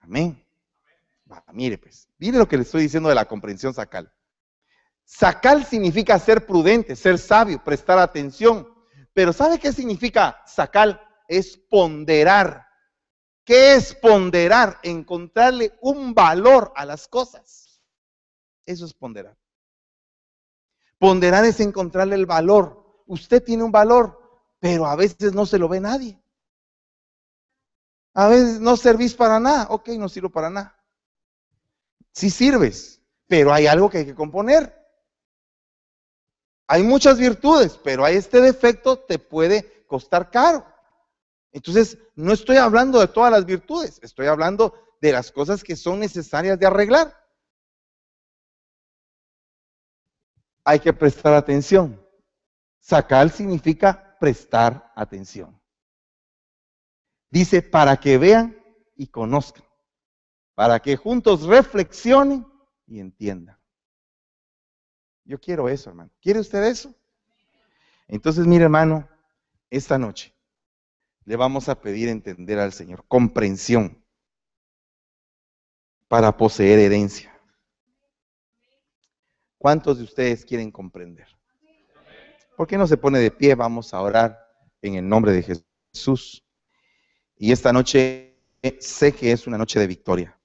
Amén. 0.00 0.43
Mire, 1.52 1.78
pues, 1.78 2.08
mire 2.18 2.38
lo 2.38 2.48
que 2.48 2.56
le 2.56 2.62
estoy 2.62 2.82
diciendo 2.82 3.08
de 3.08 3.14
la 3.14 3.26
comprensión 3.26 3.74
sacal. 3.74 4.12
Sacal 5.04 5.64
significa 5.64 6.18
ser 6.18 6.46
prudente, 6.46 6.96
ser 6.96 7.18
sabio, 7.18 7.62
prestar 7.62 7.98
atención, 7.98 8.68
pero 9.12 9.32
¿sabe 9.32 9.58
qué 9.58 9.72
significa 9.72 10.42
sacar? 10.46 11.00
Es 11.28 11.56
ponderar. 11.56 12.66
¿Qué 13.44 13.74
es 13.74 13.94
ponderar? 13.94 14.78
Encontrarle 14.82 15.78
un 15.82 16.14
valor 16.14 16.72
a 16.74 16.84
las 16.84 17.06
cosas. 17.06 17.82
Eso 18.66 18.86
es 18.86 18.94
ponderar. 18.94 19.36
Ponderar 20.98 21.44
es 21.44 21.60
encontrarle 21.60 22.14
el 22.14 22.26
valor. 22.26 23.02
Usted 23.06 23.42
tiene 23.42 23.62
un 23.62 23.72
valor, 23.72 24.18
pero 24.58 24.86
a 24.86 24.96
veces 24.96 25.34
no 25.34 25.44
se 25.44 25.58
lo 25.58 25.68
ve 25.68 25.80
nadie. 25.80 26.20
A 28.14 28.28
veces 28.28 28.60
no 28.60 28.76
servís 28.76 29.14
para 29.14 29.38
nada. 29.38 29.66
Ok, 29.70 29.88
no 29.90 30.08
sirvo 30.08 30.30
para 30.30 30.48
nada. 30.48 30.83
Sí 32.14 32.30
sirves, 32.30 33.02
pero 33.26 33.52
hay 33.52 33.66
algo 33.66 33.90
que 33.90 33.98
hay 33.98 34.06
que 34.06 34.14
componer. 34.14 34.72
Hay 36.68 36.82
muchas 36.82 37.18
virtudes, 37.18 37.78
pero 37.82 38.04
a 38.04 38.10
este 38.10 38.40
defecto 38.40 38.98
te 38.98 39.18
puede 39.18 39.84
costar 39.86 40.30
caro. 40.30 40.64
Entonces, 41.52 41.98
no 42.14 42.32
estoy 42.32 42.56
hablando 42.56 43.00
de 43.00 43.08
todas 43.08 43.30
las 43.30 43.44
virtudes, 43.44 44.00
estoy 44.02 44.26
hablando 44.26 44.74
de 45.00 45.12
las 45.12 45.30
cosas 45.30 45.62
que 45.62 45.76
son 45.76 46.00
necesarias 46.00 46.58
de 46.58 46.66
arreglar. 46.66 47.14
Hay 50.64 50.80
que 50.80 50.92
prestar 50.92 51.34
atención. 51.34 52.00
Sacar 52.80 53.28
significa 53.30 54.16
prestar 54.18 54.92
atención. 54.94 55.60
Dice, 57.30 57.60
para 57.60 57.96
que 57.96 58.18
vean 58.18 58.56
y 58.96 59.08
conozcan, 59.08 59.64
para 60.54 60.80
que 60.80 60.96
juntos 60.96 61.42
reflexionen 61.42 62.46
y 62.86 63.00
entiendan. 63.00 63.58
Yo 65.24 65.40
quiero 65.40 65.68
eso, 65.68 65.90
hermano. 65.90 66.10
¿Quiere 66.20 66.40
usted 66.40 66.62
eso? 66.64 66.94
Entonces, 68.06 68.46
mire, 68.46 68.64
hermano, 68.64 69.08
esta 69.70 69.98
noche 69.98 70.34
le 71.24 71.36
vamos 71.36 71.68
a 71.68 71.80
pedir 71.80 72.08
entender 72.08 72.58
al 72.58 72.72
Señor 72.72 73.04
comprensión 73.08 74.04
para 76.08 76.36
poseer 76.36 76.78
herencia. 76.78 77.32
¿Cuántos 79.56 79.96
de 79.96 80.04
ustedes 80.04 80.44
quieren 80.44 80.70
comprender? 80.70 81.26
¿Por 82.56 82.66
qué 82.66 82.76
no 82.76 82.86
se 82.86 82.98
pone 82.98 83.18
de 83.18 83.30
pie? 83.30 83.54
Vamos 83.54 83.94
a 83.94 84.00
orar 84.02 84.38
en 84.82 84.94
el 84.96 85.08
nombre 85.08 85.32
de 85.32 85.42
Jesús. 85.42 86.44
Y 87.36 87.50
esta 87.50 87.72
noche 87.72 88.38
sé 88.78 89.12
que 89.12 89.32
es 89.32 89.46
una 89.46 89.58
noche 89.58 89.80
de 89.80 89.86
victoria. 89.86 90.38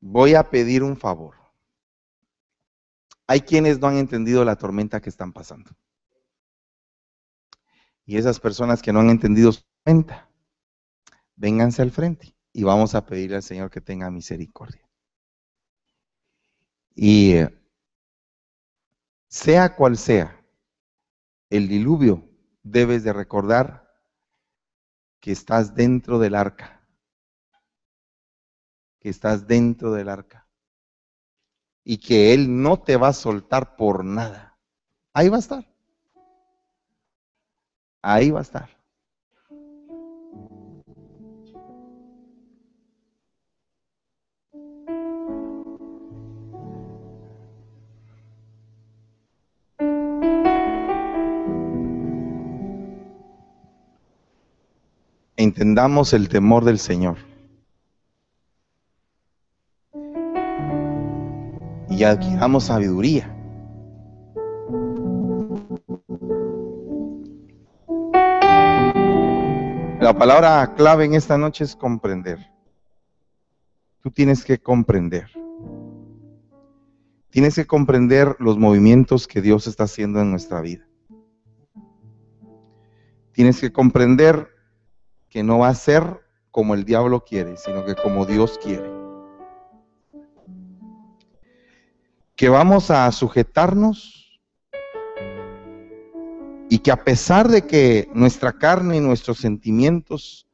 Voy 0.00 0.34
a 0.34 0.50
pedir 0.50 0.82
un 0.82 0.96
favor. 0.96 1.36
Hay 3.26 3.40
quienes 3.40 3.78
no 3.78 3.88
han 3.88 3.98
entendido 3.98 4.44
la 4.44 4.56
tormenta 4.56 5.00
que 5.00 5.10
están 5.10 5.32
pasando. 5.32 5.70
Y 8.06 8.16
esas 8.16 8.40
personas 8.40 8.80
que 8.80 8.92
no 8.92 9.00
han 9.00 9.10
entendido 9.10 9.52
su 9.52 9.62
tormenta, 9.84 10.30
vénganse 11.36 11.82
al 11.82 11.90
frente 11.90 12.34
y 12.52 12.62
vamos 12.64 12.94
a 12.94 13.04
pedirle 13.04 13.36
al 13.36 13.42
Señor 13.42 13.70
que 13.70 13.80
tenga 13.80 14.10
misericordia. 14.10 14.88
Y 16.94 17.34
sea 19.28 19.76
cual 19.76 19.98
sea 19.98 20.42
el 21.50 21.68
diluvio, 21.68 22.28
debes 22.62 23.04
de 23.04 23.12
recordar 23.12 23.88
que 25.20 25.32
estás 25.32 25.74
dentro 25.74 26.18
del 26.18 26.34
arca, 26.34 26.77
que 29.00 29.08
estás 29.08 29.46
dentro 29.46 29.92
del 29.92 30.08
arca 30.08 30.48
y 31.84 31.98
que 31.98 32.34
Él 32.34 32.62
no 32.62 32.80
te 32.80 32.96
va 32.96 33.08
a 33.08 33.12
soltar 33.12 33.76
por 33.76 34.04
nada. 34.04 34.58
Ahí 35.14 35.28
va 35.28 35.36
a 35.36 35.40
estar. 35.40 35.66
Ahí 38.02 38.30
va 38.30 38.40
a 38.40 38.42
estar. 38.42 38.78
entendamos 55.38 56.12
el 56.12 56.28
temor 56.28 56.64
del 56.64 56.78
Señor. 56.78 57.16
Y 61.98 62.04
adquiramos 62.04 62.66
sabiduría. 62.66 63.28
La 70.00 70.16
palabra 70.16 70.74
clave 70.76 71.06
en 71.06 71.14
esta 71.14 71.36
noche 71.36 71.64
es 71.64 71.74
comprender. 71.74 72.38
Tú 74.00 74.12
tienes 74.12 74.44
que 74.44 74.58
comprender. 74.58 75.28
Tienes 77.30 77.56
que 77.56 77.66
comprender 77.66 78.36
los 78.38 78.58
movimientos 78.58 79.26
que 79.26 79.42
Dios 79.42 79.66
está 79.66 79.82
haciendo 79.82 80.20
en 80.20 80.30
nuestra 80.30 80.60
vida. 80.60 80.86
Tienes 83.32 83.60
que 83.60 83.72
comprender 83.72 84.46
que 85.28 85.42
no 85.42 85.58
va 85.58 85.70
a 85.70 85.74
ser 85.74 86.20
como 86.52 86.74
el 86.74 86.84
diablo 86.84 87.24
quiere, 87.24 87.56
sino 87.56 87.84
que 87.84 87.96
como 87.96 88.24
Dios 88.24 88.56
quiere. 88.62 89.07
Que 92.38 92.48
vamos 92.48 92.92
a 92.92 93.10
sujetarnos 93.10 94.40
y 96.70 96.78
que 96.78 96.92
a 96.92 97.02
pesar 97.02 97.48
de 97.48 97.66
que 97.66 98.08
nuestra 98.14 98.52
carne 98.52 98.98
y 98.98 99.00
nuestros 99.00 99.38
sentimientos 99.38 100.46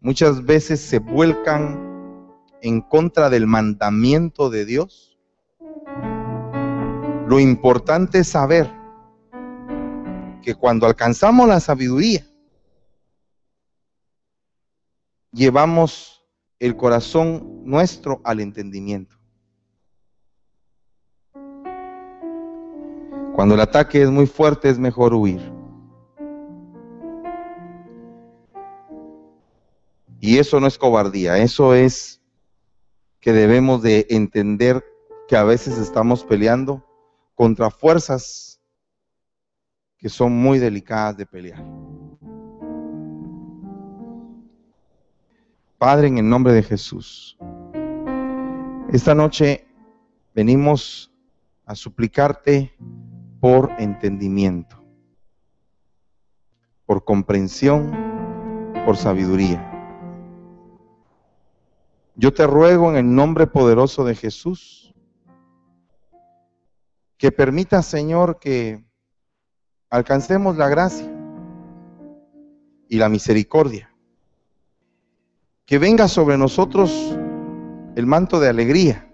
muchas 0.00 0.46
veces 0.46 0.80
se 0.80 0.98
vuelcan 0.98 2.32
en 2.62 2.80
contra 2.80 3.28
del 3.28 3.46
mandamiento 3.46 4.48
de 4.48 4.64
Dios, 4.64 5.18
lo 7.28 7.38
importante 7.38 8.20
es 8.20 8.28
saber 8.28 8.72
que 10.40 10.54
cuando 10.54 10.86
alcanzamos 10.86 11.46
la 11.46 11.60
sabiduría, 11.60 12.26
llevamos 15.32 16.24
el 16.60 16.76
corazón 16.76 17.60
nuestro 17.62 18.22
al 18.24 18.40
entendimiento. 18.40 19.15
Cuando 23.36 23.54
el 23.54 23.60
ataque 23.60 24.00
es 24.00 24.10
muy 24.10 24.26
fuerte 24.26 24.70
es 24.70 24.78
mejor 24.78 25.12
huir. 25.12 25.42
Y 30.18 30.38
eso 30.38 30.58
no 30.58 30.66
es 30.66 30.78
cobardía, 30.78 31.36
eso 31.36 31.74
es 31.74 32.22
que 33.20 33.34
debemos 33.34 33.82
de 33.82 34.06
entender 34.08 34.82
que 35.28 35.36
a 35.36 35.44
veces 35.44 35.76
estamos 35.76 36.24
peleando 36.24 36.82
contra 37.34 37.70
fuerzas 37.70 38.58
que 39.98 40.08
son 40.08 40.32
muy 40.32 40.58
delicadas 40.58 41.18
de 41.18 41.26
pelear. 41.26 41.62
Padre, 45.76 46.08
en 46.08 46.16
el 46.16 46.26
nombre 46.26 46.54
de 46.54 46.62
Jesús, 46.62 47.36
esta 48.90 49.14
noche 49.14 49.66
venimos 50.34 51.12
a 51.66 51.74
suplicarte 51.74 52.74
por 53.40 53.72
entendimiento, 53.78 54.82
por 56.84 57.04
comprensión, 57.04 57.92
por 58.84 58.96
sabiduría. 58.96 59.72
Yo 62.14 62.32
te 62.32 62.46
ruego 62.46 62.90
en 62.90 62.96
el 62.96 63.14
nombre 63.14 63.46
poderoso 63.46 64.04
de 64.04 64.14
Jesús 64.14 64.94
que 67.18 67.32
permita, 67.32 67.82
Señor, 67.82 68.38
que 68.38 68.84
alcancemos 69.90 70.56
la 70.56 70.68
gracia 70.68 71.12
y 72.88 72.98
la 72.98 73.08
misericordia 73.08 73.90
que 75.66 75.78
venga 75.78 76.06
sobre 76.06 76.38
nosotros 76.38 76.92
el 77.96 78.06
manto 78.06 78.38
de 78.38 78.48
alegría 78.48 79.12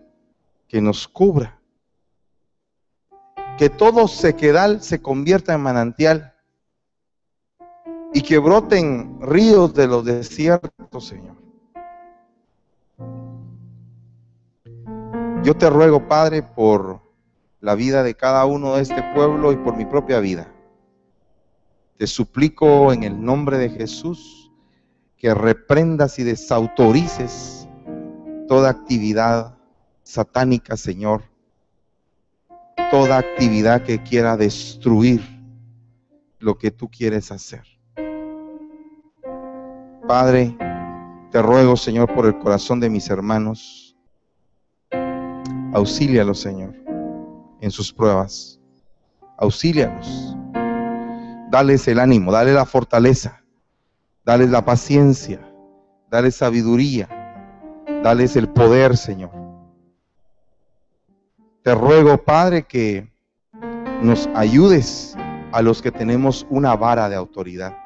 que 0.69 0.83
nos 0.83 1.09
cubra. 1.09 1.62
Que 3.63 3.71
todo 3.71 4.09
sequedal 4.09 4.83
se 4.83 5.01
convierta 5.01 5.55
en 5.55 5.61
manantial 5.61 6.35
y 8.13 8.23
que 8.23 8.39
broten 8.39 9.21
ríos 9.21 9.73
de 9.73 9.87
los 9.87 10.05
desiertos, 10.05 11.07
Señor. 11.07 11.37
Yo 15.45 15.57
te 15.57 15.71
ruego, 15.71 16.09
Padre, 16.09 16.43
por 16.43 17.03
la 17.61 17.77
vida 17.77 18.03
de 18.03 18.17
cada 18.17 18.47
uno 18.47 18.75
de 18.75 18.83
este 18.83 19.01
pueblo 19.15 19.53
y 19.53 19.57
por 19.59 19.77
mi 19.77 19.85
propia 19.85 20.19
vida. 20.19 20.53
Te 21.99 22.09
suplico 22.09 22.93
en 22.93 23.05
el 23.05 23.25
nombre 23.25 23.59
de 23.59 23.71
Jesús 23.71 24.51
que 25.17 25.35
reprendas 25.35 26.19
y 26.19 26.25
desautorices 26.25 27.69
toda 28.49 28.71
actividad 28.71 29.57
satánica, 30.03 30.77
Señor, 30.77 31.32
toda 32.91 33.19
actividad 33.19 33.83
que 33.83 34.03
quiera 34.03 34.37
destruir 34.37 35.23
lo 36.39 36.57
que 36.59 36.71
tú 36.71 36.89
quieres 36.89 37.31
hacer. 37.31 37.63
Padre, 40.07 40.57
te 41.31 41.41
ruego, 41.41 41.77
Señor, 41.77 42.13
por 42.15 42.27
el 42.27 42.39
corazón 42.39 42.81
de 42.81 42.91
mis 42.91 43.09
hermanos, 43.09 43.97
auxílialos, 45.73 46.41
Señor, 46.41 46.75
en 47.61 47.71
sus 47.71 47.93
pruebas. 47.93 48.61
Auxílialos. 49.39 50.37
Dales 51.51 51.87
el 51.89 51.99
ánimo, 51.99 52.33
dale 52.33 52.53
la 52.53 52.65
fortaleza 52.65 53.43
Dales 54.25 54.51
la 54.51 54.65
paciencia, 54.65 55.41
dales 56.09 56.37
sabiduría, 56.37 57.09
dales 58.05 58.37
el 58.37 58.49
poder, 58.49 58.97
Señor. 58.97 59.42
Te 61.63 61.77
ruego, 61.77 62.19
Padre, 62.19 62.65
que 62.65 63.09
nos 64.03 64.29
ayudes 64.35 65.15
a 65.53 65.63
los 65.63 65.81
que 65.81 65.93
tenemos 65.93 66.45
una 66.51 66.75
vara 66.75 67.09
de 67.09 67.15
autoridad. 67.15 67.79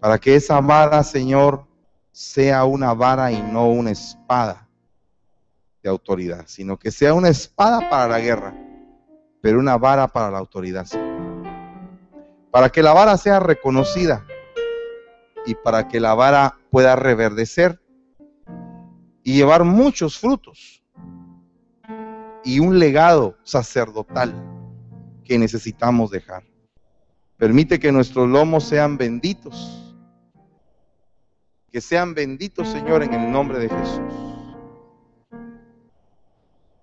Para 0.00 0.18
que 0.18 0.34
esa 0.34 0.60
vara, 0.60 1.04
Señor, 1.04 1.64
sea 2.10 2.64
una 2.64 2.92
vara 2.92 3.30
y 3.30 3.40
no 3.40 3.68
una 3.68 3.92
espada 3.92 4.66
de 5.80 5.88
autoridad, 5.88 6.42
sino 6.46 6.76
que 6.76 6.90
sea 6.90 7.14
una 7.14 7.28
espada 7.28 7.88
para 7.88 8.08
la 8.08 8.18
guerra, 8.18 8.52
pero 9.40 9.60
una 9.60 9.78
vara 9.78 10.08
para 10.08 10.28
la 10.28 10.38
autoridad, 10.38 10.88
Para 12.50 12.68
que 12.68 12.82
la 12.82 12.94
vara 12.94 13.16
sea 13.16 13.38
reconocida 13.38 14.26
y 15.44 15.54
para 15.54 15.86
que 15.86 16.00
la 16.00 16.14
vara 16.14 16.58
pueda 16.68 16.96
reverdecer 16.96 17.80
y 19.22 19.34
llevar 19.34 19.62
muchos 19.62 20.18
frutos 20.18 20.75
y 22.46 22.60
un 22.60 22.78
legado 22.78 23.36
sacerdotal 23.42 24.32
que 25.24 25.36
necesitamos 25.36 26.12
dejar. 26.12 26.44
Permite 27.36 27.80
que 27.80 27.90
nuestros 27.90 28.28
lomos 28.28 28.62
sean 28.62 28.96
benditos, 28.96 29.96
que 31.72 31.80
sean 31.80 32.14
benditos, 32.14 32.68
Señor, 32.68 33.02
en 33.02 33.12
el 33.12 33.32
nombre 33.32 33.58
de 33.58 33.68
Jesús. 33.68 34.12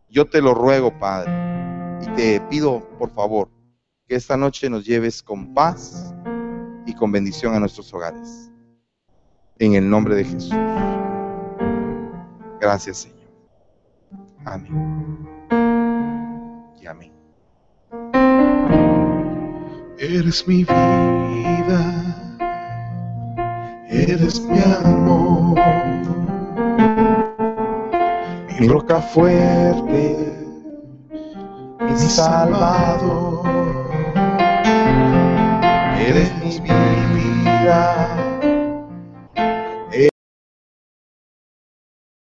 Yo 0.10 0.26
te 0.26 0.42
lo 0.42 0.54
ruego, 0.54 1.00
Padre, 1.00 1.32
y 2.02 2.16
te 2.16 2.42
pido, 2.42 2.86
por 3.00 3.10
favor, 3.12 3.50
que 4.06 4.16
esta 4.16 4.36
noche 4.36 4.70
nos 4.70 4.86
lleves 4.86 5.24
con 5.24 5.54
paz 5.54 6.14
y 6.86 6.94
con 6.94 7.10
bendición 7.14 7.56
a 7.56 7.60
nuestros 7.62 7.92
hogares 7.94 8.52
en 9.60 9.76
el 9.76 9.90
nombre 9.90 10.16
de 10.16 10.26
Jesús. 10.26 10.54
Gracias, 12.60 12.98
Señor. 12.98 13.32
Amén. 14.44 15.33
Eres 20.00 20.46
mi 20.46 20.66
vida, 20.66 21.82
eres 23.90 24.42
mi 24.42 24.60
amor, 24.60 25.58
mi 28.60 28.68
roca 28.68 29.00
fuerte, 29.00 30.36
mi 31.80 31.96
salvador. 31.98 33.44
Eres 35.98 36.34
mi 36.42 36.60
vida, 37.14 38.33